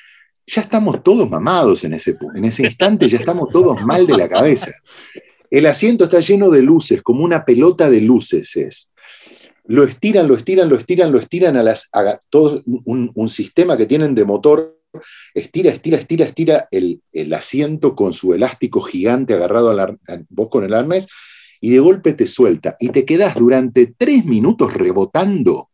Ya 0.45 0.63
estamos 0.63 1.05
todos 1.05 1.31
mamados 1.31 1.85
en 1.85 1.95
ese, 1.95 2.17
en 2.35 2.45
ese 2.45 2.65
instante, 2.65 3.09
ya 3.09 3.19
estamos 3.19 3.49
todos 3.49 3.81
mal 3.83 4.05
de 4.05 4.17
la 4.17 4.29
cabeza. 4.29 4.73
El 5.49 5.67
asiento 5.67 6.07
está 6.07 6.19
lleno 6.19 6.51
de 6.51 6.63
luces, 6.63 7.01
como 7.01 7.23
una 7.23 7.45
pelota 7.45 7.89
de 7.89 8.01
luces 8.01 8.57
es. 8.57 8.91
Lo 9.67 9.85
estiran, 9.85 10.27
lo 10.27 10.35
estiran, 10.35 10.69
lo 10.69 10.75
estiran, 10.75 11.13
lo 11.13 11.21
estiran 11.21 11.57
a 11.57 11.63
las. 11.63 11.91
a 11.93 12.19
un, 12.85 13.29
sistema 13.29 13.77
que 13.77 13.87
tienen 13.87 14.17
de 14.17 14.25
motor. 14.25 14.81
Estira, 15.33 15.71
estira, 15.71 15.97
estira, 15.97 16.25
estira 16.25 16.67
el, 16.73 17.03
el 17.13 17.33
asiento 17.35 17.95
con 17.95 18.13
su 18.13 18.35
elástico 18.35 18.81
gigante 18.81 19.35
agarrado 19.35 19.71
a 19.71 19.97
vos 20.29 20.49
con 20.49 20.65
el 20.65 20.75
arnés 20.75 21.07
y 21.63 21.71
de 21.71 21.79
golpe 21.79 22.13
te 22.13 22.27
suelta 22.27 22.77
y 22.79 22.91
te 22.91 23.05
quedas 23.07 23.37
durante 23.37 23.95
tres 23.97 24.27
minutos 24.27 24.75
rebotando, 24.75 25.71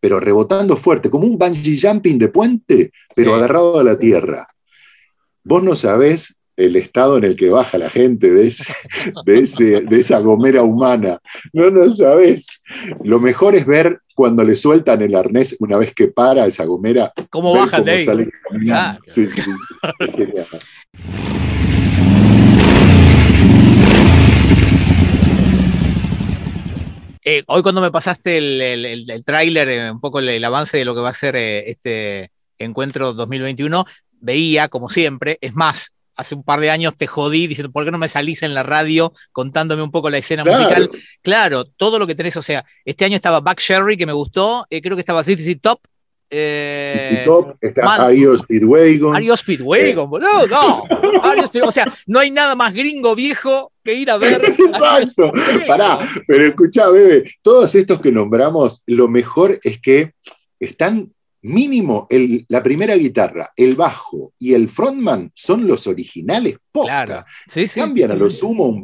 pero 0.00 0.18
rebotando 0.18 0.76
fuerte, 0.76 1.10
como 1.10 1.26
un 1.26 1.38
bungee 1.38 1.78
jumping 1.80 2.18
de 2.18 2.28
puente, 2.28 2.90
pero 3.14 3.32
Sí. 3.32 3.36
agarrado 3.36 3.78
a 3.78 3.84
la 3.84 3.96
tierra. 3.98 4.48
Vos 5.44 5.62
no 5.62 5.74
sabés 5.74 6.34
el 6.56 6.74
estado 6.76 7.18
en 7.18 7.24
el 7.24 7.36
que 7.36 7.50
baja 7.50 7.78
la 7.78 7.88
gente 7.90 8.32
de, 8.32 8.48
ese- 8.48 8.64
de, 9.26 9.38
ese- 9.40 9.80
de 9.82 10.00
esa 10.00 10.18
gomera 10.18 10.62
humana. 10.62 11.20
No, 11.52 11.70
no 11.70 11.88
sabés. 11.90 12.46
Lo 13.04 13.20
mejor 13.20 13.54
es 13.54 13.64
ver 13.66 14.00
cuando 14.14 14.42
le 14.42 14.56
sueltan 14.56 15.00
el 15.02 15.14
arnés 15.14 15.56
una 15.60 15.76
vez 15.76 15.92
que 15.94 16.08
para 16.08 16.46
esa 16.46 16.64
gomera. 16.64 17.12
¿Cómo 17.30 17.52
bajan 17.52 17.84
de 17.84 17.92
ahí? 17.92 18.04
sale 18.04 18.28
caminando. 18.50 18.98
Claro. 18.98 19.00
Sí, 19.04 19.26
sí, 19.26 19.42
sí. 19.42 19.50
Es 20.00 20.14
genial. 20.16 20.46
Eh, 27.30 27.42
hoy 27.46 27.60
cuando 27.62 27.82
me 27.82 27.90
pasaste 27.90 28.38
el, 28.38 28.58
el, 28.62 28.86
el- 28.86 29.10
el 29.10 29.22
tráiler, 29.22 29.68
eh, 29.68 29.90
un 29.90 30.00
poco 30.00 30.18
el, 30.20 30.42
avance 30.42 30.78
de 30.78 30.86
lo 30.86 30.94
que 30.94 31.02
va 31.02 31.10
a 31.10 31.12
ser 31.12 31.36
eh, 31.36 31.68
este 31.70 32.30
encuentro 32.56 33.12
2021, 33.12 33.84
veía, 34.12 34.68
como 34.68 34.88
siempre, 34.88 35.36
es 35.42 35.54
más, 35.54 35.92
hace 36.16 36.34
un 36.34 36.42
par 36.42 36.58
de 36.60 36.70
años 36.70 36.96
te 36.96 37.06
jodí 37.06 37.46
diciendo, 37.46 37.70
¿por 37.70 37.84
qué 37.84 37.90
no 37.90 37.98
me 37.98 38.08
salís 38.08 38.42
en 38.42 38.54
la 38.54 38.62
radio 38.62 39.12
contándome 39.30 39.82
un 39.82 39.90
poco 39.90 40.08
la 40.08 40.16
escena 40.16 40.42
Claro. 40.42 40.58
musical? 40.62 40.90
Claro, 41.20 41.64
todo 41.66 41.98
lo 41.98 42.06
que 42.06 42.14
tenés, 42.14 42.34
o 42.38 42.42
sea, 42.42 42.64
este 42.86 43.04
año 43.04 43.16
estaba 43.16 43.40
Buck 43.40 43.60
Sherry, 43.60 43.98
que 43.98 44.06
me 44.06 44.14
gustó, 44.14 44.66
creo 44.70 44.96
que 44.96 45.00
estaba 45.00 45.22
CC 45.22 45.54
Top. 45.56 45.80
Eh, 46.30 47.22
Top, 47.26 47.56
está 47.60 48.06
Ario 48.06 48.36
Speedwagon. 48.38 49.14
Ario 49.16 49.36
Speedwagon, 49.36 50.08
boludo, 50.08 50.46
no. 50.46 50.84
Ario 51.22 51.46
Speedwagon, 51.46 51.68
o 51.68 51.72
sea, 51.72 51.92
no 52.06 52.20
hay 52.20 52.30
nada 52.30 52.54
más 52.54 52.72
gringo 52.72 53.14
viejo 53.14 53.70
que 53.88 53.94
ir 53.94 54.10
a 54.10 54.18
ver. 54.18 54.42
Exacto. 54.58 55.32
Pará, 55.66 55.98
pero 56.26 56.44
escuchá, 56.44 56.90
bebé, 56.90 57.24
todos 57.42 57.74
estos 57.74 58.00
que 58.00 58.12
nombramos, 58.12 58.82
lo 58.86 59.08
mejor 59.08 59.58
es 59.62 59.80
que 59.80 60.12
están 60.60 61.10
mínimo 61.40 62.06
el- 62.10 62.44
la 62.48 62.62
primera 62.62 62.96
guitarra, 62.96 63.50
el 63.56 63.76
bajo 63.76 64.34
y 64.38 64.52
el 64.54 64.68
frontman 64.68 65.30
son 65.34 65.66
los 65.66 65.86
originales 65.86 66.56
posta. 66.70 67.04
Claro, 67.06 67.24
sí, 67.48 67.66
sí. 67.66 67.80
Cambian 67.80 68.10
a 68.10 68.14
lo 68.14 68.30
sumo 68.30 68.66
un 68.66 68.80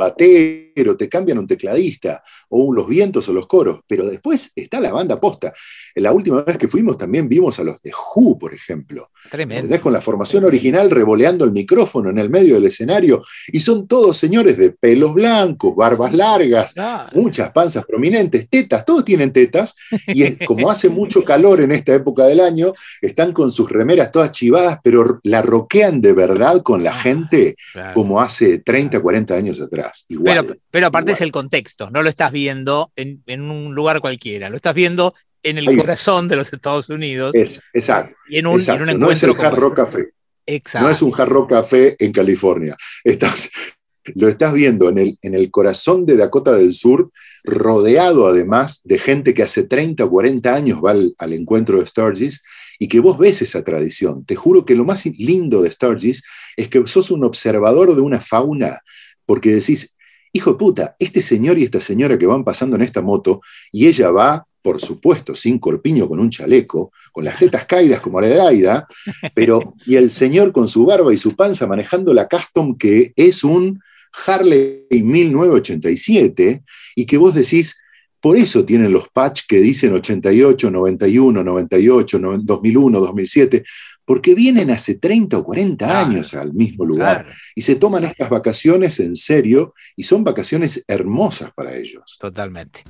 batero, 0.75 0.97
te 0.97 1.09
cambian 1.09 1.39
un 1.39 1.47
tecladista, 1.47 2.23
o 2.49 2.73
los 2.73 2.87
vientos 2.89 3.29
o 3.29 3.33
los 3.33 3.47
coros, 3.47 3.81
pero 3.87 4.07
después 4.07 4.53
está 4.57 4.81
la 4.81 4.93
banda 4.93 5.21
posta. 5.21 5.53
La 5.95 6.13
última 6.13 6.43
vez 6.43 6.59
que 6.59 6.69
fuimos 6.69 6.99
también 6.99 7.29
vimos 7.29 7.59
a 7.61 7.65
los 7.65 7.81
de 7.83 7.93
Who, 8.15 8.39
por 8.39 8.53
ejemplo. 8.55 9.09
Tremendo. 9.31 9.61
¿Entendés? 9.61 9.81
Con 9.81 9.93
la 9.93 10.01
formación 10.01 10.45
original 10.45 10.91
revoleando 10.91 11.45
el 11.45 11.53
micrófono 11.53 12.11
en 12.11 12.19
el 12.19 12.31
medio 12.31 12.55
del 12.55 12.65
escenario, 12.65 13.23
y 13.49 13.61
son 13.61 13.87
todos 13.87 14.17
señores 14.19 14.57
de 14.59 14.71
pelos 14.73 15.15
blancos, 15.15 15.75
barbas 15.77 16.13
largas, 16.13 16.75
muchas 17.13 17.53
panzas 17.53 17.85
prominentes, 17.87 18.49
tetas, 18.49 18.85
todos 18.85 19.05
tienen 19.05 19.33
tetas, 19.33 19.75
y 20.09 20.25
es- 20.25 20.39
como 20.47 20.71
hace 20.71 20.89
mucho 20.89 21.25
calor 21.25 21.61
en 21.61 21.73
esta 21.73 21.95
época 21.95 22.25
del 22.27 22.41
año, 22.41 22.73
están 23.01 23.33
con 23.33 23.51
sus 23.53 23.71
remeras 23.71 24.11
todas 24.11 24.31
chivadas, 24.33 24.79
pero 24.83 25.21
la 25.23 25.43
roquean 25.43 26.01
de 26.01 26.13
verdad 26.13 26.63
con 26.63 26.83
la 26.83 26.91
Ah, 26.95 27.01
gente 27.01 27.57
Claro. 27.73 27.95
como 27.95 28.21
hace 28.21 28.59
30, 28.59 29.01
40 29.01 29.35
años 29.35 29.61
atrás. 29.61 30.05
Igual. 30.09 30.47
Pero, 30.47 30.57
pero 30.75 30.89
aparte 30.89 31.13
es 31.13 31.21
el 31.21 31.31
contexto, 31.31 31.89
no 31.93 32.03
lo 32.03 32.09
estás 32.09 32.33
viendo 32.33 32.91
en, 32.97 33.23
en 33.27 33.43
un 33.43 33.77
lugar 33.77 34.01
cualquiera, 34.01 34.49
lo 34.49 34.57
estás 34.57 34.75
viendo 34.75 35.15
en 35.45 35.57
el 35.57 35.69
Ahí. 35.69 35.77
corazón 35.77 36.27
de 36.27 36.35
los 36.35 36.53
Estados 36.53 36.89
Unidos. 36.89 37.33
Es, 37.33 37.61
exacto. 37.73 38.17
y 38.29 38.39
en 38.39 38.49
un, 38.49 38.55
en 38.55 38.59
exacto. 38.59 38.83
un 38.83 38.99
no 38.99 39.11
es 39.13 39.23
el 39.23 39.31
encuentro 39.31 39.53
Hard 39.53 39.61
Rock 39.61 39.77
Café. 39.77 40.11
Exacto. 40.45 40.89
No 40.89 40.93
es 40.93 41.01
un 41.01 41.13
Hard 41.17 41.29
Rock 41.29 41.51
Café 41.51 41.95
en 41.97 42.11
California. 42.11 42.77
Estás, 43.05 43.51
lo 44.17 44.27
estás 44.27 44.53
viendo 44.53 44.89
en 44.89 44.99
el, 44.99 45.19
en 45.23 45.37
el 45.37 45.49
corazón 45.53 46.07
de 46.07 46.17
Dakota 46.17 46.51
del 46.57 46.73
Sur, 46.75 47.13
rodeado 47.45 48.27
además 48.27 48.81
de 48.83 48.99
gente 48.99 49.33
que 49.33 49.45
hace 49.45 49.63
30 49.63 50.05
o 50.05 50.11
40 50.11 50.53
años 50.53 50.81
va 50.85 50.91
al, 50.91 51.15
al 51.19 51.35
encuentro 51.35 51.79
de 51.79 51.87
Sturgis 51.87 52.43
y 52.81 52.89
que 52.89 52.99
vos 52.99 53.17
ves 53.17 53.43
esa 53.43 53.63
tradición. 53.63 54.25
Te 54.25 54.35
juro 54.35 54.65
que 54.65 54.75
lo 54.75 54.85
más 54.85 55.07
lindo 55.07 55.63
de 55.63 55.71
Sturgis 55.71 56.25
es 56.57 56.69
que 56.69 56.85
sos 56.89 57.13
un 57.13 57.23
observador 57.23 57.95
de 57.95 58.03
una 58.03 58.19
fauna, 58.19 58.81
porque 59.25 59.55
decís, 59.55 59.95
hijo 60.35 60.53
de 60.53 60.59
puta, 60.59 60.97
este 60.99 61.23
señor 61.23 61.59
y 61.59 61.63
esta 61.65 61.81
señora 61.81 62.19
que 62.19 62.27
van 62.27 62.45
pasando 62.45 62.77
en 62.77 62.83
esta 62.83 63.01
moto, 63.01 63.41
y 63.73 63.87
ella 63.87 64.11
va, 64.11 64.47
por 64.61 64.81
supuesto, 64.81 65.35
sin 65.35 65.59
corpiño, 65.59 66.09
con 66.09 66.19
un 66.21 66.29
chaleco, 66.29 66.93
con 67.13 67.25
las 67.25 67.39
tetas 67.39 67.65
caídas 67.67 68.01
como 68.01 68.21
la 68.21 68.29
de 68.29 68.41
Aida, 68.41 68.87
pero, 69.35 69.75
y 69.87 69.97
el 69.97 70.11
señor 70.11 70.53
con 70.53 70.69
su 70.69 70.85
barba 70.85 71.15
y 71.15 71.17
su 71.17 71.35
panza 71.37 71.67
manejando 71.67 72.13
la 72.13 72.29
Custom, 72.29 72.77
que 72.77 73.13
es 73.17 73.45
un 73.45 73.81
Harley 74.27 74.87
1987, 74.91 76.63
y 76.97 77.07
que 77.07 77.17
vos 77.17 77.35
decís, 77.35 77.79
por 78.21 78.37
eso 78.39 78.65
tienen 78.65 78.91
los 78.91 79.09
patch 79.11 79.43
que 79.47 79.61
dicen 79.61 79.93
88, 79.93 80.71
91, 80.71 81.45
98, 81.45 82.19
no- 82.19 82.39
2001, 82.39 83.01
2007, 83.01 83.65
porque 84.05 84.35
vienen 84.35 84.71
hace 84.71 84.95
30 84.97 85.39
o 85.39 85.45
40 85.45 85.87
Claro. 85.87 86.09
años 86.09 86.35
al 86.35 86.53
mismo 86.53 86.85
lugar 86.85 87.25
Claro, 87.25 87.39
y 87.55 87.63
se 87.63 87.77
toman 87.77 88.05
estas 88.05 88.29
vacaciones 88.31 89.01
en 89.01 89.17
serio 89.17 89.75
y 89.97 90.03
son 90.05 90.25
vacaciones 90.25 90.85
hermosas 90.89 91.51
para 91.55 91.75
ellos. 91.77 92.17
totalmente. 92.21 92.83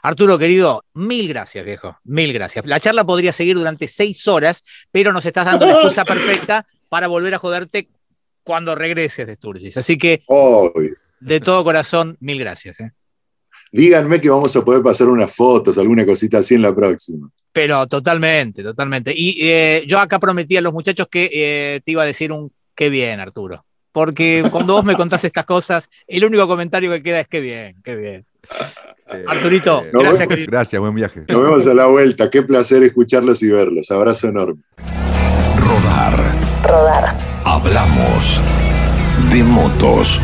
Arturo, 0.00 0.38
querido, 0.38 0.84
mil 0.94 1.28
gracias, 1.28 1.64
viejo. 1.64 1.98
Mil 2.04 2.32
gracias. 2.32 2.64
La 2.66 2.78
charla 2.80 3.04
podría 3.04 3.32
seguir 3.32 3.56
durante 3.56 3.86
seis 3.88 4.26
horas, 4.28 4.62
pero 4.92 5.12
nos 5.12 5.26
estás 5.26 5.44
dando 5.44 5.66
la 5.66 5.72
excusa 5.72 6.04
perfecta 6.06 6.66
para 6.88 7.08
volver 7.08 7.34
a 7.34 7.38
joderte 7.38 7.88
cuando 8.44 8.74
regreses 8.74 9.26
de 9.26 9.34
Sturgis. 9.34 9.76
Así 9.76 9.98
que, 9.98 10.22
de 11.20 11.40
todo 11.40 11.64
corazón, 11.64 12.16
mil 12.20 12.38
gracias. 12.38 12.80
¿eh? 12.80 12.92
Díganme 13.72 14.20
que 14.20 14.30
vamos 14.30 14.54
a 14.56 14.64
poder 14.64 14.82
pasar 14.82 15.08
unas 15.08 15.34
fotos, 15.34 15.78
alguna 15.78 16.04
cosita 16.06 16.38
así 16.38 16.54
en 16.54 16.62
la 16.62 16.74
próxima. 16.74 17.28
Pero 17.52 17.86
totalmente, 17.86 18.62
totalmente. 18.62 19.12
Y 19.14 19.38
eh, 19.40 19.84
yo 19.86 19.98
acá 19.98 20.18
prometí 20.18 20.56
a 20.56 20.60
los 20.60 20.72
muchachos 20.72 21.06
que 21.10 21.30
eh, 21.32 21.80
te 21.84 21.90
iba 21.92 22.02
a 22.02 22.06
decir 22.06 22.32
un 22.32 22.50
qué 22.74 22.88
bien, 22.88 23.20
Arturo. 23.20 23.64
Porque 23.92 24.44
cuando 24.50 24.74
vos 24.74 24.84
me 24.84 24.94
contás 24.94 25.24
estas 25.24 25.44
cosas, 25.44 25.88
el 26.06 26.24
único 26.24 26.46
comentario 26.46 26.90
que 26.92 27.02
queda 27.02 27.20
es 27.20 27.28
qué 27.28 27.40
bien, 27.40 27.76
qué 27.82 27.96
bien. 27.96 28.24
Arturito, 29.26 29.82
Eh, 29.84 29.90
gracias. 29.92 30.28
Gracias, 30.46 30.80
buen 30.80 30.94
viaje. 30.94 31.24
Nos 31.28 31.42
vemos 31.42 31.66
a 31.66 31.74
la 31.74 31.86
vuelta. 31.86 32.30
Qué 32.30 32.42
placer 32.42 32.82
escucharlos 32.82 33.42
y 33.42 33.48
verlos. 33.48 33.90
Abrazo 33.90 34.28
enorme. 34.28 34.62
Rodar. 35.56 36.34
Rodar. 36.62 37.14
Hablamos 37.44 38.40
de 39.32 39.42
motos. 39.42 40.20